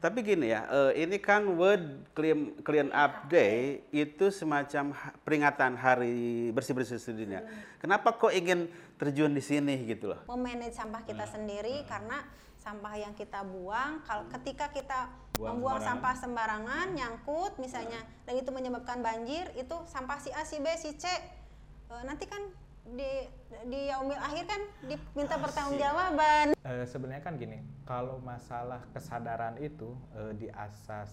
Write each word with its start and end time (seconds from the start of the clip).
Tapi 0.00 0.24
gini 0.24 0.48
ya, 0.48 0.64
eh, 0.64 1.04
ini 1.04 1.20
kan 1.20 1.44
World 1.44 2.08
Clean, 2.16 2.56
Clean 2.64 2.88
Up 2.88 3.28
Day 3.28 3.84
itu 3.92 4.32
semacam 4.32 4.96
peringatan 5.20 5.76
hari 5.76 6.48
bersih-bersih 6.56 6.96
sedunia. 6.96 7.44
Kenapa 7.76 8.16
kok 8.16 8.32
ingin 8.32 8.72
terjun 8.96 9.36
di 9.36 9.44
sini 9.44 9.76
gitu 9.84 10.16
loh? 10.16 10.20
memanage 10.24 10.72
sampah 10.72 11.04
kita 11.04 11.28
sendiri 11.28 11.84
karena 11.84 12.24
sampah 12.56 12.96
yang 12.96 13.12
kita 13.16 13.40
buang 13.44 14.04
kalau 14.04 14.28
ketika 14.28 14.68
kita 14.68 15.08
Buang 15.36 15.60
membuang 15.60 15.80
sembarangan. 15.80 15.88
sampah 15.88 16.14
sembarangan 16.20 16.86
nyangkut 16.92 17.52
misalnya 17.56 18.00
dan 18.28 18.36
itu 18.36 18.52
menyebabkan 18.52 19.00
banjir 19.00 19.48
itu 19.56 19.72
sampah 19.88 20.20
si 20.20 20.28
A 20.36 20.44
si 20.44 20.60
B 20.60 20.68
si 20.76 20.92
C 21.00 21.08
eh, 21.08 22.02
nanti 22.04 22.28
kan 22.28 22.40
di 22.86 23.28
di 23.68 23.80
yaumil 23.92 24.18
akhir 24.18 24.44
kan 24.48 24.62
diminta 24.88 25.36
pertanggungjawaban 25.36 26.56
Eh, 26.70 26.86
sebenarnya 26.86 27.24
kan 27.24 27.34
gini, 27.34 27.58
kalau 27.82 28.22
masalah 28.22 28.84
kesadaran 28.94 29.58
itu 29.58 29.96
eh, 30.14 30.32
di 30.38 30.46
asas 30.52 31.10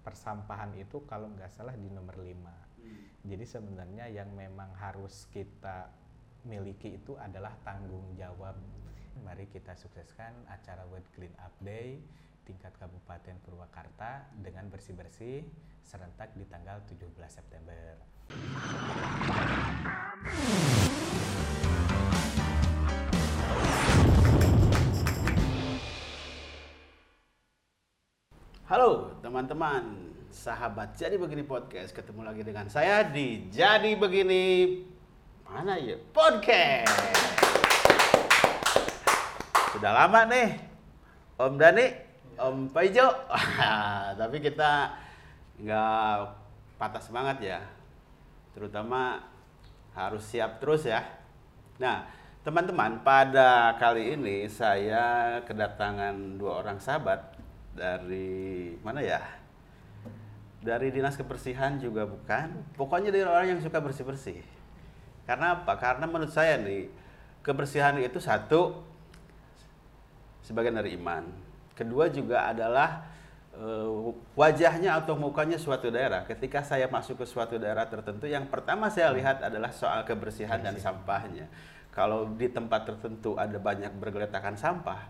persampahan 0.00 0.72
itu 0.78 1.02
kalau 1.04 1.26
nggak 1.34 1.50
salah 1.50 1.74
di 1.74 1.90
nomor 1.90 2.16
5. 2.16 2.32
Jadi 3.26 3.44
sebenarnya 3.44 4.06
yang 4.06 4.30
memang 4.32 4.70
harus 4.78 5.26
kita 5.34 5.90
miliki 6.46 6.94
itu 6.96 7.18
adalah 7.18 7.52
tanggung 7.66 8.14
jawab. 8.14 8.54
Mari 9.26 9.50
kita 9.50 9.74
sukseskan 9.74 10.46
acara 10.46 10.86
World 10.86 11.10
Clean 11.12 11.34
Up 11.42 11.52
Day 11.58 11.98
tingkat 12.46 12.70
Kabupaten 12.78 13.34
Purwakarta 13.42 14.30
dengan 14.38 14.70
bersih-bersih 14.70 15.42
serentak 15.82 16.30
di 16.38 16.46
tanggal 16.46 16.78
17 16.86 17.10
September. 17.26 17.98
Halo 28.66 29.14
teman-teman, 29.22 30.10
sahabat 30.34 30.98
Jadi 30.98 31.14
Begini 31.22 31.46
Podcast. 31.46 31.94
Ketemu 31.94 32.26
lagi 32.26 32.42
dengan 32.42 32.66
saya 32.66 33.06
di 33.06 33.46
Jadi 33.46 33.94
Begini 33.94 34.82
mana 35.46 35.78
ya? 35.78 35.94
Podcast. 36.10 36.90
Sudah 39.70 39.94
lama 39.94 40.26
nih, 40.26 40.58
Om 41.38 41.54
Dani, 41.54 41.86
Om 42.34 42.74
Paijo. 42.74 43.06
Tapi 44.18 44.36
kita 44.42 44.98
nggak 45.62 46.34
patah 46.74 47.02
semangat 47.06 47.38
ya. 47.38 47.62
Terutama 48.56 49.20
harus 49.92 50.24
siap 50.24 50.64
terus 50.64 50.88
ya. 50.88 51.04
Nah, 51.76 52.08
teman-teman, 52.40 53.04
pada 53.04 53.76
kali 53.76 54.16
ini 54.16 54.48
saya 54.48 55.36
kedatangan 55.44 56.40
dua 56.40 56.64
orang 56.64 56.80
sahabat 56.80 57.36
dari 57.76 58.72
mana 58.80 59.04
ya? 59.04 59.20
Dari 60.64 60.88
dinas 60.88 61.20
kebersihan 61.20 61.76
juga 61.76 62.08
bukan. 62.08 62.64
Pokoknya 62.80 63.12
dari 63.12 63.28
orang 63.28 63.56
yang 63.56 63.60
suka 63.60 63.76
bersih-bersih. 63.76 64.40
Karena 65.28 65.60
apa? 65.60 65.76
Karena 65.76 66.08
menurut 66.08 66.32
saya 66.32 66.56
nih, 66.56 66.88
kebersihan 67.44 68.00
itu 68.00 68.16
satu 68.16 68.80
sebagian 70.40 70.80
dari 70.80 70.96
iman. 70.96 71.28
Kedua 71.76 72.08
juga 72.08 72.48
adalah 72.48 73.04
eh, 73.56 73.88
wajahnya 74.36 75.00
atau 75.00 75.16
mukanya 75.16 75.56
suatu 75.56 75.88
daerah. 75.88 76.22
Ketika 76.28 76.60
saya 76.62 76.86
masuk 76.86 77.24
ke 77.24 77.26
suatu 77.26 77.56
daerah 77.56 77.88
tertentu, 77.88 78.28
yang 78.28 78.46
pertama 78.46 78.92
saya 78.92 79.10
lihat 79.16 79.40
adalah 79.42 79.72
soal 79.72 80.04
kebersihan 80.04 80.60
dan 80.60 80.76
sampahnya. 80.76 81.48
Kalau 81.96 82.28
di 82.28 82.52
tempat 82.52 82.84
tertentu 82.84 83.40
ada 83.40 83.56
banyak 83.56 83.88
bergeletakan 83.96 84.52
sampah 84.60 85.08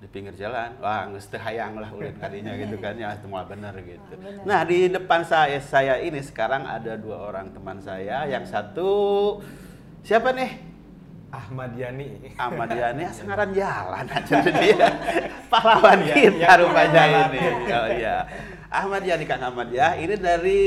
di 0.00 0.08
pinggir 0.08 0.32
jalan, 0.32 0.80
wah 0.80 1.04
nges 1.12 1.28
teu 1.28 1.36
hayang 1.36 1.76
lah 1.76 1.92
ulit 1.92 2.16
kalinya 2.16 2.56
gitu 2.56 2.80
kan 2.80 2.96
ya 2.96 3.12
itu 3.12 3.28
malah 3.28 3.44
bener 3.50 3.74
gitu. 3.84 4.16
Nah 4.48 4.64
di 4.64 4.88
depan 4.88 5.26
saya 5.26 5.60
saya 5.60 6.00
ini 6.00 6.24
sekarang 6.24 6.64
ada 6.64 6.96
dua 6.96 7.20
orang 7.28 7.52
teman 7.52 7.82
saya, 7.84 8.24
yang 8.24 8.48
satu 8.48 9.42
siapa 10.00 10.32
nih? 10.32 10.69
Ahmad 11.30 11.70
Yani. 11.74 12.34
Ahmad 12.34 12.68
Yani 12.68 13.06
sengaran 13.10 13.50
jalan 13.54 14.02
aja 14.04 14.36
dia 14.60 14.88
pahlawan 15.46 15.98
Iya, 16.02 16.14
kita 16.14 16.36
iya, 16.36 16.50
rupanya 16.58 16.90
jalan. 16.90 17.28
ini 17.30 17.40
oh 17.70 17.88
iya 17.88 18.16
Ahmad 18.66 19.02
Yani 19.02 19.24
Kang 19.24 19.42
Ahmad 19.42 19.70
ya 19.70 19.94
ini 19.94 20.14
dari 20.14 20.60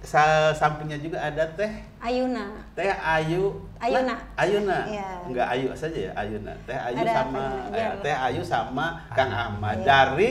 sa- 0.00 0.50
sampingnya 0.52 0.98
juga 0.98 1.18
ada 1.18 1.46
teh 1.48 1.70
Ayuna 1.98 2.62
teh 2.74 2.90
Ayu 2.90 3.54
Ayuna. 3.78 4.12
Nah, 4.12 4.18
Ayuna 4.36 4.78
Iya. 4.86 5.08
enggak 5.26 5.46
Ayu 5.48 5.66
saja 5.74 5.98
ya 5.98 6.12
Ayuna 6.14 6.52
teh 6.62 6.76
Ayu 6.76 6.96
Ada 7.00 7.12
sama 7.14 7.42
biar- 7.70 7.98
teh 8.02 8.14
Ayu 8.14 8.42
sama 8.42 8.86
Kang 9.12 9.30
Ahmad 9.30 9.78
Iya. 9.78 9.86
dari 9.86 10.30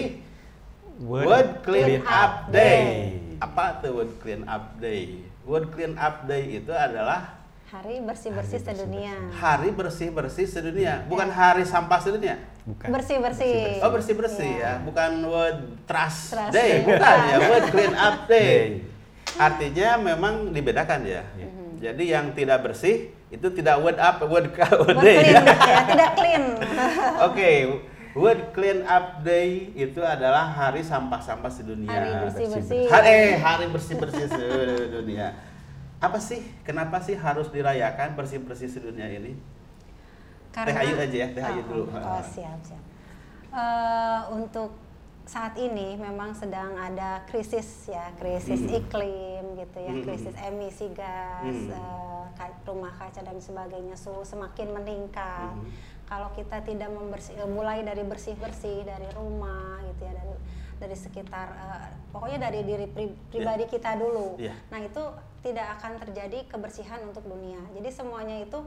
World 1.02 1.66
Clean 1.66 2.00
Clean 2.00 2.04
Up 2.04 2.14
Up 2.14 2.34
Day. 2.52 2.62
Day. 2.62 3.42
Apa 3.42 3.82
tuh 3.82 3.98
World 3.98 4.14
Clean 4.20 4.44
Up 4.46 4.78
Day? 4.78 5.26
World 5.44 5.72
Clean 5.72 5.96
Up 5.96 6.24
Day 6.24 6.62
itu 6.62 6.72
adalah 6.72 7.42
hari 7.70 8.00
bersih 8.00 8.32
bersih 8.32 8.60
Hari 8.60 8.68
sedunia 8.76 9.16
hari 9.34 9.70
bersih-bersih 9.72 10.46
sedunia, 10.46 11.04
bukan 11.08 11.28
hari 11.28 11.64
sampah 11.64 12.00
sedunia. 12.00 12.38
Bukan. 12.64 12.88
bersih 12.96 13.20
bersih 13.20 13.84
Oh 13.84 13.92
bersih 13.92 14.16
bersih 14.16 14.48
Iya. 14.56 14.80
ya, 14.80 14.86
bukan 14.88 15.12
World 15.28 15.84
Trust, 15.84 16.32
Trust 16.32 16.56
Day, 16.56 16.80
Day, 16.80 16.88
bukan 16.88 16.96
bukan. 16.96 17.20
ya, 17.28 17.38
World 17.52 17.68
Clean 17.70 17.94
Up 17.94 18.18
Day. 18.32 18.60
Artinya 19.36 19.90
memang 20.00 20.34
dibedakan 20.56 21.04
ya. 21.04 21.24
Iya. 21.36 21.50
Jadi 21.84 22.04
yang 22.08 22.32
tidak 22.32 22.64
bersih 22.64 23.12
itu 23.28 23.48
tidak 23.52 23.84
World 23.84 24.00
Up, 24.00 24.16
World, 24.24 24.56
World 24.80 24.96
Buat 24.96 25.04
Day 25.04 25.18
clean 25.20 25.36
ya. 25.36 25.44
ya 25.76 25.82
tidak 25.84 26.10
clean 26.16 26.44
Oke, 27.20 27.50
World 28.14 28.44
Clean 28.54 28.80
Up 28.86 29.26
Day 29.26 29.74
itu 29.74 30.00
adalah 30.00 30.46
hari 30.48 30.86
sampah-sampah 30.86 31.50
sedunia. 31.50 31.90
Hari 31.92 32.10
bersih-bersih. 32.24 32.86
Hari, 32.88 33.10
eh, 33.10 33.36
hari 33.42 33.66
bersih-bersih 33.68 34.26
sedunia. 34.30 35.34
Apa 36.04 36.20
sih? 36.20 36.44
Kenapa 36.68 37.00
sih 37.00 37.16
harus 37.16 37.48
dirayakan 37.48 38.20
bersih-bersih 38.20 38.68
sedunia 38.68 39.08
ini? 39.08 39.40
Teh 40.52 40.76
Ayu 40.76 41.00
aja 41.00 41.16
ya, 41.16 41.28
Teh 41.32 41.40
Ayu 41.42 41.64
Oh, 41.64 41.68
dulu. 41.72 41.84
Oh, 41.96 42.20
siap, 42.22 42.60
siap. 42.62 42.84
Eh, 43.54 44.20
untuk 44.36 44.76
saat 45.24 45.56
ini 45.56 45.96
memang 45.96 46.36
sedang 46.36 46.76
ada 46.76 47.24
krisis 47.24 47.88
ya, 47.88 48.12
krisis 48.20 48.60
Hmm. 48.60 48.78
iklim 48.84 49.46
gitu 49.56 49.78
ya, 49.80 49.94
Hmm. 49.96 50.04
krisis 50.04 50.36
emisi 50.36 50.92
gas, 50.92 51.48
Hmm. 51.72 51.72
ka- 52.36 52.60
rumah 52.68 52.92
kaca 52.92 53.24
dan 53.24 53.40
sebagainya 53.40 53.96
suhu 53.96 54.28
semakin 54.28 54.76
meningkat. 54.76 55.56
Hmm. 55.56 55.72
Kalau 56.04 56.30
kita 56.36 56.60
tidak 56.62 56.92
membersih, 56.92 57.40
mulai 57.48 57.80
dari 57.82 58.04
bersih-bersih 58.04 58.84
dari 58.84 59.08
rumah 59.16 59.80
gitu 59.88 60.04
ya, 60.04 60.14
dari 60.14 60.36
dari 60.84 60.98
sekitar, 61.00 61.48
eh, 61.56 61.88
pokoknya 62.12 62.52
dari 62.52 62.68
diri 62.68 62.88
pri- 62.92 63.16
pribadi 63.32 63.64
kita 63.72 63.96
dulu. 63.96 64.36
Iya. 64.36 64.52
Nah 64.68 64.84
itu 64.84 65.04
tidak 65.40 65.80
akan 65.80 66.04
terjadi 66.04 66.44
kebersihan 66.52 67.00
untuk 67.08 67.24
dunia. 67.24 67.60
Jadi 67.72 67.90
semuanya 67.90 68.44
itu 68.44 68.60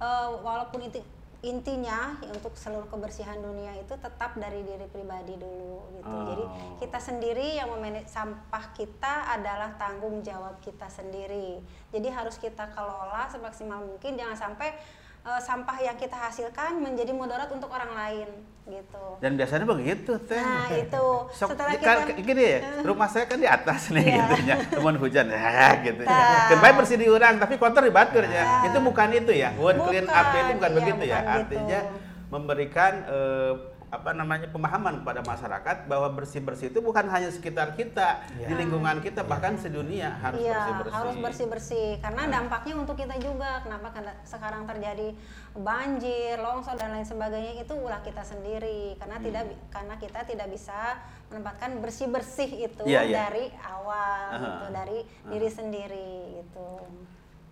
eh, 0.00 0.30
walaupun 0.40 0.80
inti, 0.80 1.04
intinya 1.40 2.20
ya, 2.20 2.32
untuk 2.36 2.52
seluruh 2.52 2.84
kebersihan 2.92 3.40
dunia 3.40 3.72
itu 3.80 3.96
tetap 3.96 4.36
dari 4.36 4.60
diri 4.60 4.84
pribadi 4.92 5.40
dulu 5.40 5.88
gitu. 5.96 6.12
Oh. 6.12 6.24
Jadi 6.28 6.44
kita 6.84 7.00
sendiri 7.00 7.56
yang 7.56 7.72
memanage 7.72 8.12
sampah 8.12 8.76
kita 8.76 9.32
adalah 9.32 9.72
tanggung 9.80 10.20
jawab 10.20 10.60
kita 10.60 10.88
sendiri. 10.92 11.64
Jadi 11.92 12.08
harus 12.12 12.36
kita 12.36 12.68
kelola 12.76 13.28
semaksimal 13.32 13.80
mungkin 13.80 14.20
jangan 14.20 14.36
sampai 14.36 14.76
eh, 15.22 15.40
sampah 15.40 15.76
yang 15.78 15.94
kita 15.94 16.16
hasilkan 16.18 16.76
menjadi 16.76 17.10
mudarat 17.10 17.48
untuk 17.48 17.68
orang 17.68 17.92
lain 17.92 18.28
gitu. 18.62 19.04
Dan 19.18 19.34
biasanya 19.34 19.66
begitu, 19.66 20.14
Teh. 20.22 20.38
Nah, 20.38 20.70
itu. 20.70 21.06
Sok, 21.36 21.48
Setelah 21.50 21.74
kan, 21.76 21.96
kita- 22.06 22.22
gini 22.22 22.42
ya, 22.44 22.58
rumah 22.80 23.06
saya 23.06 23.26
kan 23.26 23.36
di 23.36 23.48
atas 23.48 23.90
nih 23.90 24.06
Iya. 24.10 24.24
gitu 24.30 24.34
ya. 24.44 24.56
Teman 24.70 24.96
hujan 24.96 25.26
ya 25.34 25.68
gitu 25.80 26.02
ya. 26.02 26.54
Baik 26.56 26.74
bersih 26.78 26.96
di 26.96 27.06
orang 27.06 27.34
tapi 27.36 27.54
kotor 27.56 27.82
di 27.82 27.90
batur 27.90 28.22
ya. 28.22 28.64
Itu 28.64 28.78
bukan 28.80 29.08
itu 29.12 29.32
ya. 29.32 29.50
World 29.54 29.80
Clean 29.84 30.06
Up 30.06 30.26
itu 30.30 30.52
bukan 30.52 30.54
Bukan, 30.54 30.70
iya, 30.70 30.76
begitu 30.78 31.02
ya. 31.04 31.18
bukan 31.18 31.34
Artinya 31.34 31.78
gitu. 31.82 31.96
memberikan 32.30 32.92
eh, 33.04 33.52
apa 33.90 34.14
namanya 34.14 34.46
pemahaman 34.46 35.02
kepada 35.02 35.18
masyarakat 35.20 35.76
bahwa 35.90 36.14
bersih-bersih 36.14 36.70
itu 36.70 36.78
bukan 36.78 37.10
hanya 37.10 37.26
sekitar 37.26 37.74
kita, 37.74 38.22
Iya. 38.38 38.46
di 38.46 38.54
lingkungan 38.54 39.02
kita 39.02 39.26
bahkan 39.26 39.58
sedunia 39.58 40.14
harus 40.14 40.38
Iya, 40.38 40.54
bersih-bersih. 40.54 40.94
harus 40.94 41.16
bersih-bersih 41.18 41.88
karena 41.98 42.22
dampaknya 42.30 42.78
untuk 42.78 42.94
kita 42.94 43.18
juga. 43.18 43.58
Kenapa 43.66 43.90
karena 43.90 44.14
sekarang 44.22 44.62
terjadi 44.64 45.10
banjir, 45.52 46.38
longsor 46.38 46.78
dan 46.78 46.94
lain 46.94 47.02
sebagainya 47.02 47.58
itu 47.58 47.74
ulah 47.74 47.98
kita 48.00 48.22
sendiri 48.22 48.94
karena 48.96 49.18
Hmm. 49.18 49.26
tidak 49.26 49.44
karena 49.68 49.94
kita 49.98 50.20
tidak 50.22 50.48
bisa 50.48 50.78
menempatkan 51.26 51.70
bersih-bersih 51.82 52.70
itu 52.70 52.82
Iya, 52.86 53.02
iya. 53.02 53.16
dari 53.26 53.50
awal 53.60 54.22
Aha. 54.30 54.38
gitu, 54.38 54.66
dari 54.70 54.98
diri 55.26 55.50
sendiri 55.50 56.10
gitu. 56.38 56.68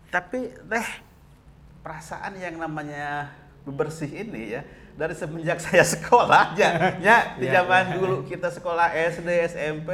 Tapi 0.08 0.38
teh 0.54 0.88
perasaan 1.80 2.38
yang 2.38 2.54
namanya 2.54 3.34
bersih 3.66 4.08
ini 4.08 4.54
ya 4.54 4.62
dari 4.98 5.14
semenjak 5.14 5.62
saya 5.62 5.86
sekolah 5.86 6.52
aja 6.52 6.68
ya 7.06 7.38
di 7.38 7.46
Iya, 7.46 7.62
zaman 7.62 7.84
iya. 7.86 7.94
dulu 7.94 8.16
kita 8.26 8.50
sekolah 8.50 8.90
SD 9.14 9.28
SMP 9.46 9.90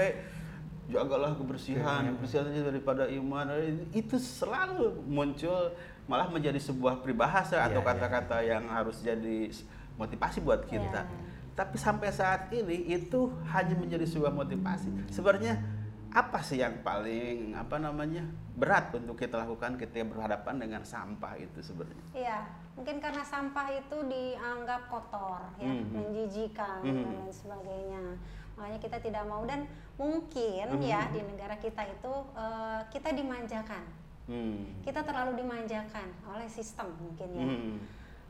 jagalah 0.89 1.37
kebersihan 1.37 2.09
kebersihan 2.11 2.49
aja 2.49 2.63
daripada 2.65 3.05
iman 3.09 3.47
itu 3.93 4.17
selalu 4.17 5.05
muncul 5.05 5.73
malah 6.05 6.29
menjadi 6.29 6.57
sebuah 6.57 7.01
peribahasa 7.01 7.61
atau 7.63 7.81
Iya, 7.81 7.85
iya. 7.85 7.89
kata-kata 7.93 8.37
yang 8.41 8.65
harus 8.69 9.01
jadi 9.01 9.53
motivasi 9.95 10.41
buat 10.41 10.65
kita 10.65 11.05
Iya. 11.05 11.21
tapi 11.53 11.77
sampai 11.77 12.09
saat 12.09 12.49
ini 12.51 12.89
itu 12.91 13.29
hanya 13.47 13.79
menjadi 13.79 14.03
sebuah 14.11 14.35
motivasi. 14.35 14.91
Sebenarnya 15.07 15.63
apa 16.11 16.43
sih 16.43 16.59
yang 16.59 16.83
paling 16.83 17.55
apa 17.55 17.79
namanya 17.79 18.27
berat 18.55 18.91
untuk 18.91 19.15
kita 19.15 19.39
lakukan 19.39 19.79
ketika 19.79 20.03
berhadapan 20.03 20.59
dengan 20.59 20.83
sampah 20.83 21.39
itu 21.39 21.63
sebenarnya? 21.63 22.03
Iya, 22.11 22.39
mungkin 22.75 22.99
karena 22.99 23.23
sampah 23.23 23.71
itu 23.71 23.97
dianggap 24.11 24.91
kotor, 24.91 25.41
ya, 25.57 25.71
Mhm. 25.71 25.95
menjijikan 25.95 26.83
Mhm. 26.83 26.91
dan 26.91 27.11
lain 27.15 27.33
sebagainya. 27.33 28.05
Makanya 28.55 28.79
kita 28.79 28.99
tidak 29.03 29.25
mau 29.27 29.43
dan 29.47 29.67
mungkin 29.95 30.67
Mhm. 30.79 30.83
ya 30.83 31.07
di 31.11 31.23
negara 31.23 31.55
kita 31.59 31.87
itu 31.87 32.13
eh, 32.35 32.81
kita 32.91 33.15
dimanjakan, 33.15 33.85
Hmm. 34.27 34.83
kita 34.83 35.07
terlalu 35.07 35.43
dimanjakan 35.43 36.09
oleh 36.27 36.49
sistem 36.51 36.91
mungkin 36.99 37.29
ya. 37.35 37.47
Hmm. 37.47 37.75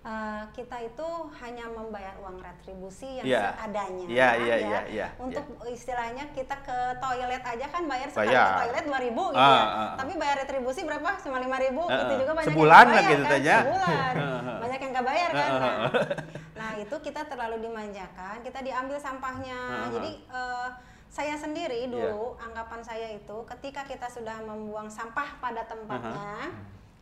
Eh, 0.05 0.45
kita 0.53 0.77
itu 0.85 1.09
hanya 1.41 1.65
membayar 1.65 2.13
uang 2.21 2.37
retribusi 2.37 3.17
yang 3.17 3.25
Iya. 3.25 3.57
seadanya. 3.57 4.05
Iya, 4.05 4.29
iya, 4.37 4.37
ya. 4.37 4.57
iya, 4.61 4.81
iya, 4.93 5.07
Untuk 5.17 5.41
istilahnya 5.65 6.29
kita 6.37 6.61
ke 6.61 6.77
toilet 7.01 7.41
aja 7.41 7.67
kan 7.73 7.89
bayar 7.89 8.13
sekali 8.13 8.29
Bayar. 8.29 8.45
ke 8.45 8.53
toilet 8.69 8.85
2000 8.85 9.33
gitu 9.33 9.41
Ah, 9.41 9.49
ya. 9.49 9.65
ah. 9.65 9.93
Tapi 9.97 10.13
bayar 10.21 10.37
retribusi 10.45 10.85
berapa? 10.85 11.09
Cuma 11.25 11.41
5000 11.41 11.89
Ah, 11.89 12.05
itu 12.05 12.15
juga 12.21 12.33
banyak 12.37 12.49
Sebulan 12.53 12.69
yang 12.77 12.85
lah 12.85 13.01
bayar 13.01 13.09
gitu 13.09 13.25
kan? 13.25 13.41
Sebulan. 13.65 14.13
Banyak 14.61 14.79
yang 14.79 14.91
nggak 14.93 15.07
bayar 15.09 15.31
kan. 15.33 15.49
Ah, 15.49 15.57
ah, 15.57 15.65
Nah, 15.65 15.73
ah. 15.73 15.89
nah, 16.61 16.71
itu 16.77 16.97
kita 17.01 17.21
terlalu 17.25 17.57
dimanjakan, 17.65 18.37
kita 18.45 18.59
diambil 18.61 18.99
sampahnya. 19.01 19.57
Ah, 19.57 19.81
ah. 19.81 19.89
Jadi 19.89 20.11
eh, 20.21 20.69
saya 21.09 21.33
sendiri 21.35 21.81
Iya. 21.81 21.89
dulu 21.89 22.37
anggapan 22.37 22.81
saya 22.85 23.09
itu 23.09 23.37
ketika 23.49 23.89
kita 23.89 24.05
sudah 24.05 24.37
membuang 24.43 24.93
sampah 24.93 25.41
pada 25.41 25.65
tempatnya, 25.65 26.53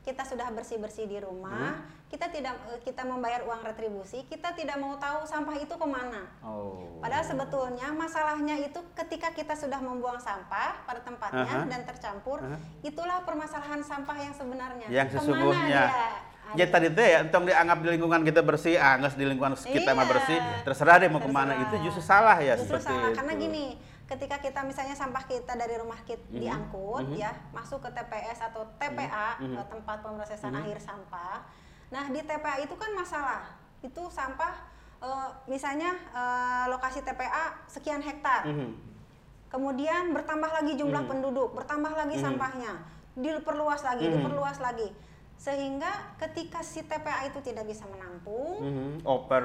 kita 0.03 0.23
sudah 0.23 0.51
bersih-bersih 0.51 1.07
di 1.07 1.19
rumah, 1.19 1.79
kita 2.07 2.27
tidak 2.27 2.59
eh, 2.69 2.81
kita 2.83 3.03
membayar 3.03 3.47
uang 3.47 3.63
retribusi, 3.63 4.27
kita 4.27 4.51
tidak 4.51 4.75
mau 4.77 4.99
tahu 4.99 5.23
sampah 5.23 5.55
itu 5.55 5.71
ke 5.71 5.87
mana. 5.87 6.27
Oh. 6.43 6.99
Padahal 6.99 7.23
sebetulnya 7.23 7.87
masalahnya 7.89 8.59
itu 8.59 8.83
ketika 8.93 9.31
kita 9.31 9.55
sudah 9.55 9.79
membuang 9.79 10.19
sampah 10.19 10.83
pada 10.83 11.01
tempatnya 11.01 11.47
Aha. 11.47 11.71
dan 11.71 11.87
tercampur, 11.87 12.43
Aha. 12.43 12.59
itulah 12.83 13.23
permasalahan 13.23 13.79
sampah 13.81 14.19
yang 14.19 14.35
sebenarnya. 14.35 14.87
yang 14.91 15.07
Ke 15.07 15.15
mana 15.15 15.23
sesungguhnya 15.23 15.83
dia? 15.87 16.11
ya 16.53 16.67
tadi 16.69 16.93
teh 16.93 17.07
ya 17.07 17.19
entong 17.25 17.49
dianggap 17.49 17.81
di 17.81 17.89
lingkungan 17.97 18.21
kita 18.29 18.45
bersih 18.45 18.77
ah 18.77 19.01
nggak 19.01 19.17
di 19.17 19.25
lingkungan 19.25 19.57
kita 19.57 19.97
mah 19.97 20.05
Iya. 20.05 20.11
bersih 20.13 20.37
terserah 20.69 20.97
deh 21.01 21.09
mau 21.09 21.17
ke 21.17 21.31
mana 21.31 21.57
Terserah. 21.57 21.65
itu 21.65 21.75
justru 21.89 22.03
salah 22.05 22.37
ya 22.37 22.55
Justru 22.61 22.77
seperti 22.77 22.93
salah 22.93 23.09
itu 23.09 23.17
karena 23.17 23.33
gini, 23.41 23.65
ketika 24.07 24.37
kita 24.39 24.61
misalnya 24.63 24.93
sampah 24.93 25.25
kita 25.25 25.55
dari 25.55 25.79
rumah 25.79 25.99
kita 26.05 26.23
Mhm. 26.29 26.41
diangkut 26.43 27.07
Mhm. 27.09 27.17
ya, 27.17 27.31
masuk 27.51 27.81
ke 27.83 27.91
TPS 27.91 28.39
atau 28.43 28.67
TPA, 28.77 29.39
Mhm. 29.41 29.57
eh, 29.57 29.67
tempat 29.71 29.97
pemrosesan 30.03 30.53
Mhm. 30.53 30.61
akhir 30.63 30.79
sampah. 30.83 31.39
Nah, 31.93 32.05
di 32.09 32.21
TPA 32.21 32.61
itu 32.61 32.75
kan 32.77 32.91
masalah. 32.93 33.43
Itu 33.81 34.09
sampah 34.11 34.71
eh, 35.03 35.31
misalnya 35.51 35.99
eh, 36.15 36.65
lokasi 36.71 37.03
TPA 37.03 37.67
sekian 37.67 37.99
hektar. 37.99 38.47
Mhm. 38.47 38.71
Kemudian 39.51 40.15
bertambah 40.15 40.47
lagi 40.47 40.79
jumlah 40.79 41.03
Mhm. 41.03 41.11
penduduk, 41.11 41.59
bertambah 41.59 41.91
lagi 41.91 42.17
Mhm. 42.17 42.23
sampahnya, 42.23 42.73
diperluas 43.19 43.83
lagi, 43.83 44.07
Mhm. 44.07 44.15
diperluas 44.23 44.63
lagi. 44.63 44.89
Sehingga 45.35 46.15
ketika 46.23 46.63
si 46.63 46.87
TPA 46.87 47.27
itu 47.27 47.43
tidak 47.43 47.67
bisa 47.67 47.83
menampung, 47.91 48.63
Mhm. 48.63 48.93
over 49.03 49.43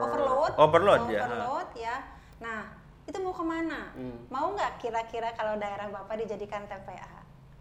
overload, 0.00 0.52
overload 0.56 1.02
ya 1.12 1.20
overload 1.28 1.68
ya. 1.76 1.96
Nah, 2.40 2.60
itu 3.04 3.18
mau 3.18 3.30
ke 3.30 3.44
mana? 3.44 3.92
Hmm. 3.92 4.16
Mau 4.26 4.52
nggak 4.52 4.72
kira-kira 4.78 5.32
kalau 5.32 5.54
daerah 5.54 5.88
bapak 5.88 6.16
dijadikan 6.18 6.64
TPA? 6.64 7.12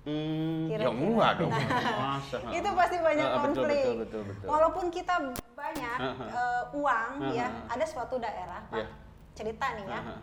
Hmm, 0.03 0.67
ya 0.67 0.83
Kira-kira. 0.83 0.91
enggak 0.93 1.31
dong 1.37 1.51
masa 2.03 2.35
itu 2.51 2.69
pasti 2.73 2.97
banyak 2.99 3.23
betul, 3.25 3.39
konflik. 3.39 3.71
betul, 3.79 3.95
betul, 3.97 4.21
betul. 4.25 4.45
Walaupun 4.45 4.85
kita 4.89 5.15
banyak 5.53 5.97
eh, 6.27 6.63
uang 6.73 7.11
ya, 7.31 7.47
Aha. 7.47 7.71
ada 7.71 7.85
suatu 7.85 8.15
daerah, 8.17 8.59
Pak. 8.67 8.77
Iya. 8.77 8.87
Cerita 9.33 9.65
nih 9.73 9.85
ya. 9.85 9.99
Aha. 9.99 10.15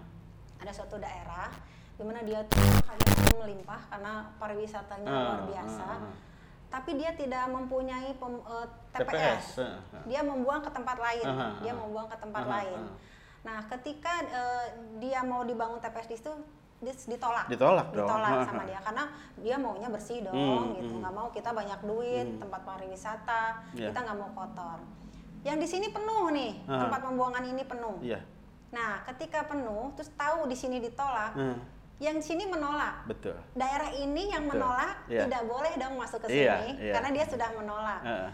Ada 0.60 0.72
suatu 0.74 0.96
daerah 0.96 1.48
di 1.96 2.04
mana 2.04 2.20
dia 2.20 2.40
tuh 2.44 2.60
kaya 2.82 3.04
melimpah 3.34 3.80
karena 3.86 4.12
pariwisatanya 4.36 5.04
Ah, 5.06 5.20
luar 5.22 5.42
biasa. 5.46 5.84
ah. 5.86 6.12
Tapi 6.70 6.90
dia 6.94 7.12
tidak 7.12 7.44
mempunyai 7.46 8.14
pem- 8.14 8.44
eh, 8.46 8.66
TPS. 8.90 9.04
TPS, 9.04 9.44
ah. 9.60 9.80
Dia 10.04 10.20
membuang 10.22 10.60
ke 10.60 10.70
tempat 10.70 10.96
lain. 10.96 11.24
Aha, 11.26 11.48
Dia 11.60 11.72
membuang 11.72 12.04
ke 12.04 12.16
tempat 12.16 12.40
Aha, 12.42 12.52
lain. 12.54 12.78
aha. 12.78 12.92
Nah, 13.40 13.58
ketika 13.66 14.12
eh, 14.22 14.66
dia 14.98 15.20
mau 15.22 15.42
dibangun 15.42 15.80
TPS 15.80 16.06
di 16.06 16.16
situ 16.16 16.32
dis- 16.78 17.06
ditolak. 17.06 17.48
Ditolak 17.48 17.88
dong. 17.90 18.04
Ditolak 18.04 18.30
sama 18.44 18.62
dia 18.64 18.80
karena 18.80 19.04
dia 19.36 19.56
maunya 19.56 19.88
bersih 19.88 20.20
dong 20.20 20.36
Hmm, 20.36 20.76
gitu. 20.76 20.90
hmm. 20.90 21.00
nggak 21.00 21.14
mau 21.14 21.28
kita 21.28 21.50
banyak 21.50 21.80
duit, 21.82 22.26
Hmm. 22.26 22.38
tempat 22.38 22.60
pariwisata, 22.62 23.42
Iya. 23.72 23.88
kita 23.90 23.98
nggak 23.98 24.18
mau 24.18 24.30
kotor. 24.34 24.78
Yang 25.40 25.56
di 25.58 25.68
sini 25.68 25.86
penuh 25.88 26.26
nih, 26.30 26.52
Aha. 26.66 26.80
tempat 26.84 27.00
pembuangan 27.00 27.44
ini 27.46 27.62
penuh. 27.64 27.96
Iya. 28.00 28.20
Nah, 28.70 29.02
ketika 29.04 29.44
penuh, 29.44 29.88
terus 29.94 30.12
tahu 30.14 30.44
di 30.44 30.54
sini 30.54 30.78
ditolak, 30.78 31.32
Hmm, 31.32 31.56
yang 31.98 32.20
sini 32.20 32.44
menolak. 32.44 33.04
betul. 33.04 33.36
Daerah 33.52 33.88
ini 33.90 34.28
yang 34.28 34.44
Betul. 34.44 34.60
menolak 34.60 34.94
Iya. 35.04 35.20
tidak 35.26 35.42
boleh 35.44 35.72
dong 35.74 35.94
masuk 35.96 36.18
ke 36.22 36.28
Iya, 36.30 36.60
sini 36.60 36.68
iya. 36.78 36.92
karena 36.92 37.10
dia 37.10 37.24
sudah 37.24 37.48
menolak. 37.52 38.00
Heeh. 38.02 38.30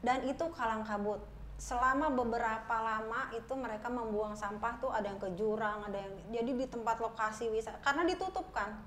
Dan 0.00 0.18
itu 0.24 0.44
kalang 0.50 0.80
kabut. 0.80 1.20
Selama 1.60 2.08
beberapa 2.08 2.72
lama 2.72 3.28
itu 3.36 3.52
mereka 3.52 3.92
membuang 3.92 4.32
sampah 4.32 4.80
tuh 4.80 4.88
ada 4.88 5.12
yang 5.12 5.20
ke 5.20 5.28
jurang, 5.36 5.84
ada 5.84 6.00
yang 6.00 6.16
jadi 6.32 6.56
di 6.56 6.64
tempat 6.64 6.96
lokasi 7.04 7.52
wisata 7.52 7.76
karena 7.84 8.08
ditutup 8.08 8.48
kan. 8.48 8.80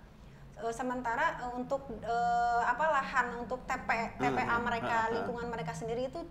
E, 0.58 0.74
sementara 0.74 1.38
e, 1.38 1.46
untuk 1.54 1.86
e, 2.02 2.18
apa 2.66 2.86
lahan 2.90 3.46
untuk 3.46 3.62
TP, 3.70 4.18
TPA 4.18 4.58
Hmm, 4.58 4.66
mereka, 4.66 4.90
hmm, 4.90 5.06
hmm. 5.06 5.14
lingkungan 5.22 5.48
mereka 5.54 5.78
sendiri 5.78 6.10
itu 6.10 6.26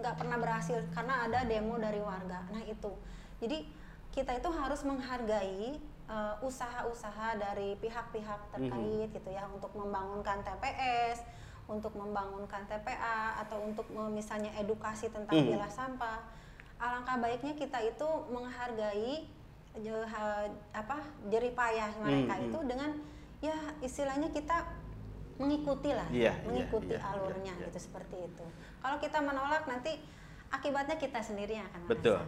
nggak 0.00 0.16
pernah 0.16 0.40
berhasil 0.40 0.80
karena 0.96 1.28
ada 1.28 1.44
demo 1.44 1.76
dari 1.76 2.00
warga. 2.00 2.48
Nah 2.48 2.64
itu, 2.64 2.92
jadi 3.44 3.68
kita 4.08 4.40
itu 4.40 4.48
harus 4.56 4.80
menghargai 4.88 5.76
e, 6.08 6.16
usaha-usaha 6.40 7.36
dari 7.36 7.76
pihak-pihak 7.76 8.56
terkait 8.56 9.08
gitu 9.12 9.28
ya 9.28 9.44
untuk 9.52 9.76
membangunkan 9.76 10.40
TPS, 10.48 11.43
untuk 11.64 11.96
membangunkan 11.96 12.68
TPA 12.68 13.40
atau 13.40 13.64
untuk 13.64 13.88
misalnya 14.12 14.52
edukasi 14.60 15.08
tentang 15.08 15.32
Hmm. 15.32 15.48
pilah 15.48 15.72
sampah. 15.72 16.20
Alangkah 16.76 17.16
baiknya 17.16 17.56
kita 17.56 17.80
itu 17.80 18.08
menghargai 18.28 19.24
apa 20.70 20.96
jeripayah 21.26 21.90
mereka 21.98 22.34
Hmm, 22.38 22.46
itu 22.46 22.58
dengan 22.62 22.90
ya 23.42 23.56
istilahnya 23.82 24.30
kita 24.30 24.62
mengikuti 25.34 25.90
lah, 25.90 26.06
Iya, 26.14 26.30
iya, 26.30 26.46
mengikuti 26.46 26.94
iya, 26.94 27.02
iya, 27.02 27.10
alurnya 27.10 27.54
iya. 27.58 27.64
gitu 27.66 27.78
seperti 27.90 28.16
itu. 28.22 28.44
Kalau 28.78 28.96
kita 29.02 29.18
menolak 29.18 29.66
nanti 29.66 29.98
akibatnya 30.46 30.94
kita 30.94 31.18
sendiri 31.18 31.58
yang 31.58 31.66
akan 31.74 31.90
Betul. 31.90 32.22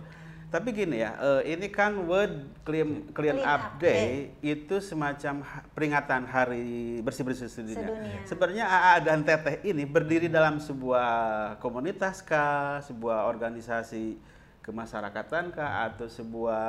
Tapi 0.47 0.71
gini 0.71 1.03
ya, 1.03 1.19
eh, 1.19 1.59
ini 1.59 1.67
kan 1.67 2.07
World 2.07 2.63
Clean, 2.63 3.11
Clean 3.11 3.35
Clean 3.35 3.43
Up 3.43 3.75
Up 3.75 3.83
Day 3.83 4.31
itu 4.39 4.79
semacam 4.79 5.43
peringatan 5.75 6.23
hari 6.23 7.03
bersih-bersih 7.03 7.51
sedunia. 7.51 7.91
Sedunia. 7.91 8.19
Sebenarnya 8.23 8.65
AA 8.71 8.95
dan 9.03 9.27
Teteh 9.27 9.67
ini 9.67 9.83
berdiri 9.83 10.31
dalam 10.31 10.63
sebuah 10.63 11.11
komunitas 11.59 12.23
kah, 12.23 12.79
sebuah 12.79 13.27
organisasi 13.27 14.23
kemasyarakatan 14.63 15.51
kah, 15.51 15.91
atau 15.91 16.07
sebuah 16.07 16.63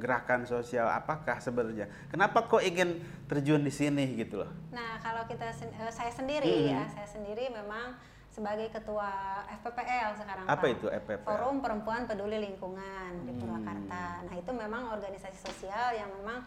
gerakan 0.00 0.48
sosial 0.48 0.88
apakah 0.88 1.36
sebenarnya? 1.36 1.88
Kenapa 2.08 2.48
kok 2.48 2.64
ingin 2.64 2.96
terjun 3.28 3.60
di 3.60 3.72
sini 3.72 4.16
gitu 4.16 4.40
loh? 4.40 4.52
Nah, 4.72 4.96
kalau 5.04 5.28
kita 5.28 5.52
sen- 5.52 5.72
eh, 5.76 5.92
saya 5.92 6.12
sendiri 6.12 6.48
Mhm. 6.48 6.68
ya, 6.72 6.80
saya 6.88 7.08
sendiri 7.08 7.52
memang 7.52 7.92
sebagai 8.38 8.70
ketua 8.70 9.10
FPPL 9.50 10.14
sekarang 10.14 10.46
Apa 10.46 10.62
Pak. 10.62 10.70
itu 10.70 10.86
FPPL? 10.86 11.26
Forum 11.26 11.56
Perempuan 11.58 12.06
Peduli 12.06 12.38
Lingkungan 12.38 13.26
di 13.26 13.34
Hmm. 13.34 13.40
Purwakarta. 13.42 14.04
Nah, 14.22 14.34
itu 14.36 14.50
memang 14.54 14.94
organisasi 14.94 15.38
sosial 15.42 15.90
yang 15.92 16.06
memang 16.14 16.46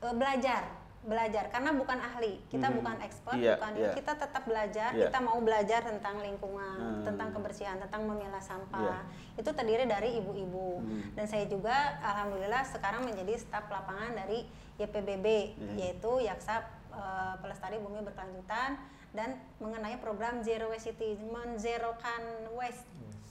eh, 0.00 0.14
belajar, 0.14 0.64
belajar 1.02 1.50
karena 1.50 1.74
bukan 1.74 1.98
ahli, 1.98 2.40
kita 2.46 2.68
Mhm. 2.68 2.76
bukan 2.78 2.96
expert, 3.02 3.36
Iya, 3.36 3.56
bukan 3.56 3.72
iya. 3.74 3.92
kita 3.92 4.12
tetap 4.14 4.42
belajar, 4.44 4.90
Iya. 4.92 5.08
kita 5.08 5.18
mau 5.20 5.36
belajar 5.38 5.80
tentang 5.82 6.16
lingkungan, 6.18 6.78
Hmm. 6.78 7.04
tentang 7.04 7.28
kebersihan, 7.32 7.76
tentang 7.78 8.06
memilah 8.06 8.40
sampah. 8.40 9.04
Itu 9.34 9.50
terdiri 9.50 9.84
dari 9.84 10.16
ibu-ibu. 10.16 10.80
Hmm. 10.80 11.12
Dan 11.12 11.24
saya 11.26 11.44
juga 11.44 11.74
alhamdulillah 12.00 12.64
sekarang 12.64 13.04
menjadi 13.04 13.36
staf 13.36 13.68
lapangan 13.68 14.14
dari 14.14 14.48
YPBB 14.78 15.26
Iya. 15.52 15.72
yaitu 15.76 16.22
Yaksa 16.22 16.64
eh, 16.94 17.34
Pelestari 17.42 17.76
Bumi 17.76 17.98
Berkelanjutan 18.00 18.78
dan 19.14 19.30
mengenai 19.56 19.96
program 19.96 20.42
Zero 20.42 20.68
Waste 20.68 20.90
City 20.90 21.14
menzerokan 21.24 22.22
waste 22.52 22.82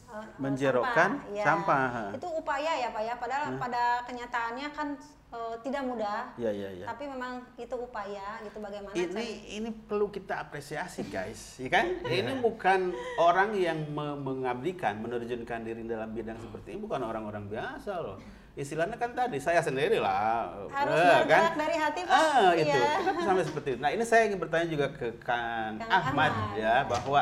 eh, 0.10 0.16
eh, 0.16 0.26
Menzerokan 0.40 1.20
Ya. 1.30 1.44
sampah. 1.44 2.16
Itu 2.16 2.32
upaya 2.32 2.72
ya 2.80 2.90
Pak 2.90 3.04
ya 3.04 3.16
padahal 3.18 3.44
Hmm. 3.52 3.60
pada 3.60 3.84
kenyataannya 4.04 4.68
kan 4.72 4.90
eh, 5.30 5.56
tidak 5.60 5.82
mudah. 5.84 6.30
Iya, 6.38 6.52
iya, 6.54 6.70
iya. 6.72 6.86
Tapi 6.86 7.04
memang 7.06 7.42
itu 7.58 7.74
upaya 7.74 8.38
gitu 8.40 8.58
bagaimana 8.58 8.94
ini 8.94 9.10
cara- 9.10 9.42
ini 9.52 9.70
perlu 9.74 10.08
kita 10.08 10.40
apresiasi 10.40 11.04
guys, 11.06 11.58
ya 11.58 11.68
kan? 11.68 11.86
Ini 12.08 12.38
bukan 12.40 12.94
orang 13.18 13.52
yang 13.54 13.82
me- 13.90 14.14
mengabdikan, 14.16 15.02
menerjunkan 15.02 15.66
diri 15.66 15.84
dalam 15.84 16.14
bidang 16.14 16.38
seperti 16.38 16.74
ini 16.74 16.80
bukan 16.80 17.02
orang-orang 17.02 17.50
biasa 17.50 17.92
loh. 17.98 18.18
Istilahnya 18.54 19.02
kan 19.02 19.18
tadi 19.18 19.42
saya 19.42 19.66
sendiri 19.66 19.98
lah, 19.98 20.54
Harus 20.70 20.94
eh, 20.94 21.10
bergerak 21.26 21.54
dari 21.58 21.76
hati, 21.82 22.00
Pak. 22.06 22.14
Ah, 22.14 22.50
itu. 22.54 22.70
Iya. 22.70 23.02
Kenapa 23.02 23.22
sampai 23.26 23.46
seperti 23.50 23.68
itu? 23.74 23.80
Nah 23.82 23.90
ini 23.90 24.04
saya 24.06 24.22
ingin 24.30 24.38
bertanya 24.38 24.68
juga 24.70 24.88
ke 24.94 25.10
Kang, 25.26 25.82
Kang 25.82 25.90
Ahmad, 25.90 26.30
Ahmad. 26.30 26.62
ya 26.62 26.76
bahwa 26.86 27.22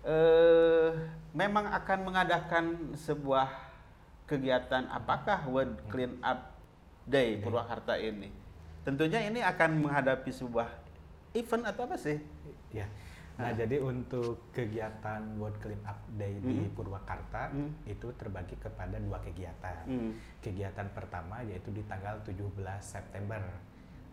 eh 0.00 0.88
memang 1.36 1.68
akan 1.68 1.98
mengadakan 2.08 2.64
sebuah 2.96 3.52
kegiatan 4.24 4.88
apakah 4.88 5.44
World 5.44 5.76
Clean 5.92 6.16
Up 6.24 6.56
Day 7.04 7.36
Purwakarta 7.44 8.00
ini? 8.00 8.32
Tentunya 8.80 9.20
ini 9.20 9.44
akan 9.44 9.84
menghadapi 9.84 10.32
sebuah 10.32 10.72
event 11.36 11.68
atau 11.68 11.84
apa 11.84 12.00
sih? 12.00 12.16
Ya. 12.72 12.88
Nah, 13.40 13.56
jadi 13.56 13.76
untuk 13.80 14.52
kegiatan 14.52 15.20
World 15.34 15.56
Clean 15.58 15.80
Up 15.82 15.96
Day 16.12 16.36
di 16.38 16.60
Hmm. 16.60 16.70
Purwakarta 16.70 17.48
Hmm. 17.48 17.72
itu 17.84 18.12
terbagi 18.14 18.52
kepada 18.54 18.96
dua 18.96 19.16
kegiatan. 19.18 19.80
Hmm. 19.82 20.12
Kegiatan 20.38 20.86
pertama 20.90 21.40
yaitu 21.42 21.70
di 21.70 21.80
tanggal 21.82 22.20
17 22.20 22.52
September. 22.84 23.40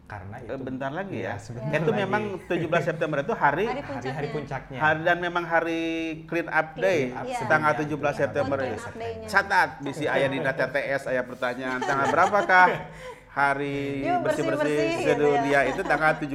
Karena 0.07 0.39
itu 0.39 0.47
Eh, 0.47 0.55
bentar 0.57 0.87
lagi 0.87 1.19
ya. 1.19 1.35
sebentar 1.35 1.67
Itu 1.75 1.91
lagi. 1.91 1.99
memang 1.99 2.23
17 2.47 2.79
September 2.81 3.19
itu 3.19 3.33
hari 3.35 3.67
Hari 3.67 3.83
puncaknya. 3.83 4.31
puncaknya. 4.31 4.77
hari 4.79 4.99
dan 5.03 5.17
memang 5.19 5.43
hari 5.43 5.81
Clean 6.23 6.47
Up 6.47 6.67
Day 6.73 7.11
Iya. 7.11 7.43
tanggal 7.43 7.75
Iya, 7.75 7.79
17 7.83 7.91
iya. 8.09 8.19
September 8.23 8.55
Clean 8.57 8.71
ini. 8.71 8.79
Up 8.81 8.95
Day-nya. 8.95 9.27
Catat 9.27 9.69
bisi 9.83 10.05
ayah 10.07 10.29
di 10.31 10.39
TTS 10.39 11.11
ayah 11.11 11.27
pertanyaan 11.27 11.83
tanggal 11.83 12.07
berapakah 12.07 12.67
hari 13.37 14.01
bersih-bersih 14.01 14.25
bersih-bersih 14.25 14.89
gitu 14.97 15.09
sedunia 15.13 15.51
ya. 15.53 15.59
itu 15.69 15.81
tanggal 15.85 16.11
17 16.25 16.33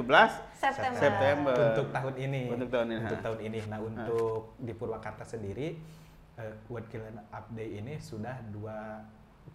September. 0.62 1.00
September. 1.02 1.56
untuk 1.58 1.86
tahun 1.90 2.14
ini. 2.22 2.42
Untuk 2.54 2.68
tahun 2.70 2.86
ini, 2.86 3.00
Untuk 3.02 3.18
ha. 3.18 3.24
tahun 3.26 3.38
ini. 3.42 3.58
Nah, 3.66 3.78
untuk 3.82 4.38
di 4.62 4.72
Purwakarta 4.78 5.24
sendiri 5.26 5.68
eh, 6.38 6.52
World 6.70 6.86
Clean 6.86 7.18
Up 7.18 7.46
Day 7.50 7.82
ini 7.82 7.98
sudah 7.98 8.38
dua 8.54 9.02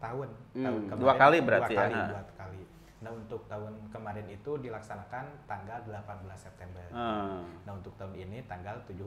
tahun. 0.03 0.27
Hmm, 0.51 0.91
tahun 0.91 0.99
dua 0.99 1.13
kali 1.15 1.37
dua 1.39 1.47
berarti 1.47 1.73
ya, 1.73 1.79
kali, 1.79 1.95
ha. 1.95 2.05
Dua 2.11 2.23
kali. 2.35 2.61
Nah, 2.97 3.13
untuk 3.13 3.45
tahun 3.45 3.77
kemarin 3.87 4.25
itu 4.25 4.57
dilaksanakan 4.57 5.45
tanggal 5.45 5.85
18 5.85 6.01
September. 6.33 6.81
Hmm. 6.89 7.45
Nah, 7.61 7.73
untuk 7.73 7.93
tahun 7.93 8.17
ini 8.17 8.41
tanggal 8.43 8.81
17 8.83 9.05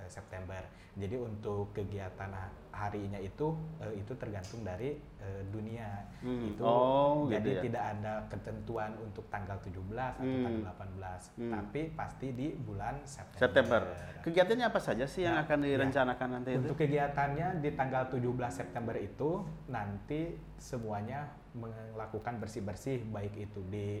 eh, 0.00 0.08
September. 0.08 0.62
Jadi 0.90 1.14
untuk 1.14 1.70
kegiatan 1.70 2.32
ha- 2.32 2.48
harinya 2.72 3.16
itu 3.16 3.52
eh, 3.78 3.92
itu 3.94 4.16
tergantung 4.16 4.64
dari 4.64 4.96
eh, 5.20 5.42
dunia. 5.46 6.00
Hmm. 6.18 6.48
Itu 6.48 6.64
Oh, 6.64 7.28
jadi 7.28 7.44
gitu 7.44 7.48
ya. 7.52 7.62
tidak 7.62 7.84
ada 7.92 8.12
ketentuan 8.26 8.90
untuk 8.98 9.28
tanggal 9.28 9.60
17 9.60 9.76
atau 10.10 10.24
Hmm. 10.24 10.40
tanggal 10.42 10.62
18, 10.72 11.22
Hmm. 11.36 11.52
tapi 11.52 11.80
pasti 11.92 12.26
di 12.32 12.48
bulan 12.54 13.04
September. 13.04 13.36
September. 13.38 13.82
Kegiatannya 14.20 14.64
apa 14.64 14.80
saja 14.80 15.04
sih 15.04 15.24
yang 15.24 15.36
Nah, 15.36 15.44
akan 15.44 15.58
ya. 15.60 15.66
direncanakan 15.70 16.28
nanti 16.34 16.50
itu? 16.52 16.60
Untuk 16.62 16.76
kegiatannya 16.78 17.60
di 17.60 17.70
tanggal 17.70 18.08
17 18.08 18.48
September 18.50 18.96
itu 18.96 19.30
nanti 19.66 20.20
semuanya 20.56 21.28
melakukan 21.52 22.38
bersih-bersih 22.38 23.02
baik 23.08 23.34
itu 23.36 23.60
di 23.66 24.00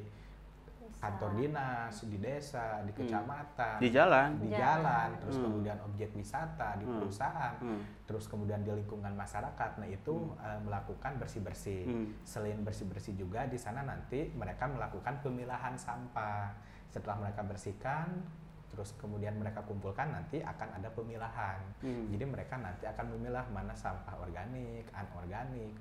kantor 1.00 1.32
dinas, 1.32 2.04
di 2.04 2.18
desa, 2.18 2.82
di 2.84 2.92
kecamatan, 2.92 3.80
Di 3.80 3.88
jalan. 3.88 4.36
di 4.36 4.52
Jalan. 4.52 4.60
jalan, 4.84 5.08
terus 5.16 5.36
Hmm. 5.38 5.44
kemudian 5.48 5.78
objek 5.80 6.10
wisata 6.12 6.76
di 6.76 6.84
Hmm. 6.84 6.98
perusahaan, 7.00 7.54
Hmm. 7.56 7.82
terus 8.04 8.24
kemudian 8.28 8.60
di 8.60 8.68
lingkungan 8.68 9.14
masyarakat. 9.14 9.70
Nah 9.80 9.88
itu 9.88 10.14
eh, 10.36 10.60
melakukan 10.60 11.16
bersih-bersih. 11.16 11.82
Hmm. 11.86 12.06
Selain 12.20 12.60
bersih-bersih 12.60 13.16
juga 13.16 13.46
di 13.46 13.56
sana 13.56 13.80
nanti 13.80 14.28
mereka 14.34 14.68
melakukan 14.68 15.24
pemilahan 15.24 15.72
sampah. 15.72 16.52
Setelah 16.90 17.16
mereka 17.22 17.46
bersihkan, 17.46 18.20
terus 18.68 18.92
kemudian 18.98 19.38
mereka 19.38 19.62
kumpulkan 19.62 20.10
nanti 20.10 20.42
akan 20.42 20.68
ada 20.74 20.90
pemilahan. 20.90 21.64
Hmm. 21.80 22.12
Jadi 22.12 22.24
mereka 22.28 22.58
nanti 22.58 22.84
akan 22.84 23.14
memilah 23.16 23.46
mana 23.48 23.72
sampah 23.72 24.20
organik, 24.20 24.84
anorganik. 24.92 25.72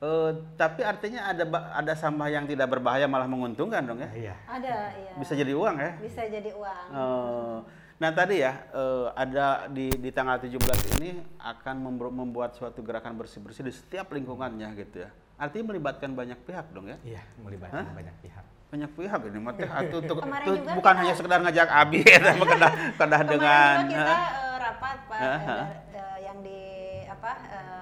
Eh, 0.00 0.30
tapi 0.56 0.80
artinya 0.80 1.28
ada 1.28 1.44
ada 1.76 1.92
sampah 1.92 2.32
yang 2.32 2.48
tidak 2.48 2.72
berbahaya 2.72 3.04
malah 3.04 3.28
menguntungkan 3.28 3.84
dong 3.84 4.00
ya? 4.00 4.08
Iya. 4.10 4.34
Ada, 4.48 4.96
iya. 4.96 5.12
Bisa 5.20 5.36
jadi 5.36 5.52
uang 5.52 5.76
ya? 5.76 5.92
Bisa 6.00 6.22
jadi 6.24 6.50
uang. 6.56 6.86
Eh, 6.88 7.56
nah 8.00 8.08
tadi 8.08 8.40
ya 8.40 8.64
eh, 8.72 9.06
ada 9.12 9.68
di 9.68 9.92
di 9.92 10.08
tanggal 10.08 10.40
17 10.40 10.56
ini 10.96 11.20
akan 11.36 11.84
membuat 12.08 12.56
suatu 12.56 12.80
gerakan 12.80 13.12
bersih-bersih 13.14 13.60
di 13.60 13.76
setiap 13.76 14.08
lingkungannya 14.08 14.72
gitu 14.74 15.04
ya. 15.04 15.12
Artinya 15.36 15.68
melibatkan 15.68 16.16
banyak 16.16 16.48
pihak 16.48 16.72
dong 16.72 16.88
ya. 16.88 16.96
Iya, 17.04 17.20
melibatkan 17.36 17.84
Hah? 17.84 17.92
banyak 17.92 18.16
pihak. 18.24 18.44
Banyak 18.72 18.90
pihak 18.96 19.20
ini 19.26 19.36
mah 19.36 19.52
teh 19.52 19.68
atuh 19.68 20.00
tuh- 20.00 20.16
tuh 20.16 20.56
bukan 20.72 20.80
kita- 20.80 20.96
hanya 20.96 21.12
sekedar 21.12 21.44
ngajak 21.44 21.68
abi 21.68 22.00
eta 22.00 22.32
mah 22.32 22.46
kedah 22.48 22.72
kedah 22.96 23.20
Kemarin 23.20 23.28
dengan 23.28 23.74
juga 23.76 23.92
kita 23.92 24.14
eh, 24.16 24.54
rapat 24.56 24.96
Pak 25.04 25.18
dar- 25.20 25.68
eh, 25.92 26.16
yang 26.24 26.38
di 26.40 26.60
apa 27.04 27.30
eh, 27.50 27.79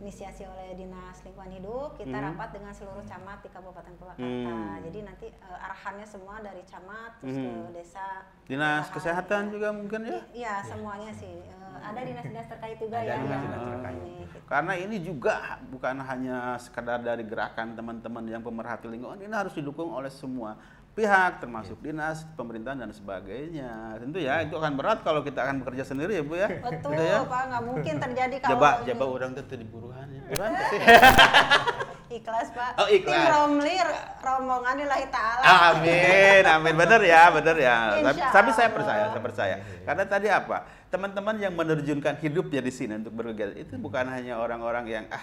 di 0.00 0.08
inisiasi 0.08 0.48
oleh 0.48 0.72
Dinas 0.72 1.20
Lingkungan 1.20 1.52
Hidup, 1.52 1.92
kita 2.00 2.16
Hmm. 2.16 2.32
rapat 2.32 2.56
dengan 2.56 2.72
seluruh 2.72 3.04
camat 3.04 3.44
di 3.44 3.52
Kabupaten 3.52 3.92
Purwakarta. 4.00 4.24
Hmm. 4.24 4.80
Jadi 4.80 4.98
nanti 5.04 5.26
eh, 5.28 5.58
arahannya 5.60 6.06
semua 6.08 6.40
dari 6.40 6.64
camat 6.64 7.20
terus 7.20 7.36
Hmm. 7.36 7.68
ke 7.68 7.72
desa. 7.76 8.08
dinas 8.48 8.88
kesehatan 8.90 9.46
gitu. 9.46 9.60
juga 9.60 9.68
mungkin 9.70 10.00
ya. 10.02 10.18
Iya, 10.32 10.54
semuanya 10.64 11.12
sih. 11.12 11.38
Eh, 11.38 11.78
ada 11.78 12.00
dinas-dinas 12.00 12.48
terkait 12.48 12.80
juga 12.80 12.96
Ada 12.98 13.06
ya. 13.06 13.16
dinas-dinas 13.20 13.60
yang 13.60 13.72
terkait. 13.76 14.00
ini, 14.00 14.14
gitu. 14.24 14.38
Karena 14.48 14.72
ini 14.74 14.96
juga 14.98 15.34
bukan 15.68 15.96
hanya 16.00 16.36
sekedar 16.56 16.98
dari 16.98 17.22
gerakan 17.22 17.76
teman-teman 17.76 18.24
yang 18.26 18.42
pemerhati 18.42 18.88
lingkungan, 18.88 19.20
ini 19.20 19.30
harus 19.30 19.52
didukung 19.54 19.92
oleh 19.92 20.10
semua 20.10 20.56
pihak, 20.94 21.40
termasuk 21.40 21.78
dinas, 21.78 22.26
pemerintahan 22.34 22.82
dan 22.82 22.90
sebagainya. 22.90 23.96
Tentu 24.02 24.18
ya, 24.18 24.42
itu 24.42 24.54
akan 24.58 24.74
berat 24.74 25.00
kalau 25.06 25.22
kita 25.22 25.46
akan 25.46 25.62
bekerja 25.62 25.84
sendiri 25.86 26.18
ya 26.18 26.22
bu 26.26 26.34
ya. 26.34 26.48
Betul, 26.50 26.92
Udah 26.92 27.04
ya? 27.06 27.18
Pak, 27.24 27.42
nggak 27.46 27.62
mungkin 27.64 27.94
terjadi 28.02 28.36
kalau 28.42 28.50
Coba, 28.58 28.68
ini. 28.82 28.86
coba 28.92 29.04
orang 29.06 29.30
tuh 29.38 29.44
di 29.56 29.66
buruhan 29.66 30.06
ya. 30.10 30.22
Buruhan 30.28 30.52
ikhlas, 32.18 32.48
Pak. 32.50 32.72
Oh, 32.74 32.88
ikhlas. 32.90 33.14
Tim 33.14 33.30
Romli, 33.30 33.76
rombongan 34.18 34.74
lillahi 34.82 35.06
ta'ala. 35.14 35.42
Amin, 35.70 36.42
amin, 36.42 36.74
bener 36.74 37.00
ya, 37.06 37.22
bener 37.30 37.56
ya. 37.62 37.74
Tapi, 38.02 38.18
tapi 38.34 38.50
saya 38.50 38.68
percaya, 38.74 39.04
saya 39.14 39.22
percaya. 39.22 39.56
Karena 39.86 40.04
tadi 40.10 40.26
apa? 40.26 40.66
Teman-teman 40.90 41.38
yang 41.38 41.54
menerjunkan 41.54 42.18
hidupnya 42.18 42.58
di 42.58 42.72
sini 42.74 42.98
untuk 42.98 43.14
berkegiatan 43.14 43.54
itu 43.54 43.78
bukan 43.78 44.10
hanya 44.10 44.42
orang-orang 44.42 44.90
yang 44.90 45.04
ah, 45.14 45.22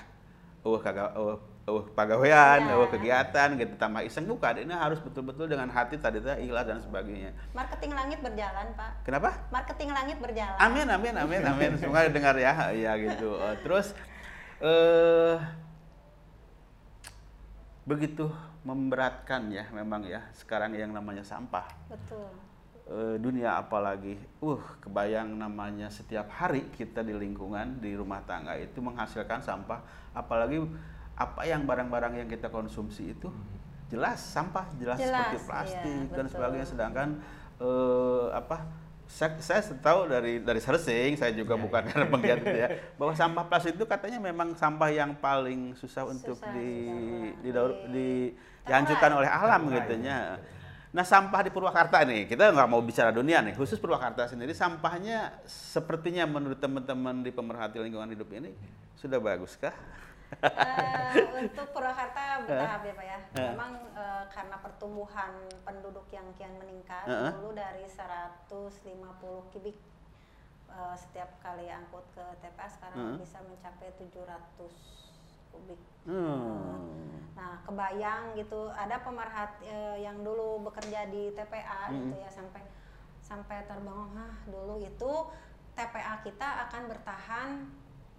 uh 0.63 0.79
kagak, 0.79 1.11
uh, 1.19 1.35
uh 1.67 1.83
pagawean, 1.91 2.63
Ya. 2.63 2.79
uh 2.79 2.87
kegiatan 2.87 3.59
gitu 3.59 3.75
tambah 3.75 3.99
iseng 3.99 4.23
bukan. 4.23 4.63
Ini 4.63 4.71
harus 4.71 5.03
betul-betul 5.03 5.51
dengan 5.51 5.67
hati 5.67 5.99
tadi 5.99 6.23
ikhlas 6.23 6.63
dan 6.63 6.79
sebagainya. 6.79 7.35
Marketing 7.51 7.91
langit 7.91 8.19
berjalan, 8.23 8.71
Pak. 8.71 9.03
Kenapa? 9.03 9.29
Marketing 9.51 9.91
langit 9.91 10.17
berjalan. 10.23 10.57
Amin, 10.63 10.87
amin, 10.87 11.13
amin, 11.19 11.41
amin. 11.43 11.71
Semoga 11.79 12.07
dengar 12.07 12.39
ya, 12.39 12.71
ya 12.71 12.95
gitu. 12.95 13.35
Eh, 13.35 13.55
terus 13.67 13.91
eh 14.63 15.35
begitu 17.87 18.27
memberatkan 18.67 19.47
ya 19.47 19.63
memang 19.71 20.03
ya 20.07 20.23
sekarang 20.39 20.71
yang 20.71 20.95
namanya 20.95 21.23
sampah. 21.23 21.67
Betul. 21.91 22.31
Eh, 22.87 23.19
dunia 23.19 23.59
apalagi 23.59 24.15
uh 24.39 24.63
kebayang 24.79 25.35
namanya 25.35 25.91
setiap 25.91 26.31
hari 26.31 26.71
kita 26.71 27.03
di 27.03 27.11
lingkungan 27.11 27.83
di 27.83 27.91
rumah 27.91 28.23
tangga 28.23 28.55
itu 28.55 28.79
menghasilkan 28.79 29.43
sampah 29.43 29.83
apalagi 30.15 30.63
apa 31.17 31.41
yang 31.43 31.65
barang-barang 31.65 32.13
yang 32.15 32.29
kita 32.29 32.47
konsumsi 32.47 33.11
itu 33.11 33.27
jelas 33.89 34.19
sampah 34.21 34.67
jelas, 34.77 34.99
Jelas, 34.99 35.33
seperti 35.33 35.37
plastik 35.47 35.81
iya, 36.05 36.13
dan 36.13 36.25
betul. 36.27 36.33
sebagainya 36.37 36.67
sedangkan 36.67 37.07
eh, 37.57 38.25
apa 38.35 38.57
saya, 39.07 39.39
saya 39.39 39.63
tahu 39.79 40.11
dari 40.11 40.43
dari 40.43 40.59
searching 40.59 41.15
saya 41.15 41.31
juga 41.31 41.55
Iya, 41.55 41.63
bukan 41.63 41.81
karena 41.87 42.05
penggiat 42.11 42.39
itu 42.43 42.57
ya 42.59 42.69
bahwa 42.99 43.13
sampah 43.15 43.43
plastik 43.47 43.79
itu 43.79 43.87
katanya 43.87 44.19
memang 44.19 44.51
sampah 44.53 44.89
yang 44.91 45.15
paling 45.17 45.71
susah 45.73 46.03
untuk 46.03 46.35
Susah, 46.35 46.51
di 46.51 46.69
susah. 46.85 47.39
di, 47.39 47.49
daur- 47.55 47.79
Di- 47.87 47.91
di 47.95 48.07
dihancurkan 48.67 49.11
oleh 49.15 49.29
alam 49.31 49.61
gitu 49.71 49.95
betul. 49.95 50.03
Nah 50.91 51.03
sampah 51.03 51.39
di 51.43 51.51
Purwakarta 51.51 52.03
nih, 52.03 52.27
kita 52.27 52.51
nggak 52.51 52.67
mau 52.67 52.83
bicara 52.83 53.11
dunia 53.15 53.39
nih, 53.39 53.55
khusus 53.55 53.79
Purwakarta 53.79 54.27
sendiri 54.27 54.51
sampahnya 54.51 55.39
sepertinya 55.47 56.27
menurut 56.27 56.59
teman-teman 56.59 57.23
di 57.23 57.31
pemerhati 57.31 57.79
lingkungan 57.79 58.11
hidup 58.11 58.27
ini 58.35 58.51
sudah 58.99 59.19
bagus 59.23 59.55
Eh, 60.37 61.13
untuk 61.39 61.71
Purwakarta 61.71 62.43
bertahap 62.43 62.81
ya 62.83 62.93
Pak 62.93 63.05
ya. 63.07 63.19
Memang 63.51 63.71
eh, 63.95 64.23
karena 64.27 64.59
pertumbuhan 64.59 65.31
penduduk 65.63 66.03
yang 66.11 66.27
kian 66.35 66.51
meningkat 66.59 67.07
Heeh. 67.07 67.31
dulu 67.39 67.55
dari 67.55 67.87
150 67.87 69.51
kubik 69.55 69.77
eh, 70.69 70.95
setiap 70.99 71.31
kali 71.39 71.71
angkut 71.71 72.03
ke 72.11 72.25
TPA 72.43 72.67
sekarang 72.67 72.99
Heeh. 73.15 73.17
bisa 73.23 73.39
mencapai 73.47 73.89
700 73.95 75.07
kubik. 75.55 75.81
Hmm. 76.03 77.07
Nah, 77.33 77.61
kebayang 77.63 78.35
gitu 78.35 78.67
ada 78.71 78.99
pemerhati 78.99 79.63
eh, 79.63 79.97
yang 80.03 80.19
dulu 80.21 80.67
bekerja 80.67 81.07
di 81.07 81.31
TPA 81.31 81.87
gitu 81.91 82.15
Mm. 82.15 82.23
ya 82.23 82.29
sampai 82.29 82.63
sampai 83.21 83.63
terbangun 83.67 84.15
ah 84.15 84.35
dulu 84.47 84.79
itu 84.79 85.11
TPA 85.75 86.19
kita 86.23 86.67
akan 86.67 86.83
bertahan 86.89 87.49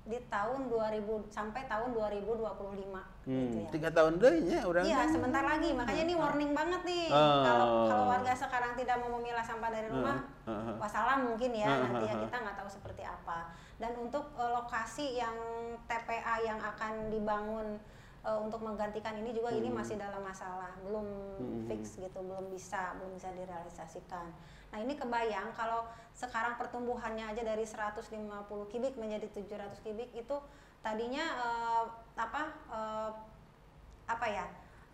di 0.09 0.17
tahun 0.33 0.73
2000 0.73 1.05
sampai 1.29 1.69
tahun 1.69 1.93
2025 1.93 3.05
gitu 3.29 3.29
Hmm. 3.29 3.61
ya. 3.61 3.69
Tiga 3.69 3.91
tahun 3.93 4.17
deh 4.17 4.35
ya 4.49 4.65
orang. 4.65 4.85
Iya, 4.89 5.05
sebentar 5.05 5.45
lagi. 5.45 5.77
Makanya 5.77 6.03
ini 6.09 6.15
warning 6.17 6.53
banget 6.57 6.81
nih. 6.89 7.13
Oh. 7.13 7.45
Kalau 7.45 7.67
kalau 7.85 8.05
warga 8.09 8.33
sekarang 8.33 8.73
tidak 8.73 8.97
mau 9.05 9.21
memilah 9.21 9.45
sampah 9.45 9.69
dari 9.69 9.93
rumah, 9.93 10.25
wassalam 10.81 11.29
mungkin 11.29 11.53
ya. 11.53 11.69
Nanti 11.85 12.09
ya 12.09 12.17
kita 12.17 12.37
nggak 12.41 12.57
tahu 12.57 12.69
seperti 12.73 13.05
apa. 13.05 13.53
Dan 13.77 13.93
untuk 14.01 14.33
eh, 14.35 14.49
lokasi 14.49 15.21
yang 15.21 15.37
TPA 15.85 16.41
yang 16.41 16.57
akan 16.57 17.13
dibangun 17.13 17.77
eh, 18.19 18.39
untuk 18.39 18.61
menggantikan 18.61 19.15
ini 19.15 19.31
juga 19.31 19.51
ini 19.51 19.69
masih 19.69 19.95
dalam 19.95 20.21
masalah, 20.21 20.75
belum 20.83 21.07
Hmm. 21.39 21.65
fix 21.67 21.97
gitu, 21.97 22.19
belum 22.19 22.51
bisa, 22.51 22.95
belum 22.99 23.15
bisa 23.15 23.31
direalisasikan. 23.33 24.27
Nah 24.69 24.79
ini 24.79 24.95
kebayang 24.95 25.55
kalau 25.55 25.87
sekarang 26.13 26.57
pertumbuhannya 26.57 27.25
aja 27.25 27.43
dari 27.43 27.65
150 27.65 28.11
kubik 28.67 28.95
menjadi 28.95 29.27
700 29.31 29.79
kubik 29.81 30.11
itu 30.13 30.37
tadinya 30.79 31.25
eh, 31.25 31.85
apa 32.15 32.43
eh, 32.69 33.11
apa 34.09 34.27
ya 34.27 34.47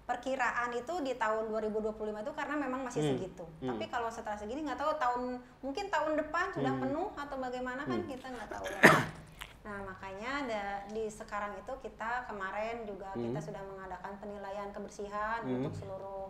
perkiraan 0.04 0.68
itu 0.76 1.00
di 1.00 1.16
tahun 1.16 1.48
2025 1.48 1.96
itu 2.20 2.32
karena 2.36 2.54
memang 2.60 2.84
masih 2.84 3.00
Hmm. 3.00 3.10
segitu. 3.16 3.44
Hmm. 3.58 3.72
Tapi 3.72 3.88
kalau 3.88 4.12
setelah 4.12 4.36
segini 4.36 4.60
nggak 4.62 4.76
tahu 4.76 4.92
tahun 5.00 5.22
mungkin 5.64 5.88
tahun 5.88 6.12
depan 6.20 6.52
sudah 6.52 6.72
Hmm. 6.76 6.82
penuh 6.84 7.08
atau 7.16 7.36
bagaimana 7.40 7.82
kan 7.82 8.04
Hmm. 8.04 8.08
kita 8.12 8.26
nggak 8.28 8.48
tahu 8.52 8.64
ya. 8.68 8.82
Nah 9.64 9.80
makanya 9.80 10.30
ada 10.44 10.64
di 10.92 11.08
sekarang 11.08 11.56
itu 11.56 11.72
kita 11.80 12.28
kemarin 12.28 12.84
juga 12.84 13.08
Hmm. 13.12 13.32
kita 13.32 13.40
sudah 13.40 13.62
mengadakan 13.64 14.12
penilaian 14.20 14.68
kebersihan 14.70 15.40
Hmm. 15.40 15.56
untuk 15.58 15.72
seluruh 15.74 16.28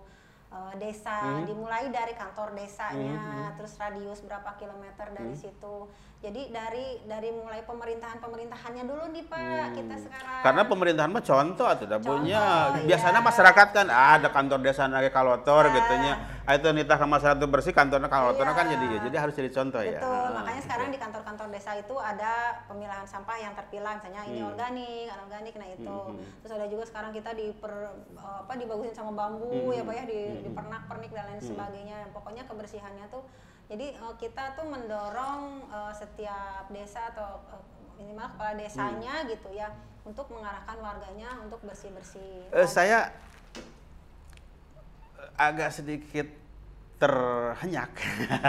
uh, 0.54 0.70
desa 0.78 1.42
Hmm. 1.42 1.42
dimulai 1.42 1.90
dari 1.90 2.14
kantor 2.14 2.54
desanya 2.54 3.18
Hmm, 3.18 3.38
hmm. 3.50 3.54
terus 3.58 3.74
radius 3.74 4.22
berapa 4.22 4.54
kilometer 4.54 5.10
dari 5.10 5.34
Hmm. 5.34 5.42
situ 5.42 5.76
jadi 6.24 6.42
dari 6.48 6.86
dari 7.04 7.28
mulai 7.28 7.60
pemerintahan 7.60 8.16
pemerintahannya 8.16 8.84
dulu 8.88 9.12
nih 9.12 9.24
pak 9.28 9.36
Hmm. 9.36 9.76
kita 9.76 9.94
sekarang 10.00 10.40
Karena 10.40 10.62
pemerintahan 10.64 11.10
mah 11.10 11.20
contoh 11.20 11.66
atau 11.68 11.84
tidak 11.84 12.00
punya. 12.00 12.40
Contoh, 12.68 12.84
Biasanya 12.84 13.20
iya. 13.20 13.28
masyarakat 13.28 13.68
kan 13.70 13.86
ah, 13.88 14.12
ada 14.16 14.28
kantor 14.28 14.58
desa 14.60 14.88
nage 14.88 15.08
kalotor 15.08 15.68
Iya. 15.68 15.74
gitu 15.74 15.94
nya. 16.00 16.14
Ah, 16.44 16.52
Itu 16.54 16.68
nitah 16.72 16.96
ke 16.96 17.06
masyarakat 17.06 17.36
itu 17.36 17.48
bersih 17.48 17.72
kantornya 17.72 18.08
kalotor 18.08 18.44
Iya. 18.44 18.52
kan 18.52 18.64
jadi 18.68 18.84
jadi 19.04 19.16
harus 19.16 19.34
jadi 19.34 19.50
contoh 19.52 19.80
ya. 19.80 20.00
Betul, 20.00 20.28
makanya 20.34 20.52
gitu. 20.54 20.66
sekarang 20.68 20.88
di 20.88 20.98
kantor-kantor 21.00 21.46
desa 21.48 21.70
itu 21.76 21.94
ada 21.96 22.32
pemilahan 22.64 23.04
sampah 23.04 23.36
yang 23.36 23.52
terpilah, 23.54 23.92
misalnya 23.96 24.22
ini 24.24 24.40
Hmm. 24.40 24.50
organik, 24.52 25.06
anorganik, 25.10 25.54
nah 25.56 25.68
itu. 25.68 25.96
Hmm, 26.08 26.16
hmm. 26.16 26.40
Terus 26.40 26.52
ada 26.54 26.66
juga 26.68 26.84
sekarang 26.84 27.10
kita 27.12 27.30
di 27.32 27.46
apa 28.16 28.52
dibagusin 28.54 28.92
sama 28.92 29.12
bambu 29.12 29.48
Hmm, 29.68 29.76
ya 29.76 29.82
pak 29.82 29.94
ya, 29.94 30.04
di, 30.04 30.16
hmm, 30.20 30.32
hmm. 30.32 30.44
dipernak-pernik 30.44 31.10
dan 31.12 31.24
lain 31.28 31.40
Hmm. 31.40 31.48
sebagainya. 31.48 31.98
Pokoknya 32.12 32.42
kebersihannya 32.44 33.06
tuh, 33.08 33.24
jadi 33.64 33.86
eh, 33.92 34.14
kita 34.16 34.54
tuh 34.54 34.66
mendorong 34.66 35.42
eh, 35.66 35.92
setiap 35.92 36.68
desa 36.68 37.10
atau 37.10 37.40
eh, 37.50 37.62
minimal 37.96 38.26
kepala 38.30 38.52
desanya 38.54 39.14
Hmm. 39.22 39.28
gitu 39.28 39.48
ya, 39.50 39.68
untuk 40.02 40.26
mengarahkan 40.28 40.76
warganya 40.76 41.40
untuk 41.40 41.62
bersih-bersih. 41.62 42.50
Eh, 42.50 42.66
saya 42.66 43.08
agak 45.34 45.70
sedikit 45.72 46.26
terhenyak 46.94 47.90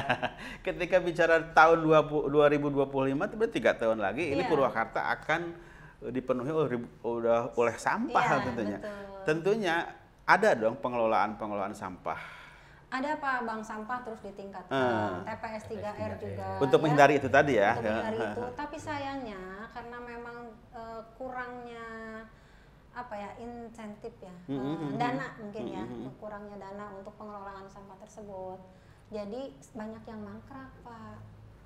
ketika 0.65 1.01
bicara 1.01 1.41
tahun 1.50 1.81
20, 1.81 2.29
2025 2.29 2.69
itu 3.25 3.36
berarti 3.36 3.53
tiga 3.53 3.74
tahun 3.74 3.98
lagi 3.98 4.31
ini 4.31 4.45
Iya. 4.45 4.50
Purwakarta 4.50 5.01
akan 5.12 5.41
dipenuhi 6.05 6.51
oleh, 6.53 6.69
udah 7.01 7.57
oleh 7.57 7.75
sampah 7.75 8.22
Iya, 8.22 8.38
tentunya. 8.45 8.77
betul. 8.77 9.01
Tentunya 9.25 9.75
ada 10.24 10.50
dong 10.53 10.77
pengelolaan-pengelolaan 10.77 11.74
sampah 11.74 12.22
Ada 12.96 13.20
pak 13.20 13.44
bank 13.44 13.62
sampah 13.62 14.00
terus 14.02 14.22
ditingkatkan, 14.22 14.72
Ah. 14.72 15.20
TPS 15.28 15.64
3R 15.68 16.12
juga. 16.16 16.48
untuk 16.58 16.80
ya. 16.80 16.82
menghindari 16.82 17.14
itu 17.18 17.28
tadi 17.28 17.54
ya. 17.56 17.72
untuk 17.74 17.84
menghindari 17.84 18.18
itu 18.24 18.44
tapi 18.62 18.78
sayangnya 18.80 19.42
karena 19.70 19.98
memang 20.02 20.38
eh, 20.72 21.02
kurangnya 21.14 21.88
apa 22.96 23.12
ya 23.14 23.30
insentif 23.38 24.16
ya 24.18 24.32
Mm, 24.48 24.56
eh, 24.56 24.64
mm, 24.64 24.75
mm, 24.80 24.92
dana 24.96 25.28
mungkin 25.38 25.64
ya 25.68 25.84
Mm, 25.84 25.92
mm, 25.92 26.00
mm. 26.02 26.12
kurangnya 26.16 26.58
dana 26.58 26.86
untuk 26.94 27.12
pengelolaan 27.14 27.68
sampah 27.68 28.00
tersebut 28.00 28.60
jadi 29.08 29.42
banyak 29.74 30.04
yang 30.06 30.22
mangkrak 30.22 30.72
pak 30.80 31.20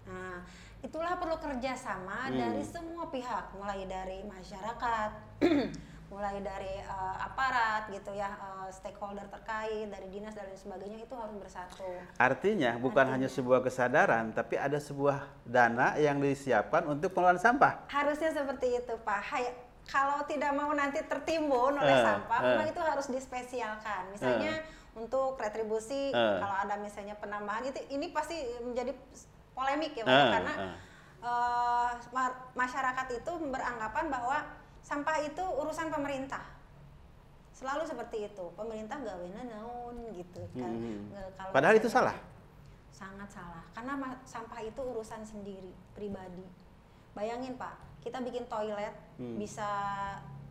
nah 0.03 0.41
itulah 0.81 1.13
perlu 1.13 1.37
kerjasama 1.37 2.33
Mm. 2.33 2.37
dari 2.39 2.63
semua 2.63 3.05
pihak 3.07 3.53
mulai 3.53 3.85
dari 3.85 4.25
masyarakat 4.25 5.11
mulai 6.09 6.41
dari 6.41 6.73
eh, 6.75 7.15
aparat 7.19 7.85
gitu 7.87 8.09
ya 8.11 8.25
eh, 8.27 8.69
stakeholder 8.71 9.29
terkait 9.29 9.85
dari 9.87 10.09
dinas 10.09 10.33
dan 10.33 10.45
lain 10.45 10.57
sebagainya 10.57 10.99
itu 10.99 11.13
harus 11.13 11.37
bersatu 11.37 11.85
Artinya 12.17 12.75
bukan 12.75 13.05
Artinya. 13.05 13.13
hanya 13.15 13.29
sebuah 13.29 13.59
kesadaran, 13.61 14.33
tapi 14.33 14.57
ada 14.57 14.77
sebuah 14.77 15.17
dana 15.45 15.93
yang 15.95 16.17
disiapkan 16.17 16.83
untuk 16.85 17.13
pengelolaan 17.13 17.37
sampah. 17.37 17.85
Harusnya 17.87 18.29
seperti 18.29 18.75
itu, 18.75 18.93
Pak. 18.99 19.21
Hay- 19.23 19.55
kalau 19.85 20.21
tidak 20.23 20.51
mau 20.51 20.69
nanti 20.71 21.01
tertimbun 21.01 21.73
oleh 21.73 21.95
Eh, 21.95 22.03
sampah, 22.03 22.39
eh. 22.39 22.47
memang 22.51 22.67
itu 22.67 22.77
harus 22.79 23.07
dispesialkan. 23.07 24.09
Misalnya 24.11 24.61
untuk 24.93 25.33
retribusi, 25.35 26.09
Eh. 26.09 26.37
kalau 26.37 26.55
ada 26.59 26.75
misalnya 26.75 27.15
penambahan 27.15 27.65
itu, 27.65 27.79
ini 27.89 28.09
pasti 28.09 28.35
menjadi 28.59 28.93
polemik 29.51 29.93
ya, 29.93 30.03
Pak, 30.03 30.13
Eh, 30.15 30.29
karena 30.31 30.53
eh, 31.19 31.89
ma- 32.09 32.37
masyarakat 32.53 33.07
itu 33.13 33.31
beranggapan 33.45 34.05
bahwa 34.07 34.37
sampah 34.81 35.17
itu 35.21 35.43
urusan 35.43 35.89
pemerintah. 35.89 36.43
Selalu 37.51 37.83
seperti 37.83 38.17
itu. 38.25 38.45
Pemerintah 38.53 38.97
gawena 38.97 39.43
naon 39.43 39.95
gitu 40.13 40.41
kan. 40.53 40.69
Hmm. 40.69 41.11
Nggak- 41.11 41.31
kalau 41.35 41.51
Padahal 41.51 41.75
itu 41.75 41.89
salah. 41.89 42.15
sangat 42.89 43.31
salah 43.31 43.63
karena 43.71 43.95
sampah 44.21 44.59
itu 44.59 44.75
urusan 44.75 45.23
sendiri 45.23 45.71
pribadi 45.95 46.43
bayangin 47.15 47.55
pak 47.55 47.71
kita 48.03 48.19
bikin 48.19 48.43
toilet 48.45 48.91
Hmm. 49.15 49.39
bisa 49.39 49.63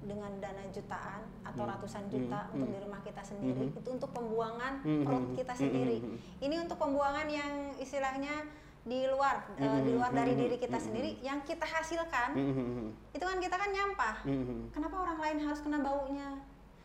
dengan 0.01 0.33
dana 0.39 0.65
jutaan 0.71 1.29
atau 1.43 1.69
Hmm. 1.69 1.73
ratusan 1.77 2.09
juta 2.09 2.49
Hmm. 2.49 2.53
untuk 2.57 2.69
Hmm. 2.69 2.73
di 2.73 2.81
rumah 2.81 3.01
kita 3.03 3.21
sendiri 3.21 3.69
Hmm. 3.69 3.77
itu 3.77 3.89
untuk 3.91 4.11
pembuangan 4.11 4.81
Hmm. 4.81 5.05
perut 5.05 5.27
kita 5.35 5.53
Hmm. 5.53 5.61
sendiri 5.61 5.99
Hmm. 6.01 6.17
ini 6.41 6.57
untuk 6.57 6.79
pembuangan 6.79 7.29
yang 7.29 7.53
istilahnya 7.77 8.33
di 8.81 9.05
luar 9.05 9.43
eh, 9.55 9.65
Hmm. 9.65 9.83
di 9.83 9.93
luar 9.93 10.11
dari 10.11 10.33
Hmm. 10.33 10.41
diri 10.41 10.57
kita 10.57 10.75
Hmm. 10.75 10.85
sendiri 10.85 11.11
yang 11.21 11.39
kita 11.43 11.65
hasilkan 11.65 12.31
Hmm. 12.33 12.89
itu 13.11 13.21
kan 13.21 13.39
kita 13.39 13.57
kan 13.57 13.69
nyampah 13.69 14.17
Hmm. 14.23 14.71
kenapa 14.71 14.97
orang 14.99 15.19
lain 15.19 15.39
harus 15.41 15.61
kena 15.61 15.79
baunya 15.79 16.29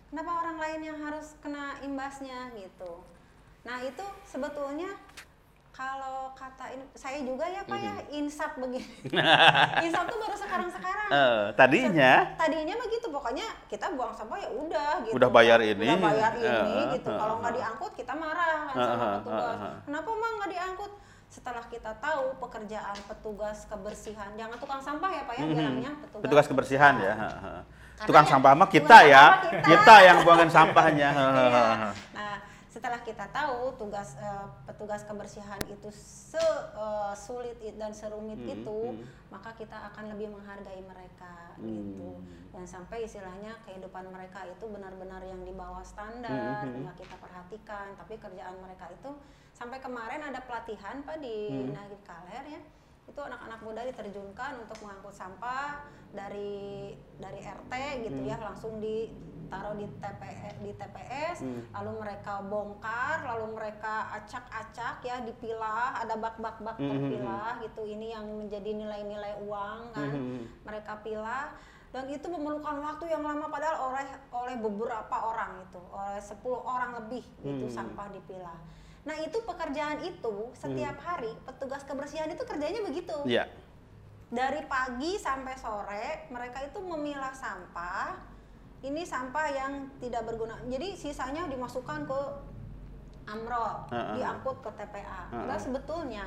kenapa 0.07 0.31
orang 0.37 0.57
lain 0.57 0.79
yang 0.83 0.97
harus 0.99 1.33
kena 1.39 1.63
imbasnya 1.79 2.51
gitu 2.53 3.01
nah 3.61 3.79
itu 3.79 4.03
sebetulnya 4.23 4.91
kalau 5.71 6.29
kata 6.33 6.69
ini 6.69 6.85
saya 6.93 7.17
juga 7.19 7.47
ya 7.47 7.63
pak 7.63 7.79
ya 7.79 7.95
insaf 8.11 8.53
begini 8.53 8.85
insaf 9.85 10.05
tuh 10.05 10.19
baru 10.19 10.35
sekarang 10.35 10.69
sekarang 10.69 11.09
Eh, 11.09 11.43
tadinya 11.53 12.13
tadinya 12.35 12.75
begitu 12.75 13.07
pokoknya 13.07 13.47
kita 13.65 13.89
buang 13.91 14.11
sampah 14.11 14.37
ya 14.37 14.49
udah 14.49 15.01
gitu 15.01 15.13
Udah 15.13 15.29
bayar 15.29 15.59
ini. 15.61 15.85
udah 15.87 16.01
bayar 16.03 16.31
ini 16.35 16.73
Eh, 16.75 16.85
gitu 16.93 17.09
eh, 17.09 17.17
kalau 17.17 17.35
nggak 17.39 17.53
eh. 17.53 17.57
diangkut 17.57 17.91
kita 17.95 18.13
marah 18.13 18.59
kan 18.67 18.75
sama 18.75 19.05
petugas 19.17 19.55
eh, 19.55 19.63
eh. 19.63 19.75
kenapa 19.83 20.09
mah 20.11 20.29
nggak 20.35 20.51
diangkut 20.51 20.91
setelah 21.33 21.65
kita 21.65 21.97
tahu 21.97 22.37
pekerjaan 22.37 22.93
petugas 23.09 23.65
kebersihan 23.65 24.29
jangan 24.33 24.53
tukang 24.55 24.77
sampah 24.79 25.09
ya 25.09 25.21
pak 25.25 25.33
ya 25.33 25.43
Mhm. 25.43 25.49
bilangnya 25.51 25.91
petugas, 25.97 26.21
petugas 26.21 26.45
kebersihan 26.45 26.93
ya. 26.99 27.13
Karena 27.93 28.05
Tukang 28.05 28.25
ya, 28.25 28.31
sampah 28.31 28.51
mah 28.53 28.69
kita 28.69 28.97
ya. 29.03 29.23
kita. 29.43 29.65
Kita 29.65 29.95
yang 30.03 30.17
buangin 30.21 30.49
sampahnya. 30.51 31.09
Iya. 31.17 31.93
Nah, 32.11 32.35
setelah 32.67 32.99
kita 32.99 33.25
tahu 33.29 33.57
tugas 33.77 34.17
eh, 34.19 34.45
petugas 34.63 35.01
kebersihan 35.03 35.57
itu 35.67 35.89
se 35.89 36.37
eh, 36.37 37.13
sulit 37.15 37.57
i- 37.59 37.73
dan 37.73 37.93
serumit 37.93 38.37
Hmm, 38.39 38.53
itu, 38.55 38.79
hmm. 38.91 39.29
maka 39.29 39.53
kita 39.53 39.77
akan 39.89 40.09
lebih 40.09 40.29
menghargai 40.29 40.81
mereka 40.83 41.53
Hmm. 41.55 41.65
gitu. 41.65 42.09
Dan 42.49 42.65
sampai 42.65 43.05
istilahnya 43.05 43.57
kehidupan 43.63 44.05
mereka 44.07 44.41
itu 44.43 44.65
benar-benar 44.67 45.21
yang 45.23 45.41
di 45.41 45.53
bawah 45.53 45.81
standar, 45.83 46.61
Hmm, 46.61 46.69
hmm. 46.71 46.81
nggak 46.83 46.97
kita 46.99 47.15
perhatikan. 47.17 47.85
Tapi 47.95 48.13
kerjaan 48.19 48.57
mereka 48.59 48.89
itu 48.91 49.09
sampai 49.53 49.77
kemarin 49.79 50.21
ada 50.23 50.41
pelatihan 50.41 50.99
pak 51.01 51.21
di 51.21 51.49
Hmm. 51.49 51.71
Nagib 51.71 52.01
Kaler 52.03 52.45
ya 52.49 52.61
itu 53.03 53.19
anak-anak 53.19 53.59
muda 53.61 53.81
diterjunkan 53.83 54.63
untuk 54.63 54.77
mengangkut 54.81 55.13
sampah 55.13 55.85
dari 56.09 56.91
dari 57.19 57.39
RT 57.39 57.73
gitu 58.01 58.17
Hmm. 58.17 58.29
ya 58.29 58.37
langsung 58.39 58.79
ditaruh 58.79 59.75
di 59.75 59.85
TPS 59.93 60.55
di 60.59 60.71
TPS 60.73 61.37
Hmm. 61.41 61.61
lalu 61.71 61.91
mereka 61.99 62.41
bongkar 62.41 63.21
lalu 63.23 63.53
mereka 63.53 64.09
acak-acak 64.13 65.03
ya 65.03 65.21
dipilah 65.21 66.01
ada 66.01 66.17
bak-bak-bak 66.17 66.75
Hmm, 66.75 66.83
hmm, 66.83 66.91
terpilah 66.91 67.51
gitu 67.61 67.81
ini 67.85 68.07
yang 68.09 68.25
menjadi 68.25 68.71
nilai-nilai 68.73 69.33
uang 69.43 69.79
kan 69.93 70.11
Hmm. 70.11 70.41
mereka 70.63 70.97
pilah 71.03 71.53
dan 71.93 72.09
itu 72.09 72.25
memerlukan 72.25 72.81
waktu 72.81 73.05
yang 73.05 73.21
lama 73.21 73.45
padahal 73.45 73.93
oleh 73.93 74.05
oleh 74.33 74.55
beberapa 74.57 75.13
orang 75.13 75.61
itu 75.61 75.77
oleh 75.93 76.17
10 76.17 76.57
orang 76.57 76.97
lebih 76.97 77.21
itu 77.43 77.67
Hmm. 77.69 77.75
sampah 77.75 78.09
dipilah 78.09 78.57
nah 79.03 79.19
itu 79.19 79.35
pekerjaan 79.43 79.99
itu 80.01 80.35
setiap 80.55 80.95
hari 81.03 81.27
petugas 81.43 81.83
kebersihan 81.83 82.31
itu 82.31 82.43
kerjanya 82.43 82.79
begitu 82.81 83.15
Iya. 83.27 83.51
dari 84.31 84.63
pagi 84.63 85.19
sampai 85.19 85.55
sore 85.59 86.31
mereka 86.31 86.63
itu 86.63 86.79
memilah 86.79 87.35
sampah 87.35 88.15
ini 88.79 89.03
sampah 89.03 89.47
yang 89.51 89.73
tidak 89.99 90.23
berguna 90.23 90.55
jadi 90.65 90.95
sisanya 90.95 91.51
dimasukkan 91.51 92.07
ke 92.07 92.19
amrol 93.27 93.87
Heeh. 93.91 94.15
diangkut 94.19 94.63
ke 94.63 94.69
TPA 94.71 95.03
Heeh. 95.03 95.39
padahal 95.43 95.59
sebetulnya 95.59 96.25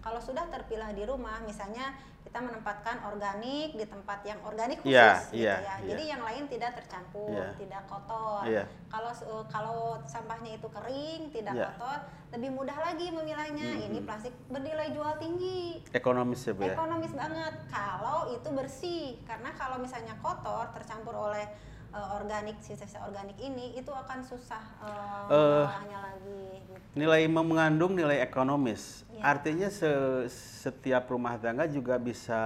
kalau 0.00 0.20
sudah 0.20 0.48
terpilah 0.48 0.92
di 0.92 1.04
rumah 1.04 1.40
misalnya 1.44 1.92
kita 2.34 2.50
menempatkan 2.50 2.98
organik 3.06 3.78
di 3.78 3.86
tempat 3.86 4.26
yang 4.26 4.42
organik 4.42 4.82
khusus 4.82 4.90
Iya, 4.90 5.22
gitu 5.30 5.38
iya, 5.38 5.54
ya 5.54 5.74
iya. 5.78 5.86
jadi 5.86 6.02
yang 6.18 6.22
lain 6.26 6.50
tidak 6.50 6.74
tercampur 6.82 7.30
Iya. 7.30 7.54
tidak 7.54 7.82
kotor 7.86 8.42
Iya. 8.42 8.64
kalau 8.90 9.12
kalau 9.46 9.78
sampahnya 10.02 10.58
itu 10.58 10.66
kering 10.66 11.30
tidak 11.30 11.54
Iya. 11.54 11.70
kotor 11.78 11.98
lebih 12.34 12.50
mudah 12.50 12.74
lagi 12.74 13.14
memilahnya 13.14 13.78
Mhm. 13.78 13.86
ini 13.86 13.98
plastik 14.02 14.34
bernilai 14.50 14.90
jual 14.90 15.14
tinggi 15.22 15.78
Ekonomis 15.94 16.42
ya, 16.42 16.58
Bu 16.58 16.66
ya. 16.66 16.74
ekonomis 16.74 17.14
banget 17.14 17.54
kalau 17.70 18.26
itu 18.26 18.48
bersih 18.50 19.06
karena 19.22 19.54
kalau 19.54 19.78
misalnya 19.78 20.18
kotor 20.18 20.74
tercampur 20.74 21.14
oleh 21.14 21.46
eh, 21.94 22.08
organik 22.12 22.58
sisa-sisa 22.58 22.98
organik 23.02 23.38
ini 23.38 23.72
itu 23.72 23.88
akan 23.88 24.18
susah 24.20 24.62
Eh, 24.82 25.30
mengolahnya 25.30 25.98
lagi. 26.02 26.42
gitu. 26.60 26.74
Nilai 26.94 27.22
mengandung 27.26 27.94
nilai 27.94 28.18
ekonomis. 28.20 29.06
Iya. 29.08 29.22
Artinya 29.24 29.68
se- 29.68 30.26
setiap 30.62 31.06
rumah 31.06 31.34
tangga 31.36 31.66
juga 31.66 31.94
bisa 31.96 32.38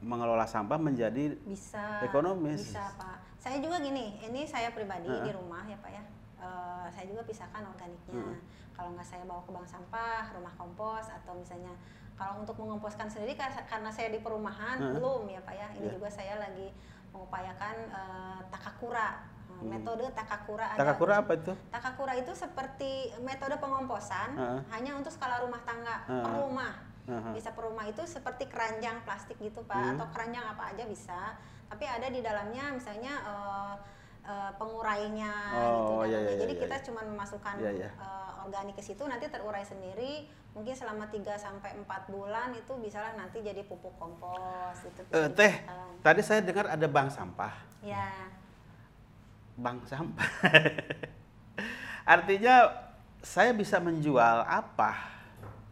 mengelola 0.00 0.44
sampah 0.44 0.76
menjadi 0.76 1.32
Bisa. 1.42 2.00
Ekonomis. 2.02 2.60
Bisa 2.62 2.92
pak. 2.94 3.16
Saya 3.36 3.60
juga 3.60 3.76
gini, 3.78 4.20
ini 4.20 4.44
saya 4.44 4.68
pribadi 4.70 5.04
Heeh. 5.04 5.20
di 5.22 5.30
rumah 5.32 5.64
ya 5.64 5.76
pak 5.76 5.90
ya. 5.90 6.04
Eh, 6.38 6.86
saya 6.90 7.04
juga 7.06 7.24
pisahkan 7.24 7.64
organiknya. 7.64 8.14
Heeh. 8.14 8.38
Kalau 8.74 8.90
nggak 8.90 9.06
saya 9.06 9.22
bawa 9.22 9.40
ke 9.40 9.50
bank 9.50 9.64
sampah, 9.64 10.34
rumah 10.34 10.52
kompos 10.54 11.06
atau 11.08 11.32
misalnya 11.32 11.70
kalau 12.14 12.40
untuk 12.40 12.54
mengomposkan 12.56 13.06
sendiri 13.06 13.34
kar- 13.34 13.64
karena 13.64 13.88
saya 13.88 14.08
di 14.08 14.18
perumahan 14.18 14.76
Heeh. 14.78 14.92
belum 14.92 15.24
ya 15.26 15.40
pak 15.40 15.54
ya. 15.54 15.68
Ini 15.72 15.88
Iya. 15.88 15.92
juga 15.94 16.08
saya 16.08 16.34
lagi 16.38 16.68
mengupayakan 17.14 17.76
eh, 17.88 18.40
takakura. 18.50 19.22
Hmm. 19.46 19.70
Metode 19.70 20.10
takakura 20.10 20.66
ada. 20.74 20.78
takakura 20.82 21.14
apa 21.22 21.32
itu? 21.38 21.52
Takakura 21.70 22.12
itu 22.18 22.32
seperti 22.34 23.14
metode 23.22 23.54
pengomposan 23.56 24.34
Heeh. 24.34 24.60
hanya 24.74 24.98
untuk 24.98 25.14
skala 25.14 25.38
rumah 25.38 25.62
tangga 25.62 26.02
Heeh. 26.10 26.24
per 26.26 26.32
rumah. 26.34 26.74
Heeh. 27.06 27.32
Bisa 27.38 27.54
per 27.54 27.70
rumah 27.70 27.86
itu 27.86 28.02
seperti 28.02 28.50
keranjang 28.50 28.98
plastik 29.06 29.38
gitu 29.38 29.62
pak 29.62 29.78
Hmm. 29.78 29.94
atau 29.94 30.10
keranjang 30.10 30.42
apa 30.42 30.74
aja 30.74 30.82
bisa. 30.84 31.38
Tapi 31.70 31.86
ada 31.86 32.10
di 32.10 32.18
dalamnya 32.18 32.74
misalnya 32.74 33.14
eh, 33.22 33.74
eh, 34.24 34.52
pengurainya 34.54 35.32
gitu 35.52 35.92
Oh, 35.92 36.02
iya, 36.02 36.18
iya, 36.18 36.32
Jadi 36.38 36.54
iya, 36.54 36.62
kita 36.64 36.76
iya. 36.76 36.84
cuma 36.84 37.00
memasukkan 37.02 37.54
Iya, 37.56 37.70
iya. 37.76 37.90
eh, 37.92 38.30
organik 38.40 38.74
ke 38.74 38.82
situ 38.82 39.04
nanti 39.04 39.28
terurai 39.28 39.62
sendiri. 39.62 40.26
Mungkin 40.50 40.70
selama 40.70 41.10
3 41.10 41.34
sampai 41.34 41.74
4 41.76 41.84
bulan 42.08 42.52
itu 42.52 42.72
bisalah 42.76 43.12
nanti 43.12 43.40
jadi 43.40 43.62
pupuk 43.62 43.90
kompos 43.96 44.78
itu. 44.82 45.00
bisa 45.02 45.18
Eh, 45.18 45.28
teh, 45.28 45.52
digunakan. 45.52 45.90
tadi 46.00 46.20
saya 46.20 46.40
dengar 46.40 46.66
ada 46.68 46.86
bank 46.86 47.10
sampah. 47.10 47.54
Ya. 47.80 48.06
Bank 49.54 49.82
sampah. 49.84 50.24
Artinya 52.06 52.54
saya 53.18 53.50
bisa 53.50 53.80
menjual 53.80 54.44
apa 54.44 55.10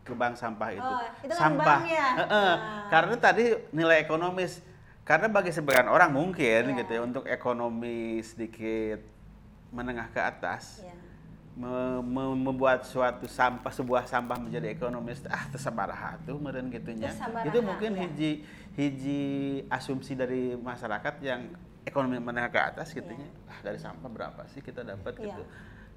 ke 0.02 0.12
bank 0.12 0.34
sampah 0.34 0.70
itu? 0.72 0.82
Oh, 0.82 1.02
itu 1.22 1.30
kan 1.30 1.42
sampah. 1.52 1.66
bank 1.78 1.84
ya? 1.86 2.08
Heeh. 2.18 2.52
Ah. 2.56 2.88
Karena 2.88 3.14
tadi 3.16 3.44
nilai 3.70 4.02
ekonomis 4.02 4.58
karena 5.02 5.26
bagi 5.26 5.50
sebagian 5.50 5.86
orang 5.86 6.10
mungkin 6.10 6.62
Iya. 6.68 6.78
gitu 6.78 6.90
ya 6.92 7.00
untuk 7.02 7.24
ekonomi 7.26 8.22
sedikit 8.22 9.02
menengah 9.68 10.08
ke 10.08 10.20
atas 10.20 10.80
Ya. 10.80 10.94
me- 11.52 12.00
me- 12.00 12.38
membuat 12.40 12.86
suatu 12.86 13.26
sampah 13.26 13.68
sebuah 13.68 14.06
sampah 14.06 14.38
menjadi 14.38 14.70
ekonomis 14.70 15.20
ah 15.26 15.50
tersabaraha 15.50 16.16
tuh 16.22 16.38
meren 16.38 16.70
gitunya 16.70 17.10
itu 17.44 17.58
mungkin 17.60 17.90
ya. 17.92 18.00
hiji 18.06 18.30
hiji 18.72 19.22
asumsi 19.68 20.14
dari 20.14 20.54
masyarakat 20.54 21.14
yang 21.20 21.50
ekonomi 21.82 22.16
menengah 22.16 22.48
ke 22.48 22.60
atas 22.62 22.94
gitunya 22.94 23.26
ah 23.44 23.58
dari 23.60 23.76
sampah 23.76 24.06
berapa 24.06 24.46
sih 24.48 24.62
kita 24.62 24.80
dapat 24.80 25.18
Iya. 25.18 25.24
gitu 25.28 25.42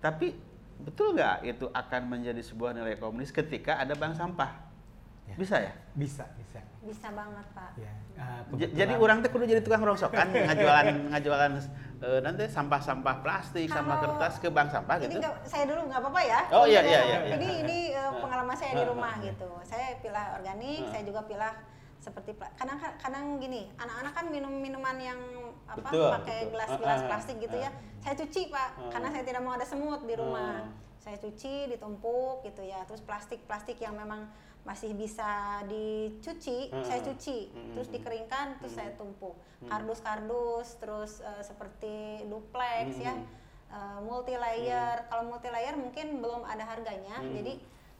tapi 0.02 0.28
betul 0.76 1.14
nggak 1.14 1.46
itu 1.46 1.66
akan 1.70 2.02
menjadi 2.10 2.42
sebuah 2.42 2.74
nilai 2.74 2.98
ekonomis 2.98 3.32
ketika 3.32 3.80
ada 3.80 3.94
bank 3.94 4.18
sampah 4.18 4.65
Ya. 5.26 5.36
bisa 5.36 5.56
ya 5.58 5.74
Bisa, 5.94 6.24
bisa. 6.36 6.60
Bisa 6.80 7.08
banget 7.10 7.46
pak. 7.52 7.72
Ya. 7.76 7.90
ah, 8.16 8.46
J- 8.54 8.70
kebetulan- 8.70 8.74
jadi 8.78 8.94
orang 8.96 9.18
teh 9.20 9.30
kudu 9.30 9.46
jadi 9.46 9.62
tukang 9.62 9.82
rongsokan 9.82 10.28
ngajualan 10.48 10.86
ngajualan 11.10 11.52
eh, 11.98 12.20
nanti 12.22 12.44
sampah-sampah 12.46 13.16
plastik 13.20 13.66
sampah 13.68 13.98
Kalau- 13.98 14.04
kertas 14.16 14.34
ke 14.38 14.48
bank 14.48 14.70
sampah 14.70 14.96
Ini 14.98 15.04
gitu 15.08 15.18
nggak- 15.20 15.42
saya 15.44 15.64
dulu 15.66 15.82
nggak 15.84 16.00
apa-apa 16.00 16.22
ya. 16.22 16.40
Oh, 16.52 16.66
iya, 16.66 16.82
iya, 16.82 17.00
iya, 17.02 17.18
iya. 17.26 17.36
Ini 17.36 17.48
ini 17.60 17.78
uh, 17.92 18.22
pengalaman 18.22 18.54
saya 18.54 18.72
di 18.76 18.86
rumah 18.86 19.18
gitu. 19.20 19.50
Saya 19.62 19.98
pilah 19.98 20.38
organik, 20.38 20.86
saya 20.88 21.02
juga 21.02 21.22
pilah 21.24 21.54
seperti 21.98 22.32
kadang 22.54 22.78
kadang 23.02 23.42
gini, 23.42 23.66
anak-anak 23.76 24.14
kan 24.14 24.26
minum 24.30 24.54
minuman 24.54 24.94
yang 24.96 25.18
apa 25.66 25.82
Betul, 25.82 26.10
pakai 26.14 26.40
gelas-gelas 26.48 27.00
Heeh, 27.02 27.10
plastik 27.10 27.36
gitu 27.40 27.58
ya. 27.58 27.74
heeh. 27.74 27.98
Saya 28.00 28.14
cuci, 28.16 28.54
Pak, 28.54 28.70
karena 28.94 29.10
saya 29.10 29.24
tidak 29.26 29.42
mau 29.42 29.58
ada 29.58 29.66
semut 29.66 30.06
di 30.06 30.14
rumah. 30.14 30.70
Saya 31.02 31.18
cuci, 31.18 31.66
ditumpuk 31.68 32.46
gitu 32.46 32.62
ya. 32.62 32.86
Terus 32.86 33.02
plastik-plastik 33.02 33.78
yang 33.80 33.94
memang 33.94 34.30
masih 34.66 34.98
bisa 34.98 35.62
dicuci, 35.70 36.74
Heeh. 36.74 36.84
saya 36.84 37.00
cuci. 37.06 37.54
Mm. 37.54 37.78
Terus 37.78 37.90
dikeringkan, 37.94 38.58
terus 38.58 38.74
saya 38.74 38.92
tumpuk. 38.98 39.38
Kardus-kardus, 39.70 40.82
terus 40.82 41.22
eh, 41.22 41.44
seperti 41.46 42.26
duplex 42.26 42.98
ya 42.98 43.14
Mm. 43.14 43.26
uh, 43.70 44.00
multi 44.02 44.34
layer. 44.34 45.06
Kalau 45.06 45.30
multi 45.30 45.54
layer 45.54 45.78
mungkin 45.78 46.18
belum 46.18 46.42
ada 46.46 46.66
harganya. 46.66 47.22
Hmm. 47.22 47.34
Jadi 47.34 47.54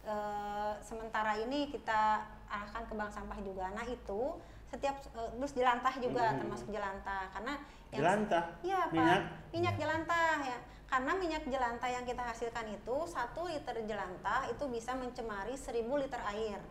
uh, 0.06 0.74
sementara 0.82 1.38
ini 1.38 1.70
kita 1.70 2.22
arahkan 2.50 2.86
ke 2.90 2.94
bank 2.94 3.12
sampah 3.14 3.40
juga. 3.46 3.70
Nah 3.74 3.86
itu 3.86 4.22
setiap 4.66 4.98
uh, 5.14 5.30
terus 5.38 5.54
jelantah 5.54 5.94
juga 6.02 6.34
Hmm. 6.34 6.40
termasuk 6.42 6.68
jelantah 6.74 7.30
karena 7.30 7.54
yang 7.94 8.02
Jelantah? 8.02 8.44
Iya 8.66 8.80
pak. 8.90 8.94
Minyak? 8.94 9.22
Minyak 9.54 9.76
jelantah 9.78 10.38
ya. 10.42 10.58
Karena 10.86 11.12
minyak 11.14 11.44
jelantah 11.44 11.90
yang 11.90 12.04
kita 12.04 12.24
hasilkan 12.24 12.66
itu 12.70 12.96
satu 13.06 13.46
liter 13.46 13.76
jelantah 13.84 14.48
itu 14.48 14.64
bisa 14.68 14.94
mencemari 14.94 15.54
1000 15.54 15.82
liter 15.98 16.22
air 16.26 16.62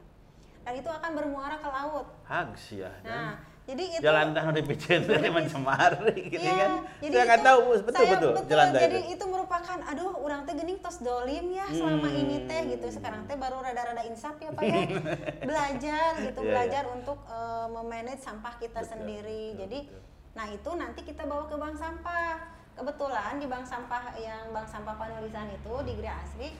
dan 0.61 0.72
itu 0.72 0.88
akan 0.88 1.11
bermuara 1.12 1.57
ke 1.57 1.68
laut. 1.68 2.07
hags 2.24 2.72
ya 2.72 2.88
Nah, 3.05 3.37
jadi 3.64 3.85
itu 3.90 4.00
jalan 4.00 4.33
tanah 4.33 4.53
dipijen 4.55 5.05
dari 5.05 5.29
mencemari 5.29 6.33
gitu 6.33 6.40
Iya, 6.40 6.57
kan 6.57 6.70
jadi 7.00 7.12
saya 7.12 7.24
nggak 7.27 7.42
tahu 7.42 7.61
betul 7.83 7.92
saya 8.00 8.12
betul, 8.16 8.33
jalan 8.46 8.66
tanah 8.70 8.81
Jadi 8.81 8.98
itu 9.03 9.12
itu 9.12 9.24
merupakan 9.27 9.79
aduh 9.85 10.12
orang 10.16 10.40
teh 10.42 10.55
gening 10.55 10.79
tos 10.81 10.98
dolim 11.00 11.46
ya 11.53 11.66
selama 11.68 12.09
Hmm. 12.09 12.16
ini 12.18 12.37
teh 12.44 12.61
gitu. 12.70 12.87
Sekarang 12.90 13.29
teh 13.29 13.37
baru 13.37 13.61
rada-rada 13.61 14.03
insaf 14.05 14.40
ya 14.40 14.50
Pak 14.50 14.62
ya. 14.62 14.77
belajar 15.48 16.11
gitu, 16.22 16.40
Iya, 16.40 16.48
belajar 16.48 16.85
untuk 16.88 17.18
eh, 17.27 17.66
memanage 17.68 18.22
sampah 18.22 18.55
kita 18.57 18.81
Betul, 18.81 18.88
sendiri. 18.88 19.42
betul, 19.50 19.61
Jadi 19.61 19.79
betul. 19.85 20.00
nah 20.33 20.46
itu 20.48 20.70
nanti 20.72 21.00
kita 21.03 21.22
bawa 21.24 21.44
ke 21.44 21.57
bank 21.57 21.77
sampah. 21.77 22.35
Kebetulan 22.74 23.38
di 23.38 23.46
bank 23.46 23.62
sampah 23.62 24.18
yang 24.18 24.50
bank 24.50 24.66
sampah 24.66 24.98
penulisan 24.98 25.46
itu 25.48 25.74
di 25.87 25.92
Gria 25.94 26.18
Asri 26.18 26.50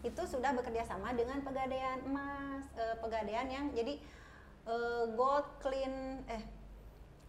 itu 0.00 0.22
sudah 0.24 0.54
bekerja 0.54 0.80
sama 0.82 1.12
dengan 1.12 1.42
pegadaian 1.42 2.00
emas, 2.02 2.64
eh, 2.72 2.96
pegadaian 2.96 3.44
yang 3.44 3.68
jadi 3.70 4.00
eh, 4.64 5.04
gold 5.12 5.44
clean 5.58 6.24
eh 6.24 6.40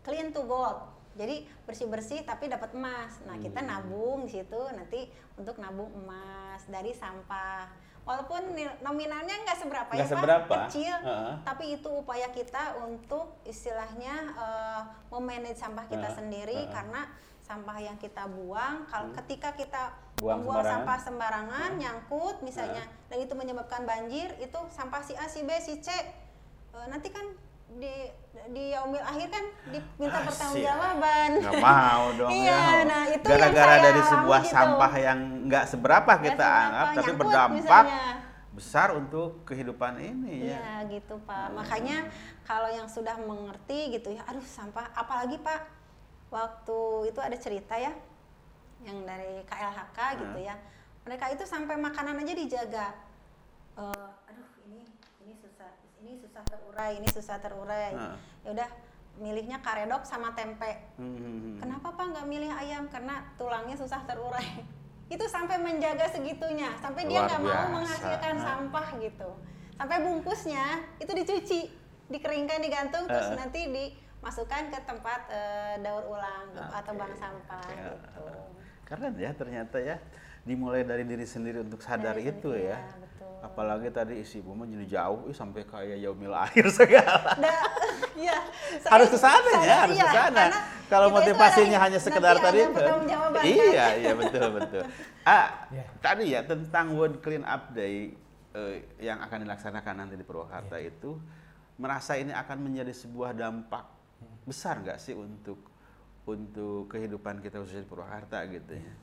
clean 0.02 0.32
to 0.32 0.44
gold. 0.44 0.80
Jadi 1.16 1.44
bersih-bersih 1.66 2.24
tapi 2.24 2.48
dapat 2.48 2.72
emas. 2.72 3.20
Nah, 3.24 3.36
kita 3.36 3.60
Hmm. 3.60 3.68
nabung 3.68 4.24
di 4.24 4.32
situ 4.34 4.62
nanti 4.72 5.12
untuk 5.36 5.60
nabung 5.60 5.92
emas 5.94 6.64
dari 6.66 6.92
sampah. 6.92 7.68
Walaupun 8.04 8.56
nominalnya 8.80 9.36
nggak 9.44 9.58
seberapa 9.60 9.92
Nggak 9.92 10.00
ya, 10.00 10.08
Pak, 10.08 10.16
seberapa. 10.16 10.56
kecil, 10.66 10.96
Heeh. 10.98 11.34
tapi 11.44 11.66
itu 11.76 11.90
upaya 11.92 12.28
kita 12.30 12.80
untuk 12.82 13.36
istilahnya 13.44 14.16
eh, 14.32 14.82
memanage 15.10 15.60
sampah 15.60 15.84
kita 15.86 16.08
Heeh, 16.08 16.16
sendiri 16.16 16.58
heeh. 16.64 16.72
karena 16.72 17.04
sampah 17.50 17.78
yang 17.80 17.98
kita 17.98 18.30
buang 18.30 18.86
kalau 18.86 19.10
ketika 19.16 19.50
kita 19.52 19.90
Hmm. 19.90 20.06
Buang 20.20 20.38
membuang 20.38 20.60
sembarangan. 20.60 20.76
sampah 20.76 21.00
sembarangan 21.02 21.70
nyangkut 21.76 22.36
misalnya 22.42 22.84
dan 23.08 23.18
itu 23.18 23.34
menyebabkan 23.34 23.82
banjir 23.84 24.30
itu 24.38 24.60
sampah 24.70 25.00
si 25.00 25.16
A 25.16 25.26
si 25.26 25.42
B 25.42 25.56
si 25.58 25.80
C 25.80 25.88
eh, 25.90 26.86
nanti 26.86 27.08
kan 27.08 27.24
di 27.72 28.12
di 28.50 28.70
yaumil 28.70 29.00
akhir 29.00 29.30
kan 29.30 29.46
diminta 29.66 30.20
Ah, 30.20 30.24
pertanggungjawaban 30.28 31.30
nggak 31.40 31.56
mau 31.58 32.04
dong 32.18 32.30
Iya, 32.30 32.52
ya. 32.52 32.84
nah, 32.84 33.04
itu 33.08 33.26
gara-gara 33.26 33.76
dari 33.80 34.02
sebuah 34.04 34.42
gitu. 34.42 34.52
sampah 34.52 34.92
yang 34.94 35.20
nggak 35.46 35.66
seberapa 35.66 36.14
kita 36.20 36.36
seberapa, 36.44 36.66
anggap 36.68 36.88
tapi 37.00 37.12
berdampak 37.16 37.56
misalnya. 37.88 38.14
besar 38.52 38.88
untuk 38.92 39.30
kehidupan 39.46 39.94
ini 39.98 40.34
ya 40.46 40.60
Iya 40.60 40.72
gitu 40.92 41.16
Pak. 41.24 41.56
Makanya 41.56 42.12
kalau 42.44 42.68
yang 42.68 42.86
sudah 42.86 43.16
mengerti 43.16 43.94
gitu 43.94 44.12
ya, 44.12 44.26
aduh 44.26 44.44
sampah. 44.44 44.84
Apalagi 44.92 45.40
Pak, 45.40 45.79
waktu 46.30 46.80
itu 47.10 47.20
ada 47.20 47.36
cerita 47.36 47.76
ya, 47.76 47.94
yang 48.82 49.04
dari 49.04 49.44
KLHK 49.44 49.98
gitu 50.18 50.38
Hmm. 50.38 50.48
ya. 50.48 50.56
Mereka 51.04 51.26
itu 51.34 51.44
sampai 51.44 51.76
makanan 51.76 52.22
aja 52.22 52.34
dijaga. 52.34 52.88
Eh, 53.76 54.10
aduh 54.30 54.50
ini 54.66 54.86
ini 55.20 55.34
susah, 55.36 55.70
ini 56.00 56.16
susah 56.16 56.44
terurai, 56.46 56.92
ini 56.98 57.08
susah 57.10 57.38
terurai. 57.40 57.92
Hmm. 57.94 58.18
Ya 58.46 58.50
udah 58.54 58.70
milihnya 59.20 59.60
karedok 59.60 60.06
sama 60.06 60.32
tempe. 60.32 60.80
Hmm. 60.96 61.60
Kenapa 61.60 61.92
Pak 61.92 62.06
nggak 62.08 62.28
milih 62.30 62.52
ayam? 62.54 62.88
Karena 62.88 63.26
tulangnya 63.36 63.76
susah 63.76 64.06
terurai. 64.06 64.48
itu 65.14 65.26
sampai 65.26 65.58
menjaga 65.58 66.06
segitunya, 66.08 66.70
sampai 66.78 67.10
dia 67.10 67.26
Luar 67.26 67.28
nggak 67.28 67.42
mau 67.42 67.82
menghasilkan 67.82 68.34
Nah. 68.38 68.44
sampah 68.46 68.88
gitu. 69.02 69.30
Sampai 69.74 69.98
bungkusnya 70.06 70.64
itu 71.02 71.10
dicuci, 71.10 71.60
dikeringkan, 72.08 72.62
digantung, 72.62 73.10
terus 73.10 73.34
Eh. 73.34 73.36
nanti 73.36 73.60
dimasukkan 74.20 74.64
ke 74.68 74.80
tempat 74.84 75.22
eh, 75.32 75.74
daur 75.80 76.04
ulang 76.06 76.52
atau 76.52 76.92
Oke. 76.92 77.00
bank 77.00 77.14
sampah 77.16 77.64
Ya. 77.72 77.96
gitu. 77.96 78.24
Keren 78.84 79.14
ya 79.16 79.32
ternyata 79.32 79.78
ya 79.80 79.96
dimulai 80.44 80.84
dari 80.84 81.06
diri 81.06 81.24
sendiri 81.24 81.62
untuk 81.62 81.80
sadar 81.80 82.18
Dari 82.18 82.28
itu 82.28 82.50
sendiri, 82.52 82.68
ya. 82.68 82.80
ya, 82.80 82.96
betul. 83.00 83.32
Apalagi 83.40 83.88
tadi 83.90 84.14
isi 84.18 84.42
ibu 84.42 84.52
mah 84.52 84.66
jadi 84.66 84.86
jauh 84.92 85.30
ih, 85.30 85.36
sampai 85.36 85.62
kayak 85.64 85.98
yaumil 86.00 86.36
akhir 86.36 86.68
segala. 86.78 87.32
Da, 87.40 87.56
ya, 88.18 88.36
harus 88.90 89.08
ke 89.08 89.16
sana 89.16 89.52
ya, 89.64 89.76
harus 89.88 89.96
iya, 89.96 90.04
ke 90.04 90.12
sana. 90.12 90.44
Kalau 90.92 91.08
itu 91.08 91.16
motivasinya 91.16 91.78
ada- 91.78 91.84
hanya 91.88 92.00
sekedar 92.02 92.36
nanti 92.36 92.44
tadi 92.44 92.60
ada 92.60 92.74
pertanggungjawaban, 92.76 93.40
kan? 93.40 93.46
Iya, 93.48 93.86
iya 93.96 94.14
betul 94.14 94.48
betul. 94.52 94.84
Ah, 95.24 95.48
Ya. 95.72 95.86
tadi 96.04 96.24
ya 96.36 96.42
tentang 96.44 96.86
World 96.92 97.24
Clean 97.24 97.46
Up 97.46 97.72
Day 97.72 98.12
eh, 98.52 98.76
yang 99.00 99.22
akan 99.22 99.48
dilaksanakan 99.48 99.94
nanti 99.96 100.20
di 100.20 100.26
Purwakarta 100.26 100.76
Iya. 100.76 100.92
itu 100.92 101.16
merasa 101.78 102.20
ini 102.20 102.34
akan 102.34 102.58
menjadi 102.60 102.92
sebuah 102.92 103.32
dampak 103.32 103.86
besar 104.46 104.80
nggak 104.80 104.98
sih 104.98 105.14
untuk 105.14 105.60
untuk 106.26 106.86
kehidupan 106.88 107.42
kita 107.42 107.58
khususnya 107.58 107.82
di 107.82 107.90
Purwakarta 107.90 108.46
gitu 108.48 108.78
ya? 108.78 108.94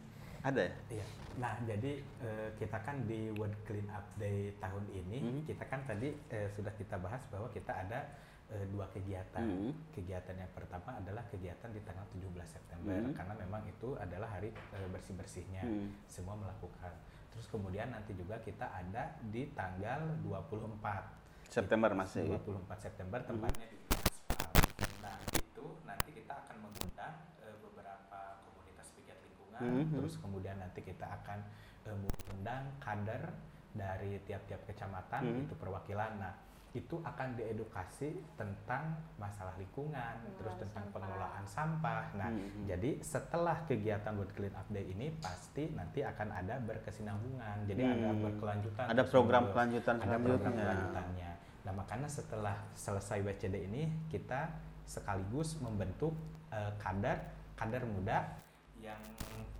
Ada 0.46 0.62
ya? 0.62 0.74
Iya. 0.94 1.06
Nah, 1.36 1.54
jadi 1.66 1.92
eh, 2.22 2.48
kita 2.54 2.78
kan 2.80 3.02
di 3.04 3.34
World 3.34 3.58
Clean 3.66 3.84
Up 3.90 4.06
Day 4.14 4.54
tahun 4.56 4.86
ini, 4.94 5.18
Hmm. 5.18 5.42
kita 5.42 5.64
kan 5.66 5.82
tadi 5.84 6.14
eh, 6.30 6.46
sudah 6.54 6.70
kita 6.72 6.96
bahas 6.96 7.18
bahwa 7.28 7.50
kita 7.50 7.74
ada 7.74 8.06
eh, 8.46 8.62
dua 8.70 8.86
kegiatan. 8.94 9.42
Hmm. 9.42 9.74
Kegiatan 9.90 10.38
yang 10.38 10.52
pertama 10.54 10.94
adalah 10.96 11.26
kegiatan 11.26 11.66
di 11.74 11.82
tanggal 11.82 12.06
17 12.14 12.46
September 12.46 12.94
Hmm. 12.94 13.10
karena 13.10 13.34
memang 13.34 13.62
itu 13.66 13.98
adalah 13.98 14.30
hari 14.30 14.54
bersih-bersihnya. 14.94 15.66
Hmm. 15.66 15.90
Semua 16.06 16.38
melakukan. 16.38 16.94
Terus 17.34 17.50
kemudian 17.50 17.90
nanti 17.90 18.14
juga 18.14 18.38
kita 18.38 18.70
ada 18.70 19.18
di 19.20 19.50
tanggal 19.50 20.14
24 20.22 21.10
September 21.50 21.90
masih. 21.90 22.22
24 22.22 22.78
September 22.78 23.18
tepatnya 23.18 23.66
di 23.66 23.76
Aspal. 23.92 24.46
Nah 25.02 25.18
itu 25.34 25.64
nanti 25.84 26.10
kita 26.14 26.32
akan 26.32 26.56
mengundang 26.64 27.14
eh, 27.42 27.56
beberapa 27.60 28.18
komunitas 28.46 28.88
Mhm. 29.60 29.96
terus 29.96 30.18
kemudian 30.18 30.56
nanti 30.56 30.80
kita 30.80 31.06
akan 31.22 31.38
eh, 31.86 31.94
mengundang 31.94 32.66
kader 32.82 33.22
dari 33.70 34.18
tiap-tiap 34.24 34.58
kecamatan 34.66 35.22
Mhm. 35.22 35.40
itu 35.46 35.54
perwakilan. 35.54 36.12
Nah 36.18 36.34
itu 36.72 37.00
akan 37.00 37.38
diedukasi 37.38 38.10
tentang 38.36 38.92
masalah 39.16 39.56
lingkungan, 39.56 40.12
terus 40.36 40.52
Pengelolaan 40.52 40.60
tentang 40.60 40.84
sampah. 40.84 40.94
pengelolaan 40.98 41.44
sampah. 41.46 42.02
Nah 42.18 42.28
Mhm. 42.28 42.62
jadi 42.66 42.90
setelah 43.00 43.56
kegiatan 43.64 44.12
World 44.12 44.34
Clean 44.34 44.52
Up 44.52 44.68
Day 44.68 44.84
ini 44.84 45.08
pasti 45.16 45.72
nanti 45.72 46.02
akan 46.02 46.28
ada 46.32 46.58
berkesinambungan. 46.60 47.56
Jadi 47.64 47.80
ada 47.80 48.10
Hmm. 48.12 48.22
berkelanjutan. 48.22 48.84
Ada 48.88 48.98
terus 48.98 49.12
program 49.14 49.44
kelanjutan 49.50 49.94
ada 49.96 50.16
program 50.18 50.52
kelanjutannya. 50.52 51.30
Nah 51.64 51.72
makanya 51.72 52.08
setelah 52.08 52.56
selesai 52.74 53.22
WCD 53.22 53.62
ini 53.62 53.82
kita 54.08 54.50
sekaligus 54.84 55.56
membentuk 55.58 56.12
eh, 56.46 56.72
kader 56.78 57.18
kader 57.54 57.82
muda 57.84 58.22
yang 58.86 59.02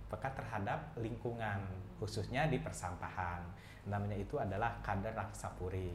peka 0.07 0.31
terhadap 0.31 0.95
lingkungan 0.95 1.59
khususnya 1.99 2.47
di 2.47 2.63
persampahan. 2.63 3.43
Namanya 3.91 4.15
itu 4.15 4.39
adalah 4.39 4.79
kader 4.79 5.11
Raksapuri. 5.11 5.91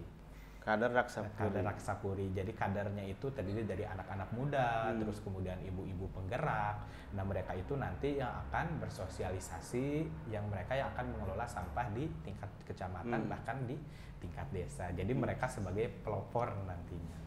Kader 0.62 0.94
Raksa 0.94 1.26
Kader 1.34 1.66
Raksapuri. 1.66 2.30
Jadi 2.30 2.54
kadernya 2.54 3.02
itu 3.02 3.26
terdiri 3.34 3.66
dari 3.66 3.82
anak-anak 3.82 4.30
muda, 4.30 4.94
Hmm. 4.94 5.02
terus 5.02 5.18
kemudian 5.18 5.58
ibu-ibu 5.58 6.06
penggerak. 6.14 6.86
Nah 7.18 7.24
mereka 7.26 7.50
itu 7.58 7.74
nanti 7.74 8.22
yang 8.22 8.30
akan 8.46 8.78
bersosialisasi, 8.78 10.06
yang 10.30 10.46
mereka 10.46 10.78
yang 10.78 10.94
akan 10.94 11.18
mengelola 11.18 11.50
sampah 11.50 11.90
di 11.90 12.06
tingkat 12.22 12.46
kecamatan 12.62 13.26
Hmm. 13.26 13.30
bahkan 13.32 13.58
di 13.66 13.74
tingkat 14.22 14.46
desa. 14.54 14.86
Jadi 14.94 15.10
mereka 15.10 15.50
sebagai 15.50 15.90
pelopor 16.06 16.54
nantinya. 16.62 17.18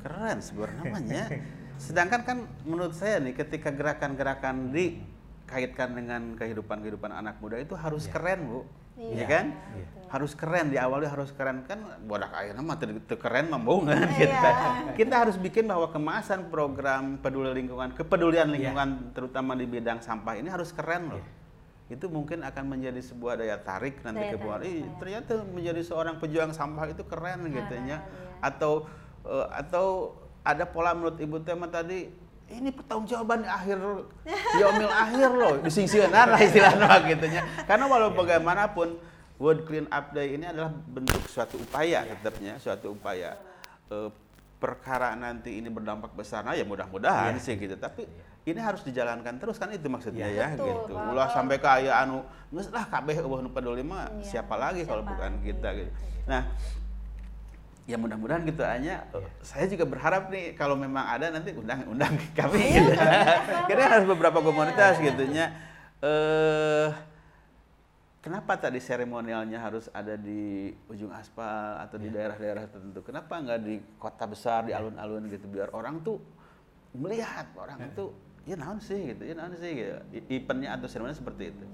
Keren 0.00 0.40
sebenarnya 0.40 0.80
namanya. 0.80 1.24
Sedangkan 1.76 2.20
kan 2.24 2.38
menurut 2.64 2.96
saya 2.96 3.20
nih 3.20 3.36
ketika 3.36 3.68
gerakan-gerakan 3.68 4.72
dikaitkan 5.52 5.92
dengan 5.92 6.32
kehidupan-kehidupan 6.40 7.12
anak 7.12 7.36
muda 7.44 7.60
itu 7.60 7.76
harus 7.76 8.08
Iya. 8.08 8.12
keren, 8.16 8.40
Bu. 8.48 8.60
Iya, 8.96 9.12
Iya 9.12 9.24
kan? 9.28 9.46
Iya. 9.76 9.86
Harus 10.08 10.32
keren 10.32 10.66
di 10.72 10.76
awalnya 10.80 11.12
harus 11.12 11.28
keren 11.32 11.64
kan 11.68 11.80
bodak 12.08 12.32
air 12.40 12.56
mah 12.56 12.76
teu 12.80 12.96
teu 13.04 13.20
keren 13.20 13.52
bohong 13.52 13.84
kan 13.92 14.00
Iya. 14.00 14.16
kita. 14.16 14.50
Kita 14.96 15.14
harus 15.28 15.36
bikin 15.36 15.68
bahwa 15.68 15.92
kemasan 15.92 16.48
program 16.48 17.20
peduli 17.20 17.52
lingkungan, 17.52 17.92
kepedulian 17.92 18.48
Iya. 18.48 18.52
lingkungan 18.56 18.88
terutama 19.12 19.52
di 19.52 19.68
bidang 19.68 20.00
sampah 20.00 20.40
ini 20.40 20.48
harus 20.48 20.72
keren 20.72 21.12
loh. 21.12 21.20
Iya. 21.20 22.00
Itu 22.00 22.08
mungkin 22.08 22.40
akan 22.40 22.64
menjadi 22.72 23.00
sebuah 23.04 23.36
daya 23.36 23.60
tarik 23.60 24.00
nanti 24.00 24.24
Daya 24.24 24.32
ke 24.32 24.36
bawah. 24.40 24.64
Ih, 24.64 24.80
iya. 24.80 24.88
ternyata 24.96 25.32
menjadi 25.44 25.80
seorang 25.84 26.16
pejuang 26.16 26.56
sampah 26.56 26.88
itu 26.88 27.04
keren 27.04 27.44
gitu 27.52 27.74
ya. 27.84 28.00
Atau 28.40 28.88
eh, 29.28 29.46
atau 29.52 30.16
ada 30.40 30.64
pola 30.64 30.96
menurut 30.96 31.20
Ibu 31.20 31.44
Tema 31.44 31.68
tadi 31.68 32.08
ini 32.52 32.68
pertanggungjawaban 32.70 33.42
di 33.42 33.48
akhir 33.48 33.78
yaumil 34.60 34.92
akhir 34.92 35.28
loh 35.32 35.54
disingsiran 35.64 36.12
lah 36.28 36.40
istilahnya 36.40 36.88
gitu 37.08 37.26
nya. 37.28 37.42
Karena 37.64 37.84
walau 37.88 38.12
bagaimanapun 38.12 39.00
World 39.40 39.66
Clean 39.66 39.88
Up 39.88 40.12
Day 40.12 40.36
ini 40.36 40.46
adalah 40.46 40.70
bentuk 40.70 41.24
suatu 41.26 41.58
upaya 41.58 42.04
tetapnya, 42.06 42.60
suatu 42.60 42.94
upaya. 42.94 43.34
Eh, 43.90 44.10
perkara 44.62 45.18
nanti 45.18 45.58
ini 45.58 45.66
berdampak 45.66 46.14
besar, 46.14 46.46
nah 46.46 46.54
ya 46.54 46.62
mudah-mudahan 46.62 47.34
Iya. 47.34 47.42
sih 47.42 47.58
gitu. 47.58 47.74
Tapi 47.74 48.06
ini 48.46 48.62
harus 48.62 48.86
dijalankan 48.86 49.34
terus 49.42 49.58
kan 49.58 49.66
itu 49.74 49.90
maksudnya 49.90 50.30
Iya. 50.30 50.54
ya 50.54 50.54
Betul, 50.54 50.66
gitu. 50.70 50.92
Ulah 50.94 51.26
sampai 51.34 51.58
ke 51.58 51.66
aya 51.66 51.98
anu 52.06 52.22
geus 52.54 52.70
lah 52.70 52.86
kabeh 52.86 53.18
eueuh 53.18 53.42
nu 53.42 53.50
peduli 53.50 53.82
mah 53.82 54.06
Iya, 54.22 54.38
siapa 54.38 54.54
lagi 54.54 54.86
kalau 54.86 55.02
bukan 55.02 55.42
lagi, 55.42 55.50
kita 55.50 55.68
gitu. 55.74 55.90
Nah, 56.30 56.46
ya 57.82 57.98
mudah-mudahan 57.98 58.46
gitu 58.46 58.62
hanya 58.62 59.02
Iya. 59.10 59.28
saya 59.42 59.66
juga 59.66 59.82
berharap 59.82 60.30
nih 60.30 60.54
kalau 60.54 60.78
memang 60.78 61.02
ada 61.02 61.28
nanti 61.28 61.50
undang 61.50 61.82
undang 61.84 62.14
kami 62.38 62.62
gitu. 62.72 62.92
Kira 63.66 63.82
harus 63.90 64.06
beberapa 64.06 64.38
Iya. 64.38 64.46
komunitas 64.46 64.94
gitu 64.98 65.22
nya. 65.28 65.50
Eh 65.98 66.88
kenapa 68.22 68.54
tadi 68.54 68.78
seremonialnya 68.78 69.58
harus 69.58 69.90
ada 69.90 70.14
di 70.14 70.70
ujung 70.86 71.10
aspal 71.10 71.82
atau 71.82 71.98
di 71.98 72.06
Iya. 72.06 72.14
daerah-daerah 72.30 72.64
tertentu? 72.70 73.02
Kenapa 73.02 73.34
nggak 73.34 73.60
di 73.60 73.74
kota 73.98 74.24
besar, 74.24 74.62
di 74.62 74.72
alun-alun 74.72 75.26
gitu 75.26 75.50
biar 75.50 75.74
orang 75.74 75.98
tuh 76.00 76.22
melihat 76.94 77.50
orang 77.58 77.82
itu 77.82 78.14
ya 78.44 78.54
naon 78.54 78.78
sih 78.78 79.10
gitu, 79.10 79.22
ya 79.24 79.34
naon 79.34 79.54
sih 79.56 79.70
gitu. 79.74 79.94
Eventnya 80.30 80.78
atau 80.78 80.86
seremonial 80.86 81.18
seperti 81.18 81.50
itu. 81.50 81.64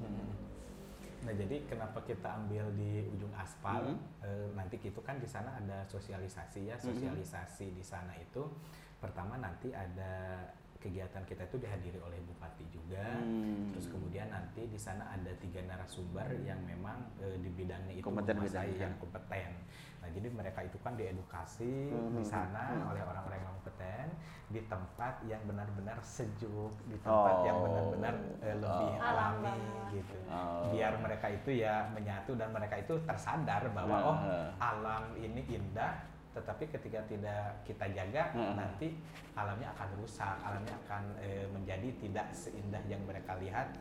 Nah 1.29 1.37
jadi 1.37 1.61
kenapa 1.69 2.01
kita 2.09 2.41
ambil 2.41 2.73
di 2.73 3.05
ujung 3.12 3.29
aspal? 3.37 3.85
Mhm. 3.85 3.97
Eh, 4.25 4.49
nanti 4.57 4.81
itu 4.81 4.97
kan 5.05 5.21
di 5.21 5.29
sana 5.29 5.61
ada 5.61 5.85
sosialisasi 5.85 6.73
ya, 6.73 6.81
sosialisasi 6.81 7.77
di 7.77 7.85
sana 7.85 8.17
itu 8.17 8.49
pertama 8.97 9.37
nanti 9.37 9.69
ada 9.77 10.41
kegiatan 10.79 11.23
kita 11.25 11.43
itu 11.45 11.59
dihadiri 11.59 11.99
oleh 11.99 12.19
bupati 12.23 12.62
juga, 12.71 13.19
Hmm. 13.19 13.75
terus 13.75 13.87
kemudian 13.88 14.31
nanti 14.31 14.62
di 14.64 14.79
sana 14.79 15.11
ada 15.11 15.35
tiga 15.37 15.59
narasumber 15.61 16.31
yang 16.41 16.62
memang 16.62 17.03
eh, 17.19 17.35
di 17.37 17.51
bidangnya 17.51 17.95
itu 17.95 18.05
Kompeten 18.05 18.38
menguasai 18.38 18.71
bidangnya. 18.71 18.83
yang 18.85 18.95
kompeten. 18.97 19.51
Nah 19.99 20.09
jadi 20.09 20.29
mereka 20.31 20.61
itu 20.62 20.79
kan 20.79 20.95
diedukasi 20.95 21.73
di 21.91 22.23
Mhm. 22.23 22.25
sana 22.25 22.62
Mhm. 22.73 22.91
oleh 22.95 23.03
orang-orang 23.03 23.38
yang 23.41 23.53
kompeten 23.53 24.07
di 24.49 24.61
tempat 24.64 25.14
yang 25.25 25.43
benar-benar 25.45 25.99
sejuk, 25.99 26.73
di 26.87 26.97
tempat 26.97 27.37
yang 27.43 27.59
Oh. 27.59 27.64
benar-benar 27.67 28.14
eh, 28.41 28.57
lebih 28.57 28.91
Oh. 28.95 29.03
Alam 29.03 29.35
alami 29.43 29.59
gitu 29.91 30.17
Oh. 30.31 30.71
biar 30.71 30.95
mereka 30.97 31.27
itu 31.29 31.51
ya 31.59 31.91
menyatu 31.91 32.33
dan 32.33 32.49
mereka 32.49 32.79
itu 32.79 32.95
tersadar 33.03 33.67
bahwa 33.75 33.97
oh 34.07 34.19
eh. 34.23 34.49
alam 34.57 35.11
ini 35.17 35.43
indah 35.45 36.07
tetapi 36.38 36.70
ketika 36.70 37.03
tidak 37.05 37.42
kita 37.66 37.90
jaga 37.90 38.31
Heeh. 38.31 38.55
nanti 38.55 38.88
alamnya 39.35 39.74
akan 39.74 39.88
rusak 39.98 40.38
alamnya 40.38 40.74
akan 40.87 41.03
eh, 41.18 41.46
menjadi 41.51 41.88
tidak 41.98 42.31
seindah 42.31 42.79
yang 42.87 43.03
mereka 43.03 43.35
lihat 43.42 43.74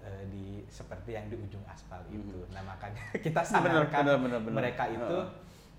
eh, 0.00 0.22
di 0.30 0.62
seperti 0.70 1.18
yang 1.18 1.26
di 1.26 1.34
ujung 1.34 1.66
aspal 1.66 1.98
itu 2.06 2.46
nah 2.54 2.62
makanya 2.62 3.02
kita 3.26 3.42
Hmm. 3.42 3.50
Sadarkan 3.66 4.04
mereka 4.46 4.86
itu 4.86 5.18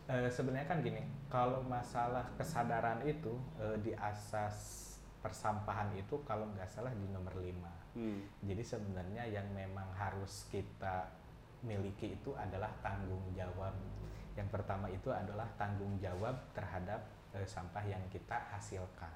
eh, 0.07 0.27
sebenarnya 0.27 0.67
kan 0.67 0.83
gini 0.83 1.01
kalau 1.31 1.63
masalah 1.63 2.27
kesadaran 2.35 2.99
itu 3.07 3.39
eh, 3.57 3.79
di 3.79 3.95
asas 3.95 4.83
persampahan 5.17 5.91
itu 5.95 6.19
kalau 6.23 6.45
nggak 6.51 6.67
salah 6.67 6.91
di 6.91 7.07
nomor 7.09 7.31
5 7.33 7.47
Hmm. 7.97 8.21
jadi 8.45 8.61
sebenarnya 8.61 9.25
yang 9.25 9.49
memang 9.57 9.89
harus 9.97 10.45
kita 10.53 11.09
miliki 11.65 12.13
itu 12.13 12.29
adalah 12.37 12.69
tanggung 12.85 13.25
jawab. 13.33 13.73
Yang 14.37 14.49
pertama 14.53 14.85
itu 14.87 15.09
adalah 15.09 15.49
tanggung 15.57 15.97
jawab 15.97 16.37
terhadap 16.53 17.01
eh, 17.33 17.43
sampah 17.43 17.81
yang 17.83 18.01
kita 18.13 18.37
hasilkan. 18.53 19.11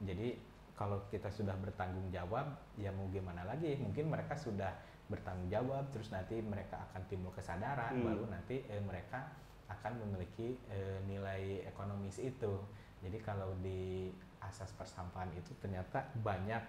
Jadi 0.00 0.38
kalau 0.76 1.02
kita 1.08 1.32
sudah 1.32 1.56
bertanggung 1.56 2.12
jawab, 2.12 2.52
ya 2.76 2.92
mau 2.92 3.08
gimana 3.10 3.42
lagi? 3.42 3.74
Mungkin 3.80 4.12
mereka 4.12 4.36
sudah 4.36 4.70
bertanggung 5.08 5.48
jawab, 5.48 5.88
terus 5.90 6.12
nanti 6.12 6.38
mereka 6.38 6.76
akan 6.90 7.02
timbul 7.08 7.32
kesadaran, 7.32 7.96
Hmm. 7.96 8.06
baru 8.06 8.24
nanti 8.30 8.62
eh, 8.70 8.82
mereka 8.84 9.26
akan 9.66 9.98
memiliki 10.06 10.54
eh, 10.70 11.02
nilai 11.10 11.66
ekonomis 11.66 12.22
itu. 12.22 12.54
Jadi 13.02 13.18
kalau 13.18 13.50
di 13.58 14.12
asas 14.38 14.70
persampahan 14.78 15.32
itu 15.34 15.50
ternyata 15.58 16.06
banyak 16.22 16.62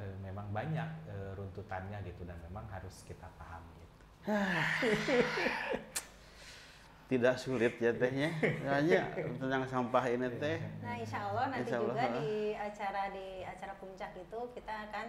eh, 0.00 0.16
memang 0.24 0.50
banyak 0.50 0.88
eh, 1.06 1.30
runtutannya 1.36 2.02
gitu 2.02 2.24
dan 2.26 2.34
memang 2.42 2.66
harus 2.72 3.04
kita 3.06 3.28
pahami 3.38 3.74
gitu. 3.78 4.04
Tidak 7.06 7.36
sulit 7.38 7.78
ya 7.78 7.94
tehnya. 7.94 8.34
Hanya 8.66 9.06
tentang 9.14 9.62
sampah 9.62 10.04
ini 10.10 10.26
teh. 10.36 10.58
Nah, 10.82 10.98
insya 10.98 11.22
Allah 11.22 11.54
nanti 11.54 11.70
Insya 11.70 11.78
Allah, 11.78 11.94
juga 11.94 12.04
di 12.18 12.30
acara 12.52 13.02
di 13.14 13.26
acara 13.40 13.72
puncak 13.78 14.10
itu 14.18 14.38
kita 14.52 14.74
akan 14.90 15.06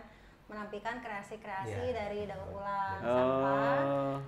menampilkan 0.48 0.96
kreasi-kreasi 1.02 1.74
Iya. 1.90 1.98
dari 1.98 2.20
daur 2.24 2.54
ulang 2.54 2.98
Oh. 3.02 3.10
sampah. 3.10 3.78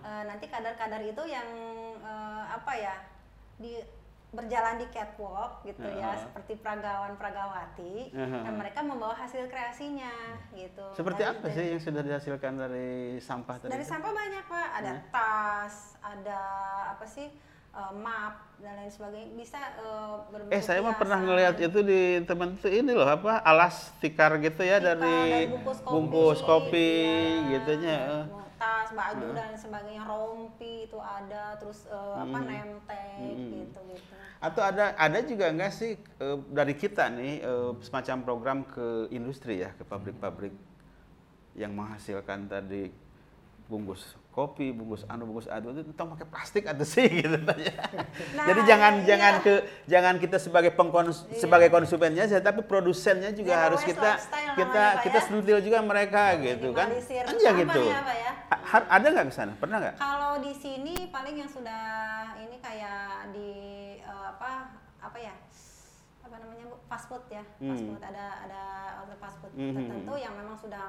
Eh, 0.02 0.24
nanti 0.26 0.46
kadar-kadar 0.50 1.02
itu 1.06 1.24
yang 1.24 1.48
eh, 1.96 2.44
apa 2.50 2.74
ya 2.74 2.96
di 3.56 3.78
berjalan 4.30 4.78
di 4.78 4.86
catwalk 4.90 5.62
gitu 5.62 5.82
ya, 5.86 6.14
Heeh. 6.14 6.22
seperti 6.22 6.54
peragawan-peragawati, 6.62 8.14
Heeh. 8.14 8.42
dan 8.46 8.54
mereka 8.56 8.82
membawa 8.82 9.14
hasil 9.14 9.46
kreasinya 9.46 10.10
gitu. 10.54 10.86
Seperti 10.94 11.22
Dari- 11.22 11.32
apa 11.34 11.46
dari- 11.46 11.54
sih 11.54 11.66
yang 11.70 11.82
sudah 11.82 12.02
dihasilkan 12.02 12.54
dari 12.56 12.90
sampah 13.18 13.56
tadi? 13.58 13.74
Dari 13.74 13.82
itu? 13.82 13.90
sampah 13.90 14.12
banyak 14.12 14.44
pak, 14.46 14.68
ada 14.76 14.94
tas, 15.10 15.76
ada 16.00 16.42
apa 16.94 17.06
sih 17.06 17.30
eh, 17.80 17.94
map 17.96 18.34
dan 18.60 18.76
lain 18.76 18.92
sebagainya 18.92 19.28
bisa 19.40 19.60
eh, 19.80 20.16
berbentuk 20.28 20.52
Eh 20.52 20.62
saya 20.62 20.84
mah 20.84 21.00
pernah 21.00 21.20
ngelihat 21.24 21.56
itu 21.64 21.80
di 21.80 22.02
teman 22.28 22.60
tuh 22.60 22.68
ini 22.68 22.92
loh 22.92 23.08
apa 23.08 23.40
alas 23.40 23.96
tikar 24.04 24.36
gitu 24.44 24.68
ya 24.68 24.84
Tikar 24.84 25.00
dari, 25.00 25.48
bungkus 25.48 25.80
kopi, 25.80 25.94
bungkus 25.96 26.40
kopi 26.44 26.92
iya, 27.48 27.48
gitunya. 27.56 27.98
eh. 28.04 28.26
tas 28.60 28.92
baju 28.92 29.28
dan 29.32 29.56
sebagainya 29.56 30.04
rompi 30.04 30.84
itu 30.84 31.00
ada 31.00 31.56
terus 31.56 31.88
eh, 31.88 32.16
apa 32.20 32.38
nemtek 32.44 33.32
gitu 33.32 33.80
gitu. 33.96 34.14
Atau 34.44 34.60
ada 34.60 34.92
ada 35.00 35.20
juga 35.24 35.48
enggak 35.48 35.72
sih 35.72 35.96
eh, 35.96 36.38
dari 36.52 36.76
kita 36.76 37.08
nih 37.08 37.40
eh, 37.40 37.72
semacam 37.80 38.18
program 38.28 38.60
ke 38.68 39.08
industri 39.16 39.64
ya 39.64 39.72
ke 39.80 39.88
pabrik-pabrik 39.88 40.52
yang 41.56 41.72
menghasilkan 41.72 42.52
tadi 42.52 42.92
bungkus 43.72 44.19
kopi, 44.30 44.70
bungkus 44.70 45.04
anu, 45.06 45.26
bungkus 45.26 45.50
anu 45.50 45.74
itu 45.74 45.84
tentang 45.90 46.14
pakai 46.14 46.28
plastik 46.30 46.64
atau 46.64 46.86
sih 46.86 47.10
gitu 47.20 47.36
tanya. 47.44 47.74
Nah, 48.38 48.46
Jadi 48.46 48.62
jangan 48.64 48.94
iya. 48.98 49.06
jangan 49.10 49.34
ke 49.42 49.54
jangan 49.86 50.16
kita 50.16 50.38
sebagai 50.38 50.72
pengkons 50.72 51.26
sebagai 51.36 51.68
konsumennya 51.68 52.24
saja 52.24 52.40
tapi 52.40 52.62
produsennya 52.62 53.34
juga 53.34 53.54
Zero 53.54 53.64
harus 53.68 53.82
kita 53.82 54.22
kita 54.22 54.38
namanya, 54.56 54.94
Pak, 54.96 55.04
kita 55.04 55.20
ya. 55.20 55.26
juga 55.60 55.80
mereka 55.82 56.24
gitu 56.38 56.68
kan. 56.72 56.88
Minimalisir 56.88 57.24
Kan 57.26 57.36
ya 57.36 57.52
apa 57.52 57.60
gitu. 57.60 57.82
ya, 57.84 58.00
Pak, 58.00 58.16
ya? 58.16 58.32
Ha- 58.70 58.90
ada 58.90 59.06
nggak 59.10 59.26
ke 59.28 59.34
sana? 59.34 59.54
Pernah 59.58 59.78
nggak? 59.82 59.96
Kalau 59.98 60.32
di 60.40 60.54
sini 60.54 60.96
paling 61.10 61.36
yang 61.36 61.50
sudah 61.50 61.84
ini 62.40 62.58
kayak 62.62 63.34
di 63.34 63.50
eh, 64.00 64.26
apa 64.30 64.78
apa 65.00 65.18
ya 65.18 65.34
apa 66.22 66.36
namanya 66.38 66.70
bu 66.70 66.78
fast 66.86 67.10
food 67.10 67.26
ya 67.28 67.42
fast 67.42 67.82
Hmm. 67.82 67.90
food 67.90 68.04
ada 68.06 68.26
ada 68.46 68.62
outlet 69.02 69.18
fast 69.18 69.42
food 69.42 69.52
Hmm, 69.52 69.74
hmm, 69.74 69.76
tertentu 69.76 70.14
hmm. 70.14 70.22
yang 70.22 70.34
memang 70.38 70.54
sudah 70.56 70.86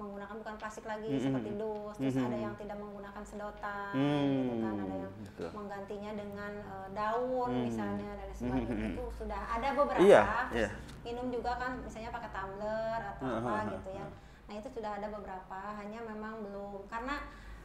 menggunakan 0.00 0.34
bukan 0.34 0.54
plastik 0.56 0.84
lagi 0.84 1.06
Hmm, 1.06 1.20
seperti 1.20 1.50
hmm. 1.50 1.60
dus 1.60 1.94
terus 1.94 2.14
Hmm, 2.16 2.24
ada 2.24 2.34
hmm. 2.34 2.44
yang 2.44 2.54
tidak 2.56 2.76
menggunakan 2.76 3.22
sedotan 3.22 3.92
Hmm, 3.92 4.24
gitu 4.32 4.54
kan 4.58 4.74
ada 4.74 4.94
yang 4.96 5.12
betul. 5.20 5.48
menggantinya 5.52 6.10
dengan 6.16 6.52
eh, 6.56 6.88
daun 6.90 7.50
Hmm. 7.50 7.64
misalnya 7.66 8.10
dan 8.14 8.26
Hmm, 8.26 8.36
sebagainya 8.36 8.66
hmm, 8.66 8.80
hmm. 8.80 8.92
itu 8.92 9.04
sudah 9.14 9.40
ada 9.50 9.68
beberapa 9.74 10.00
Iya, 10.00 10.20
terus 10.48 10.56
iya. 10.56 10.68
minum 11.02 11.26
juga 11.28 11.52
kan 11.54 11.72
misalnya 11.78 12.10
pakai 12.10 12.30
tumbler 12.30 13.00
atau 13.06 13.22
Hmm, 13.22 13.38
apa 13.38 13.52
hmm, 13.58 13.70
gitu 13.74 13.90
ya 13.92 14.06
nah 14.42 14.54
itu 14.56 14.68
sudah 14.68 14.90
ada 14.92 15.06
beberapa 15.06 15.58
hanya 15.76 16.00
memang 16.02 16.42
belum 16.42 16.82
karena 16.86 17.16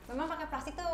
memang 0.05 0.29
pakai 0.29 0.45
plastik 0.45 0.75
tuh 0.75 0.93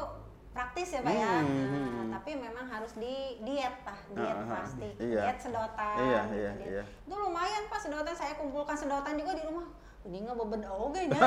praktis 0.52 0.88
ya 0.90 1.02
pak 1.02 1.12
ya 1.12 1.32
Hmm, 1.38 1.48
Nah, 1.64 1.80
hmm. 2.00 2.10
tapi 2.12 2.32
memang 2.36 2.64
harus 2.66 2.92
di 2.94 3.16
diet 3.40 3.76
lah 3.82 4.00
diet 4.10 4.36
ah, 4.36 4.46
plastik 4.46 4.94
iya. 4.98 5.22
diet 5.26 5.40
sedotan 5.42 5.96
Iya, 5.98 6.20
gitu, 6.22 6.36
iya, 6.38 6.52
diet. 6.54 6.68
iya. 6.72 6.84
itu 7.02 7.16
lumayan 7.18 7.64
pak 7.68 7.80
sedotan 7.80 8.12
saya 8.12 8.36
kumpulkan 8.36 8.72
sedotan 8.74 9.16
juga 9.16 9.32
di 9.34 9.44
rumah 9.44 9.68
ini 10.08 10.18
nggak 10.26 10.38
beban. 10.38 10.62
Oge 10.66 11.02
nya 11.08 11.20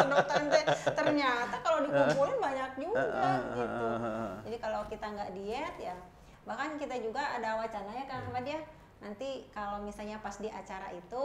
sedotan 0.00 0.42
teh 0.48 0.64
ternyata 0.96 1.56
kalau 1.60 1.78
dikumpulin 1.84 2.38
banyak 2.40 2.70
juga 2.80 3.04
Ah, 3.04 3.20
ah, 3.20 3.36
gitu. 3.52 3.84
ah, 3.84 3.96
ah, 3.96 4.06
ah. 4.08 4.30
jadi 4.48 4.56
kalau 4.60 4.80
kita 4.88 5.06
nggak 5.12 5.30
diet 5.36 5.76
ya 5.76 5.96
bahkan 6.42 6.74
kita 6.74 6.98
juga 6.98 7.22
ada 7.38 7.54
wacana 7.54 7.90
ya 7.94 8.04
kang 8.10 8.26
Ahmad 8.26 8.42
ya. 8.42 8.58
Nanti 8.98 9.46
kalau 9.54 9.82
misalnya 9.82 10.18
pas 10.18 10.34
di 10.38 10.50
acara 10.50 10.90
itu 10.90 11.22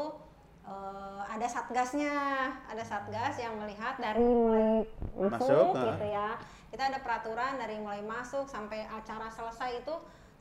eh, 0.68 1.22
ada 1.26 1.48
satgasnya. 1.50 2.14
Ada 2.70 2.84
satgas 2.86 3.38
yang 3.42 3.58
melihat 3.58 3.98
dari 3.98 4.22
mulai 4.22 4.86
masuk, 5.18 5.74
Masuk, 5.74 5.74
gitu 5.74 6.06
ya. 6.06 6.38
Kita 6.70 6.94
ada 6.94 7.00
peraturan 7.02 7.58
dari 7.58 7.80
mulai 7.82 8.04
masuk 8.04 8.46
sampai 8.46 8.86
acara 8.86 9.32
selesai 9.32 9.82
itu 9.82 9.96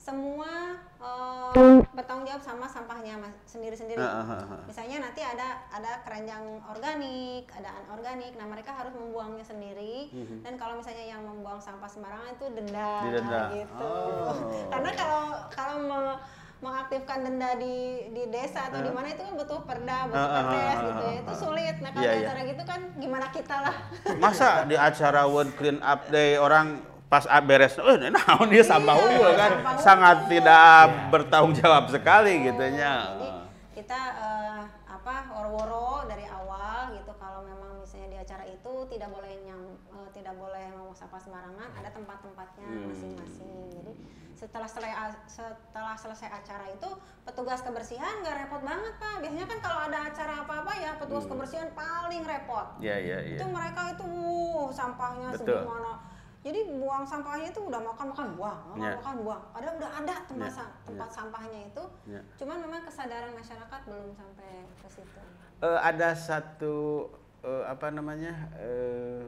semua 0.07 0.79
eh, 1.03 1.83
bertanggung 1.90 2.31
jawab 2.31 2.38
sama 2.38 2.66
sampahnya 2.71 3.19
sendiri-sendiri. 3.42 3.99
Ah, 3.99 4.23
ah, 4.23 4.31
ah, 4.38 4.55
ah. 4.55 4.62
misalnya 4.62 5.03
nanti 5.03 5.19
ada 5.19 5.66
ada 5.66 5.99
keranjang 6.07 6.62
organik 6.71 7.51
ada 7.51 7.75
anorganik 7.83 8.38
nah 8.38 8.47
mereka 8.47 8.71
harus 8.71 8.95
membuangnya 8.95 9.42
sendiri. 9.42 10.14
Dan 10.47 10.55
kalau 10.55 10.79
misalnya 10.79 11.11
yang 11.11 11.27
membuang 11.27 11.59
sampah 11.59 11.90
sembarangan 11.90 12.38
itu 12.38 12.47
denda, 12.55 12.92
Didenda. 13.03 13.42
gitu. 13.51 13.90
Oh. 13.90 14.35
karena 14.73 14.90
kalau 14.95 15.23
kalau 15.51 15.77
me- 15.83 16.23
mengaktifkan 16.57 17.21
denda 17.21 17.53
di 17.61 18.09
di 18.16 18.33
desa 18.33 18.73
atau 18.73 18.81
di 18.81 18.88
mana 18.88 19.12
itu 19.12 19.21
kan 19.21 19.35
butuh 19.37 19.61
perda 19.69 20.09
butuh 20.09 20.16
Ah, 20.16 20.25
ah, 20.25 20.37
perdes 20.40 20.77
ah, 20.79 20.85
gitu 20.87 21.03
ya. 21.05 21.19
itu 21.19 21.33
sulit. 21.35 21.77
Nah 21.83 21.90
kalau 21.92 22.07
di 22.07 22.14
iya. 22.14 22.23
acara 22.25 22.40
gitu 22.47 22.62
kan 22.62 22.81
gimana 22.97 23.27
kita 23.35 23.57
lah? 23.61 23.77
Masa 24.23 24.49
di 24.71 24.77
acara 24.79 25.27
World 25.27 25.53
Clean 25.59 25.83
Up 25.83 26.09
Day 26.09 26.38
orang 26.38 26.95
pas 27.07 27.23
beres, 27.40 27.79
oh 27.79 27.95
naon 27.97 28.49
dia 28.49 28.62
sampah 28.62 28.92
Iya, 28.92 29.05
unggul 29.07 29.33
kan, 29.33 29.51
sampah 29.55 29.75
sangat 29.79 30.16
unggul. 30.19 30.31
tidak 30.33 30.83
bertanggung 31.09 31.55
jawab 31.55 31.85
sekali 31.87 32.33
gitunya. 32.42 32.95
Jadi 33.09 33.29
kita 33.73 34.01
eh, 34.19 34.61
apa 34.88 35.14
woro-woro 35.31 36.03
dari 36.05 36.27
awal 36.27 36.90
gitu 36.92 37.12
kalau 37.14 37.40
memang 37.40 37.79
misalnya 37.79 38.09
di 38.11 38.19
acara 38.19 38.42
itu 38.45 38.73
tidak 38.88 39.09
boleh 39.09 39.33
nyam 39.40 39.61
eh, 39.92 40.09
tidak 40.11 40.35
boleh 40.35 40.66
membuang 40.69 40.95
sampah 40.95 41.21
sembarangan 41.21 41.69
ada 41.73 41.88
tempat-tempatnya 41.88 42.66
Hmm. 42.66 42.90
masing-masing. 42.90 43.55
Jadi 43.71 43.92
setelah 44.35 44.66
selesai 44.66 44.92
setelah 45.25 45.95
selesai 45.95 46.29
acara 46.29 46.69
itu 46.69 46.88
petugas 47.23 47.62
kebersihan 47.62 48.21
nggak 48.21 48.35
repot 48.42 48.61
banget 48.61 48.92
pak. 48.97 49.14
Biasanya 49.23 49.47
kan 49.47 49.59
kalau 49.61 49.79
ada 49.85 49.99
acara 50.05 50.35
apa-apa 50.42 50.73
ya 50.75 50.90
petugas 50.97 51.23
Hmm. 51.23 51.33
kebersihan 51.33 51.69
paling 51.71 52.21
repot. 52.21 52.66
Iya 52.79 52.97
iya 52.99 53.19
iya. 53.25 53.37
Itu 53.38 53.47
mereka 53.47 53.95
itu 53.95 54.03
wuh 54.03 54.69
sampahnya 54.69 55.31
Betul. 55.31 55.62
segimana. 55.62 56.15
Jadi 56.46 56.61
buang 56.72 57.02
sampahnya 57.02 57.50
itu 57.50 57.59
udah 57.59 57.82
makan 57.82 58.06
makan 58.09 58.26
buang, 58.38 58.59
makan 58.70 58.87
Ya. 58.87 58.94
makan 58.94 59.14
buang. 59.20 59.42
Ada 59.50 59.68
udah 59.74 59.90
ada 59.98 60.14
tempat 60.22 60.46
Ya, 60.46 60.54
sa- 60.54 60.74
tempat 60.80 61.09
sampahnya 61.11 61.61
itu. 61.66 61.82
Ya. 62.06 62.22
Cuman 62.38 62.62
memang 62.62 62.87
kesadaran 62.87 63.35
masyarakat 63.35 63.80
belum 63.82 64.14
sampai 64.14 64.50
ke 64.78 64.88
situ. 64.88 65.20
Eh, 65.59 65.78
ada 65.82 66.14
satu 66.14 67.11
eh, 67.42 67.64
apa 67.64 67.90
namanya? 67.90 68.30
eh, 68.56 69.26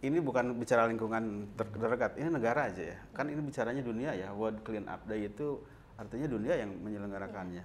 ini 0.00 0.18
bukan 0.18 0.54
bicara 0.54 0.86
lingkungan 0.86 1.22
ter- 1.54 1.70
terdekat, 1.70 2.16
ini 2.16 2.28
negara 2.28 2.66
aja 2.66 2.82
ya. 2.88 2.98
Kan 3.10 3.26
ini 3.26 3.38
bicaranya 3.38 3.80
dunia 3.80 4.10
ya. 4.12 4.30
World 4.30 4.62
Clean 4.62 4.86
Up 4.86 5.02
Day 5.04 5.26
itu 5.26 5.62
artinya 5.94 6.26
dunia 6.26 6.56
yang 6.56 6.74
menyelenggarakannya. 6.74 7.62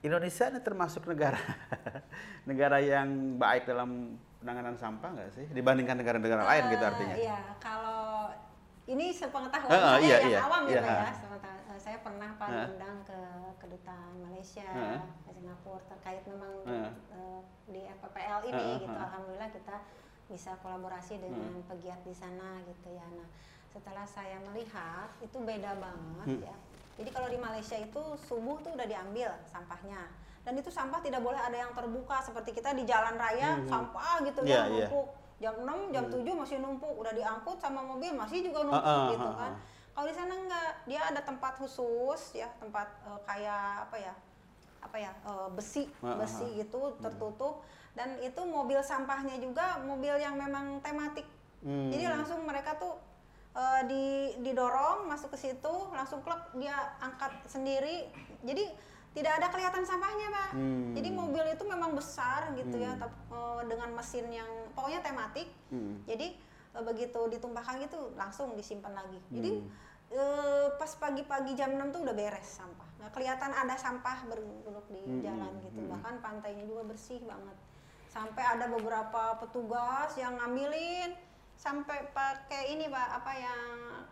Indonesia 0.00 0.44
ini 0.46 0.60
termasuk 0.60 1.04
negara 1.04 1.40
negara 2.44 2.76
yang 2.78 3.08
baik 3.34 3.64
dalam 3.64 4.14
penanganan 4.36 4.76
sampah 4.76 5.08
nggak 5.10 5.30
sih 5.32 5.46
dibandingkan 5.50 5.96
negara-negara 5.96 6.44
lain 6.44 6.64
gitu 6.68 6.84
artinya? 6.84 7.16
Iya, 7.16 7.38
kalau 7.56 8.03
ini 8.84 9.06
sepengetahuan 9.08 9.70
Heeh, 9.70 9.80
saya 9.80 10.00
iya, 10.00 10.16
yang 10.18 10.28
iya, 10.28 10.40
awam 10.42 10.62
iya, 10.64 10.74
ya 10.74 10.80
Pak 10.80 10.92
ya. 11.00 11.12
Sepengetahuan- 11.16 11.64
eh, 11.66 11.80
saya 11.80 11.98
pernah 11.98 12.30
Pak 12.36 12.48
Heeh. 12.48 12.66
diundang 12.66 12.96
ke 13.02 13.18
kedutaan 13.58 14.12
Malaysia 14.20 14.68
Heeh. 14.68 15.00
ke 15.24 15.30
Singapura 15.32 15.80
terkait 15.88 16.22
memang 16.24 16.52
Heeh. 16.62 16.90
eh, 17.10 17.40
di 17.66 17.80
FPPL 17.82 18.40
ini 18.44 18.52
Heeh, 18.54 18.76
gitu. 18.84 18.92
Alhamdulillah 18.94 19.50
kita 19.50 19.76
bisa 20.24 20.50
kolaborasi 20.60 21.14
dengan 21.18 21.64
pegiat 21.64 22.00
di 22.02 22.12
sana 22.12 22.60
gitu 22.62 22.88
ya. 22.90 23.04
Nah, 23.10 23.28
setelah 23.68 24.04
saya 24.04 24.36
melihat 24.42 25.08
itu 25.18 25.36
beda 25.38 25.76
banget 25.76 26.26
Hmm. 26.30 26.42
ya. 26.42 26.56
Jadi 26.94 27.10
kalau 27.10 27.26
di 27.26 27.36
Malaysia 27.36 27.74
itu 27.74 28.02
subuh 28.20 28.60
tuh 28.60 28.70
udah 28.70 28.86
diambil 28.86 29.32
sampahnya. 29.44 30.06
Dan 30.44 30.54
itu 30.54 30.68
sampah 30.68 31.00
tidak 31.00 31.18
boleh 31.18 31.40
ada 31.40 31.56
yang 31.58 31.72
terbuka 31.72 32.20
seperti 32.20 32.52
kita 32.52 32.70
di 32.70 32.84
jalan 32.84 33.16
raya 33.16 33.56
sampah 33.64 34.20
gitu 34.22 34.44
Iya, 34.44 34.68
ya 34.68 34.86
numpuk. 34.86 35.08
Jam 35.36 35.54
6, 35.58 35.90
jam 35.90 36.04
7 36.06 36.22
masih 36.32 36.56
numpuk, 36.58 36.94
udah 36.94 37.10
diangkut 37.10 37.58
sama 37.58 37.82
mobil 37.82 38.12
masih 38.12 38.40
juga 38.40 38.62
numpuk 38.62 38.80
Ah, 38.80 38.94
ah, 38.96 39.10
gitu 39.10 39.26
ah, 39.26 39.34
kan. 39.34 39.52
ah. 39.52 39.56
Kalau 39.92 40.06
di 40.06 40.14
sana 40.14 40.34
enggak, 40.34 40.70
dia 40.84 41.00
ada 41.04 41.20
tempat 41.20 41.54
khusus 41.56 42.20
ya, 42.34 42.50
tempat 42.56 42.86
eh, 43.04 43.20
kayak 43.24 43.86
apa 43.86 43.96
ya? 43.98 44.14
apa 44.84 45.00
ya 45.00 45.10
eh, 45.16 45.48
besi 45.50 45.88
Ah, 45.98 46.12
ah, 46.12 46.16
besi 46.20 46.44
ah. 46.44 46.54
gitu 46.60 46.80
tertutup 47.00 47.64
dan 47.92 48.20
itu 48.20 48.36
mobil 48.44 48.76
sampahnya 48.78 49.40
juga 49.40 49.80
mobil 49.80 50.12
yang 50.14 50.36
memang 50.36 50.78
tematik 50.80 51.24
Hmm. 51.64 51.88
jadi 51.88 52.12
langsung 52.12 52.44
mereka 52.44 52.76
tuh 52.76 52.92
eh, 53.54 53.80
di 53.88 54.04
didorong 54.38 55.08
masuk 55.08 55.32
ke 55.32 55.40
situ 55.40 55.74
langsung 55.88 56.20
klek 56.20 56.52
dia 56.54 56.76
angkat 57.00 57.32
sendiri 57.48 58.04
jadi 58.44 58.68
tidak 59.10 59.40
ada 59.40 59.46
kelihatan 59.48 59.80
sampahnya 59.80 60.28
pak 60.28 60.50
Hmm. 60.52 60.92
jadi 60.92 61.08
memang 61.84 62.00
besar 62.00 62.48
gitu 62.56 62.80
ya 62.80 62.96
tap- 62.96 63.12
eh, 63.28 63.62
dengan 63.68 63.92
mesin 63.92 64.32
yang 64.32 64.48
pokoknya 64.72 65.04
tematik 65.04 65.52
Hmm. 65.68 66.00
jadi 66.08 66.32
eh, 66.72 66.82
begitu 66.82 67.20
ditumpahkan 67.28 67.76
gitu 67.78 68.16
langsung 68.16 68.56
disimpan 68.56 68.96
lagi 68.96 69.20
jadi 69.28 69.52
Hmm. 69.52 69.68
eh, 70.10 70.68
pas 70.74 70.88
pagi-pagi 70.88 71.52
jam 71.52 71.76
6 71.76 71.92
tuh 71.92 72.00
udah 72.00 72.16
beres 72.16 72.56
sampah 72.56 72.88
nggak 72.96 73.12
kelihatan 73.12 73.52
ada 73.52 73.76
sampah 73.76 74.24
bergeluk 74.24 74.88
di 74.88 75.00
Hmm, 75.02 75.20
jalan 75.20 75.52
gitu 75.60 75.76
hmm. 75.78 75.92
bahkan 75.92 76.14
pantainya 76.20 76.64
juga 76.64 76.88
bersih 76.88 77.20
banget 77.20 77.52
sampai 78.08 78.44
ada 78.46 78.64
beberapa 78.66 79.36
petugas 79.36 80.16
yang 80.16 80.40
ngambilin 80.40 81.12
sampai 81.54 82.08
pakai 82.10 82.72
ini 82.72 82.88
pak 82.88 83.08
apa 83.14 83.32
yang 83.34 83.60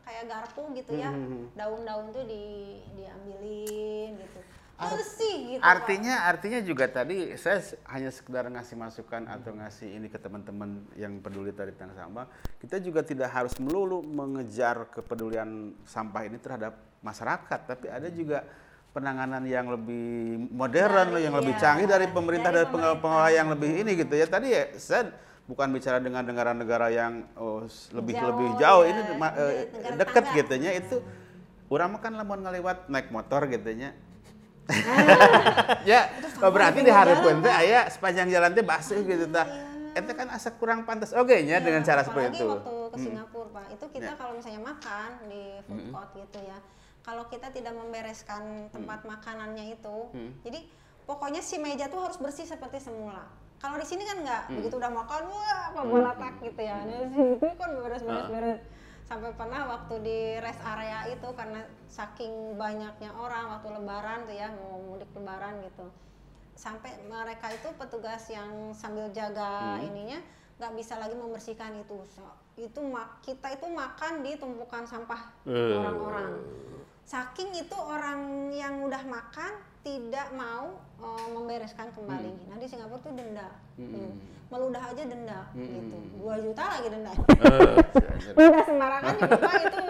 kayak 0.03 0.25
garpu 0.29 0.63
gitu 0.77 0.93
ya 0.93 1.09
Hmm, 1.09 1.19
hmm, 1.19 1.31
hmm. 1.33 1.47
daun-daun 1.57 2.07
tuh 2.11 2.25
di 2.29 2.45
diambilin 2.93 4.21
gitu 4.21 4.41
Bersih 4.91 5.37
gitu 5.55 5.61
Pak. 5.63 5.69
Artinya 5.69 6.15
artinya 6.27 6.61
juga 6.65 6.85
tadi 6.91 7.39
saya 7.39 7.63
hanya 7.95 8.11
sekedar 8.11 8.51
ngasih 8.51 8.75
masukan 8.75 9.23
atau 9.31 9.55
ngasih 9.55 9.89
ini 9.95 10.11
ke 10.11 10.19
teman-teman 10.19 10.83
yang 10.99 11.23
peduli 11.23 11.55
tadi 11.55 11.71
tentang 11.77 11.95
sampah. 11.95 12.27
Kita 12.59 12.83
juga 12.83 13.07
tidak 13.07 13.31
harus 13.31 13.55
melulu 13.63 14.03
mengejar 14.03 14.91
kepedulian 14.91 15.79
sampah 15.87 16.27
ini 16.27 16.43
terhadap 16.43 16.75
masyarakat, 17.03 17.61
tapi 17.67 17.87
ada 17.87 18.11
juga 18.11 18.43
penanganan 18.93 19.47
yang 19.47 19.71
lebih 19.71 20.37
modern, 20.53 21.17
Dari- 21.17 21.25
yang 21.25 21.35
lebih 21.39 21.55
iya, 21.57 21.63
canggih 21.63 21.87
dari 21.89 22.07
pemerintah 22.11 22.51
dari 22.53 22.69
dari 22.69 23.01
pengelola 23.01 23.31
yang 23.31 23.49
lebih 23.55 23.71
ini 23.87 23.91
gitu 23.97 24.15
ya. 24.19 24.27
Tadi 24.27 24.49
ya 24.51 24.65
saya 24.77 25.15
bukan 25.47 25.69
bicara 25.75 25.99
dengan 25.99 26.23
negara-negara 26.23 26.87
yang 26.93 27.27
oh, 27.35 27.67
lebih 27.95 28.15
Jauh, 28.15 28.27
lebih 28.31 28.49
jauh 28.63 28.83
ya, 28.87 28.91
ini 28.95 29.01
negara 29.19 29.97
dekat 29.99 30.25
gitu 30.39 30.55
nya 30.59 30.71
itu 30.79 30.97
Urang 31.73 31.97
mah 31.97 32.05
kan 32.05 32.13
lamun 32.13 32.45
ngelewat 32.45 32.93
naik 32.93 33.09
motor 33.09 33.49
gitu 33.49 33.73
nya. 33.73 33.97
Ya, 35.85 36.01
berarti 36.41 36.81
di 36.81 36.93
harapan 36.93 37.39
teh 37.39 37.53
aya 37.53 37.81
sepanjang 37.89 38.29
jalan 38.29 38.51
teh 38.53 38.63
basuh 38.63 39.01
gitu 39.01 39.27
tah. 39.29 39.47
Ente 39.93 40.13
kan 40.13 40.25
asa 40.27 40.49
kurang 40.53 40.89
pantas 40.89 41.13
oke 41.13 41.37
nya 41.45 41.61
Iya, 41.61 41.61
dengan 41.61 41.85
cara 41.85 42.01
seperti 42.01 42.41
itu. 42.41 42.49
waktu 42.49 42.75
ke 42.89 42.97
Hmm. 42.97 43.05
Singapura 43.05 43.49
pak 43.53 43.67
itu 43.71 43.85
kita 43.93 44.09
Ya. 44.09 44.17
kalau 44.17 44.33
misalnya 44.33 44.61
makan 44.65 45.09
di 45.29 45.43
food 45.63 45.81
Hmm. 45.85 45.93
court 45.93 46.11
gitu 46.17 46.39
ya 46.41 46.59
kalau 47.03 47.25
kita 47.27 47.53
tidak 47.53 47.75
membereskan 47.75 48.43
tempat 48.73 49.05
makanannya 49.05 49.77
itu 49.77 49.97
Hmm. 50.09 50.33
jadi 50.41 50.65
pokoknya 51.05 51.45
si 51.45 51.61
meja 51.61 51.93
tuh 51.93 52.01
harus 52.01 52.17
bersih 52.17 52.49
seperti 52.49 52.81
semula 52.81 53.29
kalau 53.59 53.77
di 53.77 53.85
sini 53.85 54.03
kan 54.03 54.17
nggak 54.17 54.43
Hmm. 54.49 54.57
begitu 54.57 54.75
udah 54.81 54.91
makan 54.91 55.23
wah 55.29 55.61
apa 55.69 55.81
bola 55.85 56.13
tak 56.15 56.35
gitu 56.41 56.63
ya 56.63 56.77
di 56.81 56.97
situ 57.13 57.47
kan 57.61 57.71
beres 57.77 58.01
beres 58.01 58.25
Ah. 58.25 58.29
beres 58.33 58.61
sampai 59.03 59.35
pernah 59.35 59.67
waktu 59.69 59.95
di 60.01 60.19
rest 60.39 60.63
area 60.63 61.11
itu 61.11 61.29
karena 61.35 61.61
saking 61.91 62.57
banyaknya 62.57 63.11
orang 63.13 63.59
waktu 63.59 63.69
lebaran 63.75 64.25
tuh 64.25 64.35
ya 64.35 64.49
mau 64.55 64.79
mudik 64.81 65.11
lebaran 65.13 65.61
gitu 65.67 65.87
sampai 66.55 66.95
mereka 67.09 67.51
itu 67.51 67.69
petugas 67.77 68.29
yang 68.31 68.71
sambil 68.73 69.09
jaga 69.11 69.81
Hmm. 69.81 69.89
ininya 69.89 70.21
nggak 70.61 70.73
bisa 70.79 70.95
lagi 71.01 71.17
membersihkan 71.19 71.75
itu 71.83 71.97
So, 72.07 72.23
itu 72.55 72.81
kita 73.25 73.49
itu 73.57 73.67
makan 73.67 74.23
di 74.23 74.39
tumpukan 74.39 74.87
sampah 74.87 75.33
Eh. 75.49 75.75
orang-orang 75.75 76.39
saking 77.03 77.51
itu 77.59 77.75
orang 77.75 78.53
yang 78.55 78.79
udah 78.87 79.03
makan 79.03 79.53
tidak 79.83 80.27
mau 80.33 80.79
eh, 81.03 81.27
membereskan 81.35 81.91
kembali. 81.93 82.33
Nah 82.49 82.57
di 82.57 82.67
Singapura 82.71 83.03
tuh 83.03 83.13
denda. 83.15 83.49
Hmm. 83.79 84.15
meludah 84.53 84.85
aja 84.85 85.09
denda 85.09 85.49
gitu. 85.57 85.97
Dua 86.21 86.37
juta 86.37 86.61
lagi 86.77 86.89
denda. 86.93 87.13
Eh, 88.33 88.47
udah 88.49 88.65
sembarangan 88.69 89.15
juga 89.19 89.51
itu. 89.65 89.81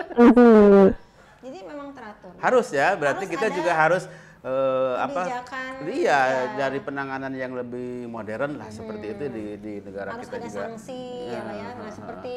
Jadi 1.44 1.58
memang 1.66 1.88
teratur. 1.92 2.32
Harus 2.38 2.70
ya, 2.70 2.94
berarti 2.94 3.26
Harus 3.26 3.34
kita 3.34 3.46
juga 3.50 3.72
harus 3.74 4.04
eh, 4.46 4.94
apa? 5.02 5.22
Iya, 5.82 6.14
ya. 6.14 6.42
dari 6.56 6.78
penanganan 6.78 7.34
yang 7.34 7.52
lebih 7.58 8.06
modern 8.06 8.54
lah 8.62 8.70
seperti 8.70 9.18
itu 9.18 9.24
di 9.34 9.44
di 9.58 9.74
negara 9.82 10.14
harus 10.14 10.30
kita 10.30 10.38
ada 10.38 10.46
juga. 10.46 10.60
sanksi 10.70 11.02
ya 11.26 11.40
Pak 11.42 11.54
ya. 11.58 11.68
Nah 11.74 11.82
Ah, 11.82 11.90
seperti 11.90 12.36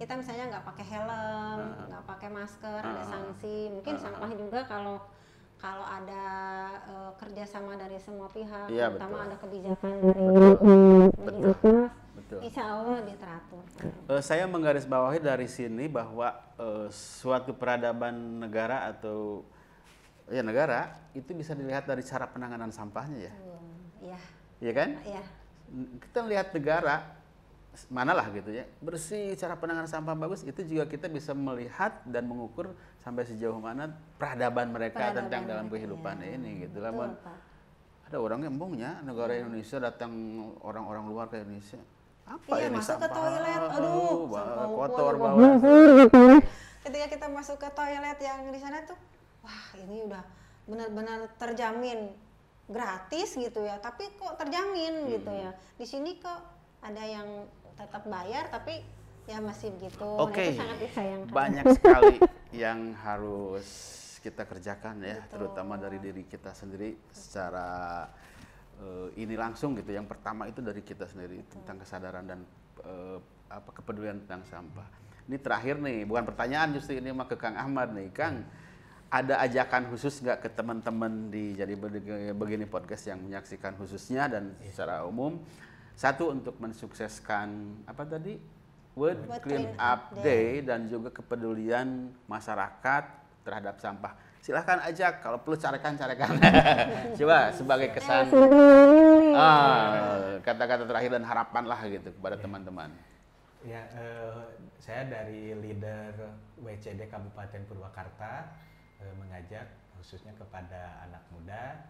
kita 0.00 0.12
misalnya 0.16 0.44
nggak 0.56 0.64
pakai 0.72 0.86
helm, 0.88 1.60
nggak 1.92 2.02
pakai 2.08 2.28
masker, 2.32 2.80
ada 2.80 3.02
sanksi. 3.04 3.56
Mungkin 3.76 3.94
sampah 4.00 4.30
juga 4.32 4.60
kalau 4.64 4.96
kalau 5.58 5.82
ada 5.82 6.24
eh, 6.86 7.10
kerjasama 7.18 7.74
dari 7.74 7.98
semua 7.98 8.30
pihak, 8.30 8.70
Iya, 8.70 8.94
terutama 8.94 9.10
betul. 9.18 9.26
ada 9.26 9.36
kebijakan 9.42 9.92
dari 9.98 10.18
Betul. 12.18 12.38
insya 12.44 12.64
Allah 12.66 12.98
dia 13.06 13.16
teratur. 13.16 13.62
Eh, 14.10 14.22
saya 14.22 14.44
menggarisbawahi 14.46 15.18
dari 15.18 15.46
sini 15.48 15.86
bahwa 15.90 16.30
eh, 16.58 16.86
suatu 16.90 17.54
peradaban 17.54 18.14
negara 18.42 18.86
atau 18.86 19.42
ya 20.28 20.44
negara 20.44 20.92
itu 21.16 21.32
bisa 21.32 21.56
dilihat 21.56 21.88
dari 21.88 22.04
cara 22.04 22.28
penanganan 22.28 22.68
sampahnya 22.68 23.32
ya, 23.32 23.34
Iya, 23.98 24.18
ya 24.60 24.72
kan? 24.76 24.90
iya. 25.02 25.22
Kita 26.00 26.20
lihat 26.24 26.52
negara 26.52 27.16
manalah 27.86 28.26
gitu 28.34 28.50
ya 28.50 28.66
bersih 28.82 29.38
cara 29.38 29.54
penanganan 29.54 29.86
sampah 29.86 30.18
bagus 30.18 30.42
itu 30.42 30.60
juga 30.66 30.90
kita 30.90 31.06
bisa 31.06 31.30
melihat 31.32 32.02
dan 32.02 32.26
mengukur 32.26 32.74
sampai 32.98 33.22
sejauh 33.28 33.58
mana 33.62 33.94
peradaban 34.18 34.74
mereka 34.74 35.14
Peradaban 35.14 35.30
tentang 35.30 35.42
dalam 35.46 35.66
kehidupan 35.70 36.18
iya. 36.24 36.34
ini 36.34 36.66
gitu 36.66 36.82
lah 36.82 36.90
ada 38.08 38.16
orang 38.16 38.40
yang 38.40 38.56
embungnya 38.56 39.04
negara 39.04 39.36
Indonesia 39.36 39.76
datang 39.78 40.10
orang-orang 40.64 41.04
luar 41.06 41.26
ke 41.28 41.38
Indonesia 41.44 41.78
apa 42.28 42.60
Iya, 42.60 42.68
ini 42.68 42.76
masuk 42.76 42.96
ke 43.00 43.08
sampah 43.08 43.16
toilet, 43.16 43.62
aduh, 43.72 44.20
sampah 44.28 44.68
kotor 44.68 45.12
bawah 45.16 45.50
Ketika 46.84 47.06
kita 47.08 47.26
masuk 47.32 47.56
ke 47.56 47.68
toilet 47.72 48.18
yang 48.20 48.40
di 48.52 48.60
sana 48.60 48.84
tuh, 48.84 48.96
wah 49.44 49.66
ini 49.76 50.04
udah 50.08 50.24
benar-benar 50.68 51.28
terjamin 51.40 52.12
gratis 52.68 53.36
gitu 53.36 53.64
ya. 53.64 53.80
Tapi 53.80 54.12
kok 54.16 54.36
terjamin 54.40 55.08
gitu 55.08 55.28
Hmm. 55.32 55.42
ya. 55.48 55.50
Di 55.80 55.84
sini 55.88 56.20
kok 56.20 56.40
ada 56.84 57.02
yang 57.02 57.48
tetap 57.78 58.02
bayar 58.04 58.50
tapi 58.50 58.82
ya 59.24 59.38
masih 59.38 59.70
begitu. 59.72 60.08
Oke, 60.18 60.40
Nah, 60.40 60.48
itu 60.48 60.58
sangat 60.58 60.78
disayangkan. 60.80 61.32
banyak 61.32 61.64
sekali 61.72 62.16
yang 62.64 62.78
harus 62.98 63.68
kita 64.18 64.42
kerjakan 64.42 64.98
ya, 65.00 65.22
Betul. 65.22 65.30
terutama 65.46 65.76
dari 65.76 65.96
diri 65.96 66.24
kita 66.24 66.50
sendiri 66.50 66.96
secara 67.08 68.04
eh, 68.76 69.08
ini 69.16 69.34
langsung 69.34 69.72
gitu. 69.74 69.90
Yang 69.90 70.08
pertama 70.08 70.44
itu 70.44 70.58
dari 70.58 70.80
kita 70.80 71.04
sendiri 71.04 71.44
tentang 71.46 71.78
kesadaran 71.78 72.24
dan 72.24 72.40
eh, 72.82 73.18
apa 73.48 73.70
kepedulian 73.70 74.24
tentang 74.24 74.42
sampah. 74.44 74.88
Ini 75.24 75.36
terakhir 75.38 75.76
nih, 75.78 76.02
bukan 76.02 76.24
pertanyaan 76.24 76.72
justru 76.72 76.96
ini 76.96 77.12
mah 77.12 77.24
ke 77.24 77.36
Kang 77.36 77.54
Ahmad 77.54 77.92
nih, 77.92 78.08
Kang. 78.10 78.48
Ada 79.08 79.40
ajakan 79.40 79.88
khusus 79.88 80.20
nggak 80.20 80.40
ke 80.40 80.48
teman-teman 80.50 81.28
di 81.28 81.52
jadi 81.52 81.72
Begini- 81.74 82.32
begini 82.32 82.64
podcast 82.64 83.08
yang 83.08 83.20
menyaksikan 83.20 83.72
khususnya 83.74 84.28
dan 84.28 84.52
secara 84.62 85.00
umum 85.02 85.40
satu 85.98 86.30
untuk 86.30 86.54
mensukseskan 86.62 87.74
apa 87.82 88.06
tadi 88.06 88.38
World 88.94 89.26
World 89.26 89.42
Clean 89.42 89.66
Clean 89.66 89.74
Up 89.74 90.14
Up 90.14 90.22
Day 90.22 90.62
dan 90.62 90.86
juga 90.86 91.10
kepedulian 91.10 92.14
masyarakat 92.30 93.04
terhadap 93.42 93.82
sampah. 93.82 94.14
Silahkan 94.38 94.78
ajak 94.86 95.18
kalau 95.18 95.42
perlu 95.42 95.58
carekan-carekan. 95.58 96.38
Coba 97.18 97.50
sebagai 97.50 97.90
kesan 97.98 98.30
ah, 99.34 100.38
kata-kata 100.46 100.86
terakhir 100.86 101.18
dan 101.18 101.26
harapan 101.26 101.66
lah 101.66 101.80
gitu 101.90 102.14
kepada 102.14 102.38
teman-teman. 102.38 102.94
Ya, 103.66 103.82
eh, 103.90 104.54
saya 104.78 105.02
dari 105.10 105.50
leader 105.58 106.14
WCD 106.62 107.10
Kabupaten 107.10 107.66
Purwakarta 107.66 108.54
eh, 109.02 109.14
mengajak 109.18 109.66
khususnya 109.98 110.30
kepada 110.38 111.02
anak 111.10 111.26
muda 111.34 111.82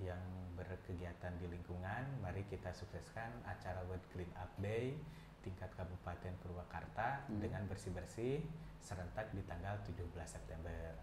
yang 0.00 0.20
berkegiatan 0.56 1.36
di 1.36 1.46
lingkungan, 1.48 2.20
mari 2.24 2.44
kita 2.48 2.72
sukseskan 2.72 3.44
acara 3.44 3.84
World 3.88 4.04
Clean 4.12 4.28
Up 4.40 4.52
Day 4.60 4.96
tingkat 5.40 5.72
Kabupaten 5.72 6.36
Purwakarta 6.44 7.24
dengan 7.28 7.64
bersih-bersih 7.64 8.44
serentak 8.80 9.32
di 9.32 9.40
tanggal 9.48 9.80
17 9.84 10.04
September. 10.24 10.96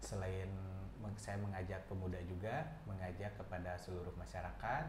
Selain 0.00 0.48
saya 1.16 1.40
mengajak 1.40 1.88
pemuda 1.88 2.20
juga, 2.28 2.68
mengajak 2.84 3.32
kepada 3.40 3.80
seluruh 3.80 4.12
masyarakat, 4.16 4.84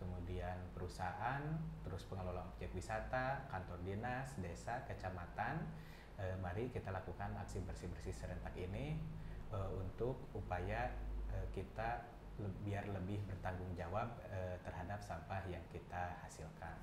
kemudian 0.00 0.56
perusahaan, 0.72 1.42
terus 1.84 2.06
pengelola 2.06 2.46
objek 2.54 2.70
wisata, 2.72 3.46
kantor 3.52 3.78
dinas, 3.84 4.32
desa, 4.38 4.86
kecamatan, 4.86 5.66
eh, 6.18 6.36
mari 6.40 6.70
kita 6.70 6.90
lakukan 6.94 7.34
aksi 7.42 7.62
bersih-bersih 7.66 8.14
serentak 8.14 8.54
ini 8.58 8.98
eh, 9.52 9.70
untuk 9.76 10.18
upaya 10.34 10.94
eh, 11.34 11.46
kita 11.54 12.17
biar 12.62 12.86
lebih 12.90 13.18
bertanggung 13.26 13.74
jawab 13.74 14.18
eh, 14.30 14.56
terhadap 14.62 15.02
sampah 15.02 15.42
yang 15.50 15.62
kita 15.74 16.14
hasilkan. 16.22 16.78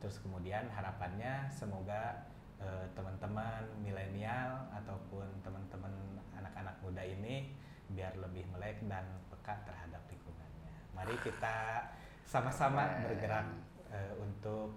Terus 0.00 0.22
kemudian 0.24 0.70
harapannya 0.72 1.50
semoga 1.52 2.28
eh, 2.62 2.86
teman-teman 2.96 3.68
milenial 3.84 4.72
ataupun 4.72 5.28
teman-teman 5.44 5.92
anak-anak 6.36 6.76
muda 6.80 7.04
ini 7.04 7.52
biar 7.92 8.16
lebih 8.16 8.44
melek 8.52 8.80
dan 8.88 9.04
peka 9.32 9.60
terhadap 9.68 10.00
lingkungannya. 10.08 10.72
Mari 10.96 11.16
kita 11.20 11.88
sama-sama 12.24 13.04
bergerak 13.04 13.48
eh, 13.92 14.12
untuk 14.20 14.72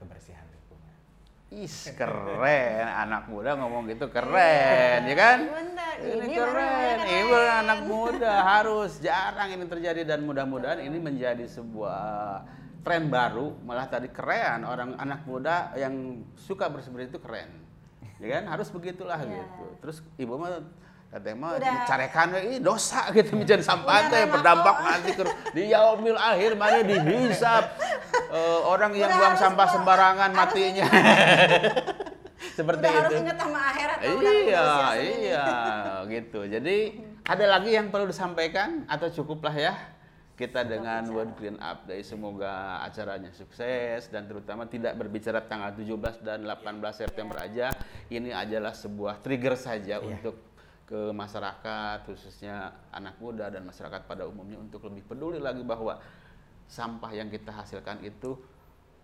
kebersihan 0.00 0.44
lingkungan. 0.48 0.65
Is 1.46 1.94
keren, 1.94 2.42
anak 2.90 3.30
muda 3.30 3.54
ngomong 3.54 3.86
gitu 3.86 4.10
keren, 4.10 5.06
ya 5.06 5.14
kan? 5.14 5.38
Bener, 5.46 5.94
Ini, 5.96 6.10
ini 6.18 6.34
baru 6.34 6.42
keren, 6.42 6.98
ini 7.06 7.22
keren. 7.22 7.54
anak 7.62 7.80
muda 7.86 8.32
harus 8.44 8.98
jarang 8.98 9.54
ini 9.54 9.64
terjadi 9.64 10.02
dan 10.04 10.26
mudah-mudahan 10.26 10.82
ini 10.82 10.98
menjadi 10.98 11.46
sebuah 11.46 12.42
tren 12.82 13.06
baru. 13.06 13.54
Malah 13.62 13.86
tadi 13.86 14.10
keren 14.10 14.66
orang 14.66 14.98
anak 14.98 15.22
muda 15.22 15.70
yang 15.74 15.94
suka 16.34 16.66
bersih-bersih 16.66 17.14
itu 17.14 17.22
keren, 17.22 17.62
ya 18.18 18.28
kan? 18.36 18.50
Harus 18.50 18.66
begitulah 18.66 19.14
Iya. 19.16 19.38
gitu. 19.38 19.64
Terus 19.80 19.96
ibu 20.18 20.34
mah 20.34 20.50
Teh 21.16 21.32
mah 21.32 21.56
Udah. 21.56 21.86
carekan 21.88 22.28
we, 22.28 22.40
ih 22.52 22.60
dosa 22.60 23.08
gitu 23.08 23.38
menjadi 23.38 23.64
sampah 23.64 24.04
rela 24.04 24.26
berdampak 24.28 24.76
nanti 24.84 25.10
ke 25.16 25.24
di 25.54 25.72
yaumil 25.72 26.12
akhir 26.12 26.58
mana 26.58 26.84
dihisap 26.84 27.72
Eh, 28.26 28.60
orang 28.66 28.92
yang 28.98 29.10
Udah 29.10 29.18
buang 29.18 29.34
harus 29.34 29.42
sampah 29.42 29.68
sembarangan 29.70 30.30
harus 30.34 30.38
matinya. 30.38 30.86
Seperti 32.58 32.84
Udah 32.84 32.96
harus 32.96 33.12
itu. 33.12 33.22
ingat 33.22 33.36
sama 33.36 33.60
akhirat 33.72 33.98
Iya, 34.02 34.68
iya, 34.96 35.46
gitu. 36.08 36.40
Jadi 36.48 36.76
ada 37.26 37.44
lagi 37.46 37.70
yang 37.76 37.92
perlu 37.92 38.08
disampaikan 38.08 38.88
atau 38.88 39.08
cukuplah 39.12 39.52
ya 39.52 39.74
kita 40.36 40.68
dengan 40.68 41.00
World 41.16 41.32
Clean 41.40 41.56
Up 41.56 41.88
Day 41.88 42.04
semoga 42.04 42.84
acaranya 42.84 43.32
sukses 43.32 44.12
dan 44.12 44.28
terutama 44.28 44.68
tidak 44.68 44.92
berbicara 45.00 45.40
tanggal 45.40 45.72
17 45.72 46.20
dan 46.20 46.44
18 46.44 46.76
September 46.92 47.40
aja. 47.40 47.72
Ini 48.12 48.36
adalah 48.36 48.76
sebuah 48.76 49.24
trigger 49.24 49.56
saja 49.56 49.96
untuk 50.04 50.36
ke 50.86 51.10
masyarakat 51.10 52.06
khususnya 52.06 52.70
anak 52.94 53.18
muda 53.18 53.50
dan 53.50 53.66
masyarakat 53.66 54.06
pada 54.06 54.22
umumnya 54.22 54.60
untuk 54.60 54.86
lebih 54.86 55.02
peduli 55.02 55.42
lagi 55.42 55.66
bahwa 55.66 55.98
sampah 56.66 57.10
yang 57.14 57.30
kita 57.30 57.50
hasilkan 57.50 58.02
itu 58.02 58.34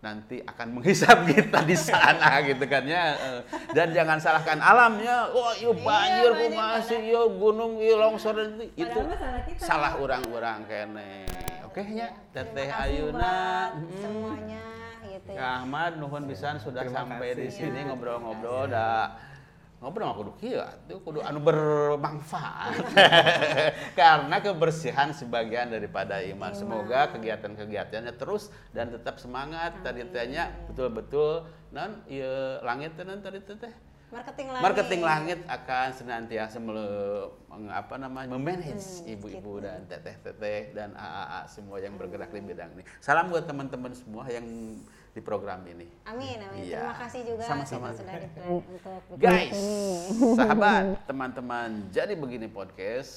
nanti 0.03 0.43
akan 0.43 0.83
menghisap 0.83 1.15
kita 1.31 1.63
di 1.63 1.79
sana 1.79 2.43
gitu 2.43 2.67
kan 2.67 2.83
ya. 2.83 3.15
Eh, 3.15 3.41
Dan 3.71 3.95
jangan 3.95 4.19
salahkan 4.19 4.59
alamnya. 4.59 5.31
Oh, 5.31 5.55
iya 5.55 5.71
banjir 5.71 6.31
banjir, 6.31 6.31
ku 6.35 6.47
masih 6.59 6.99
iya 7.07 7.23
gunung 7.31 7.73
iya 7.79 7.95
longsor 7.97 8.35
itu 8.35 8.67
itu 8.75 9.01
salah 9.63 9.95
orang-orang 10.03 10.67
kene. 10.67 11.23
Oke 11.63 11.87
nya, 11.89 12.11
Teteh 12.35 12.67
Terima 12.69 12.83
kasih 12.83 12.99
Ayuna. 12.99 13.35
semuanya 13.97 14.63
gitu 15.07 15.31
ya. 15.33 15.63
Ahmad 15.63 15.97
nuhun 15.97 16.25
pisan 16.29 16.59
sudah 16.59 16.83
Terima 16.85 17.07
sampai 17.07 17.33
di 17.39 17.49
sini 17.49 17.81
Iya, 17.81 17.95
ngobrol-ngobrol 17.95 18.69
da 18.69 19.17
ngobrol 19.83 20.07
mah 20.07 20.15
kudu 20.15 20.33
kieu 20.39 20.63
atuh 20.63 21.03
kudu 21.03 21.19
anu 21.27 21.43
bermanfaat. 21.43 22.79
Karena 23.99 24.39
kebersihan 24.39 25.11
sebagian 25.11 25.75
daripada 25.75 26.23
iman. 26.23 26.55
Semoga 26.55 27.11
kegiatan-kegiatannya 27.11 28.15
terus 28.15 28.55
dan 28.71 28.95
tetap 28.95 29.19
semangat. 29.19 29.75
Tadi 29.83 30.07
tanya 30.15 30.55
betul-betul 30.71 31.51
non 31.75 32.07
ieu 32.07 32.63
langit 32.63 32.95
teh 32.95 33.03
non 33.03 33.19
tadi 33.19 33.43
teh. 33.43 33.75
Marketing 34.13 34.47
langit. 34.53 34.63
Marketing 34.63 35.03
langit 35.03 35.39
akan 35.49 35.89
senantiasa 35.97 36.61
mele- 36.61 37.33
meng- 37.49 37.73
apa 37.73 37.97
namanya 37.97 38.29
memanage 38.37 39.01
ibu-ibu 39.09 39.57
gitu. 39.57 39.65
dan 39.65 39.89
teteh-teteh 39.89 40.77
dan 40.77 40.93
AA 40.93 41.49
semua 41.49 41.81
yang 41.81 41.97
bergerak 41.97 42.29
di 42.29 42.45
bidang 42.45 42.77
ini. 42.77 42.85
Salam 43.01 43.33
buat 43.33 43.49
teman-teman 43.49 43.97
semua 43.97 44.29
yang 44.29 44.45
di 45.13 45.21
program 45.21 45.61
ini. 45.69 45.85
Amin, 46.09 46.41
amin. 46.41 46.65
Iya. 46.65 46.81
Terima 46.81 46.97
kasih 47.05 47.21
juga 47.29 47.45
Sama-sama. 47.45 47.93
sudah 47.93 48.17
dipilih 48.17 48.65
untuk 48.65 49.01
bikin 49.13 49.21
Guys, 49.21 49.53
ini. 49.53 49.81
sahabat, 50.35 50.85
teman-teman, 51.05 51.69
jadi 51.93 52.13
begini 52.17 52.49
podcast. 52.49 53.13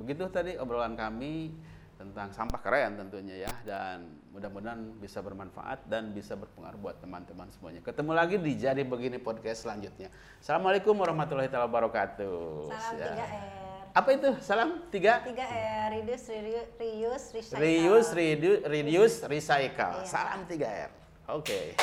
Begitu 0.00 0.26
tadi 0.32 0.56
obrolan 0.56 0.96
kami 0.96 1.52
tentang 1.94 2.34
sampah 2.34 2.58
keren 2.58 2.98
tentunya 2.98 3.46
ya 3.46 3.52
dan 3.62 4.02
mudah-mudahan 4.34 4.98
bisa 4.98 5.22
bermanfaat 5.22 5.86
dan 5.86 6.10
bisa 6.10 6.34
berpengaruh 6.34 6.80
buat 6.82 6.98
teman-teman 6.98 7.46
semuanya. 7.54 7.78
Ketemu 7.86 8.10
lagi 8.10 8.36
di 8.40 8.58
jadi 8.58 8.82
begini 8.82 9.22
podcast 9.22 9.62
selanjutnya. 9.62 10.10
Assalamualaikum 10.42 10.96
warahmatullahi 10.98 11.46
wabarakatuh. 11.46 12.66
Salam 12.74 12.98
Ya. 12.98 13.14
3R. 13.14 13.73
Apa 13.94 14.10
itu? 14.18 14.26
Salam 14.42 14.90
tiga? 14.90 15.22
3R, 15.22 16.02
reduce, 16.02 16.34
reuse, 16.82 17.30
recycle. 17.30 17.62
Reuse, 17.62 18.10
reduce, 18.10 18.60
reduce, 18.66 19.16
recycle. 19.30 20.02
Iya. 20.02 20.10
Salam 20.10 20.42
3R. 20.50 20.90
Oke. 21.30 21.78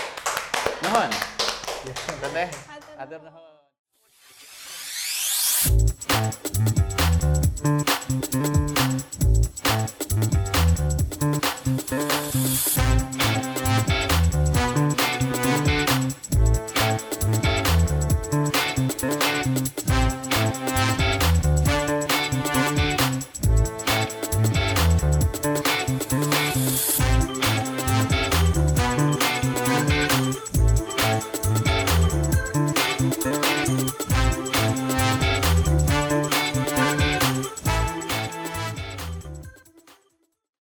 Nuhun. 0.83 1.07
Teteh. 2.19 2.51
Atur 2.99 3.23
nuhun. 3.23 3.39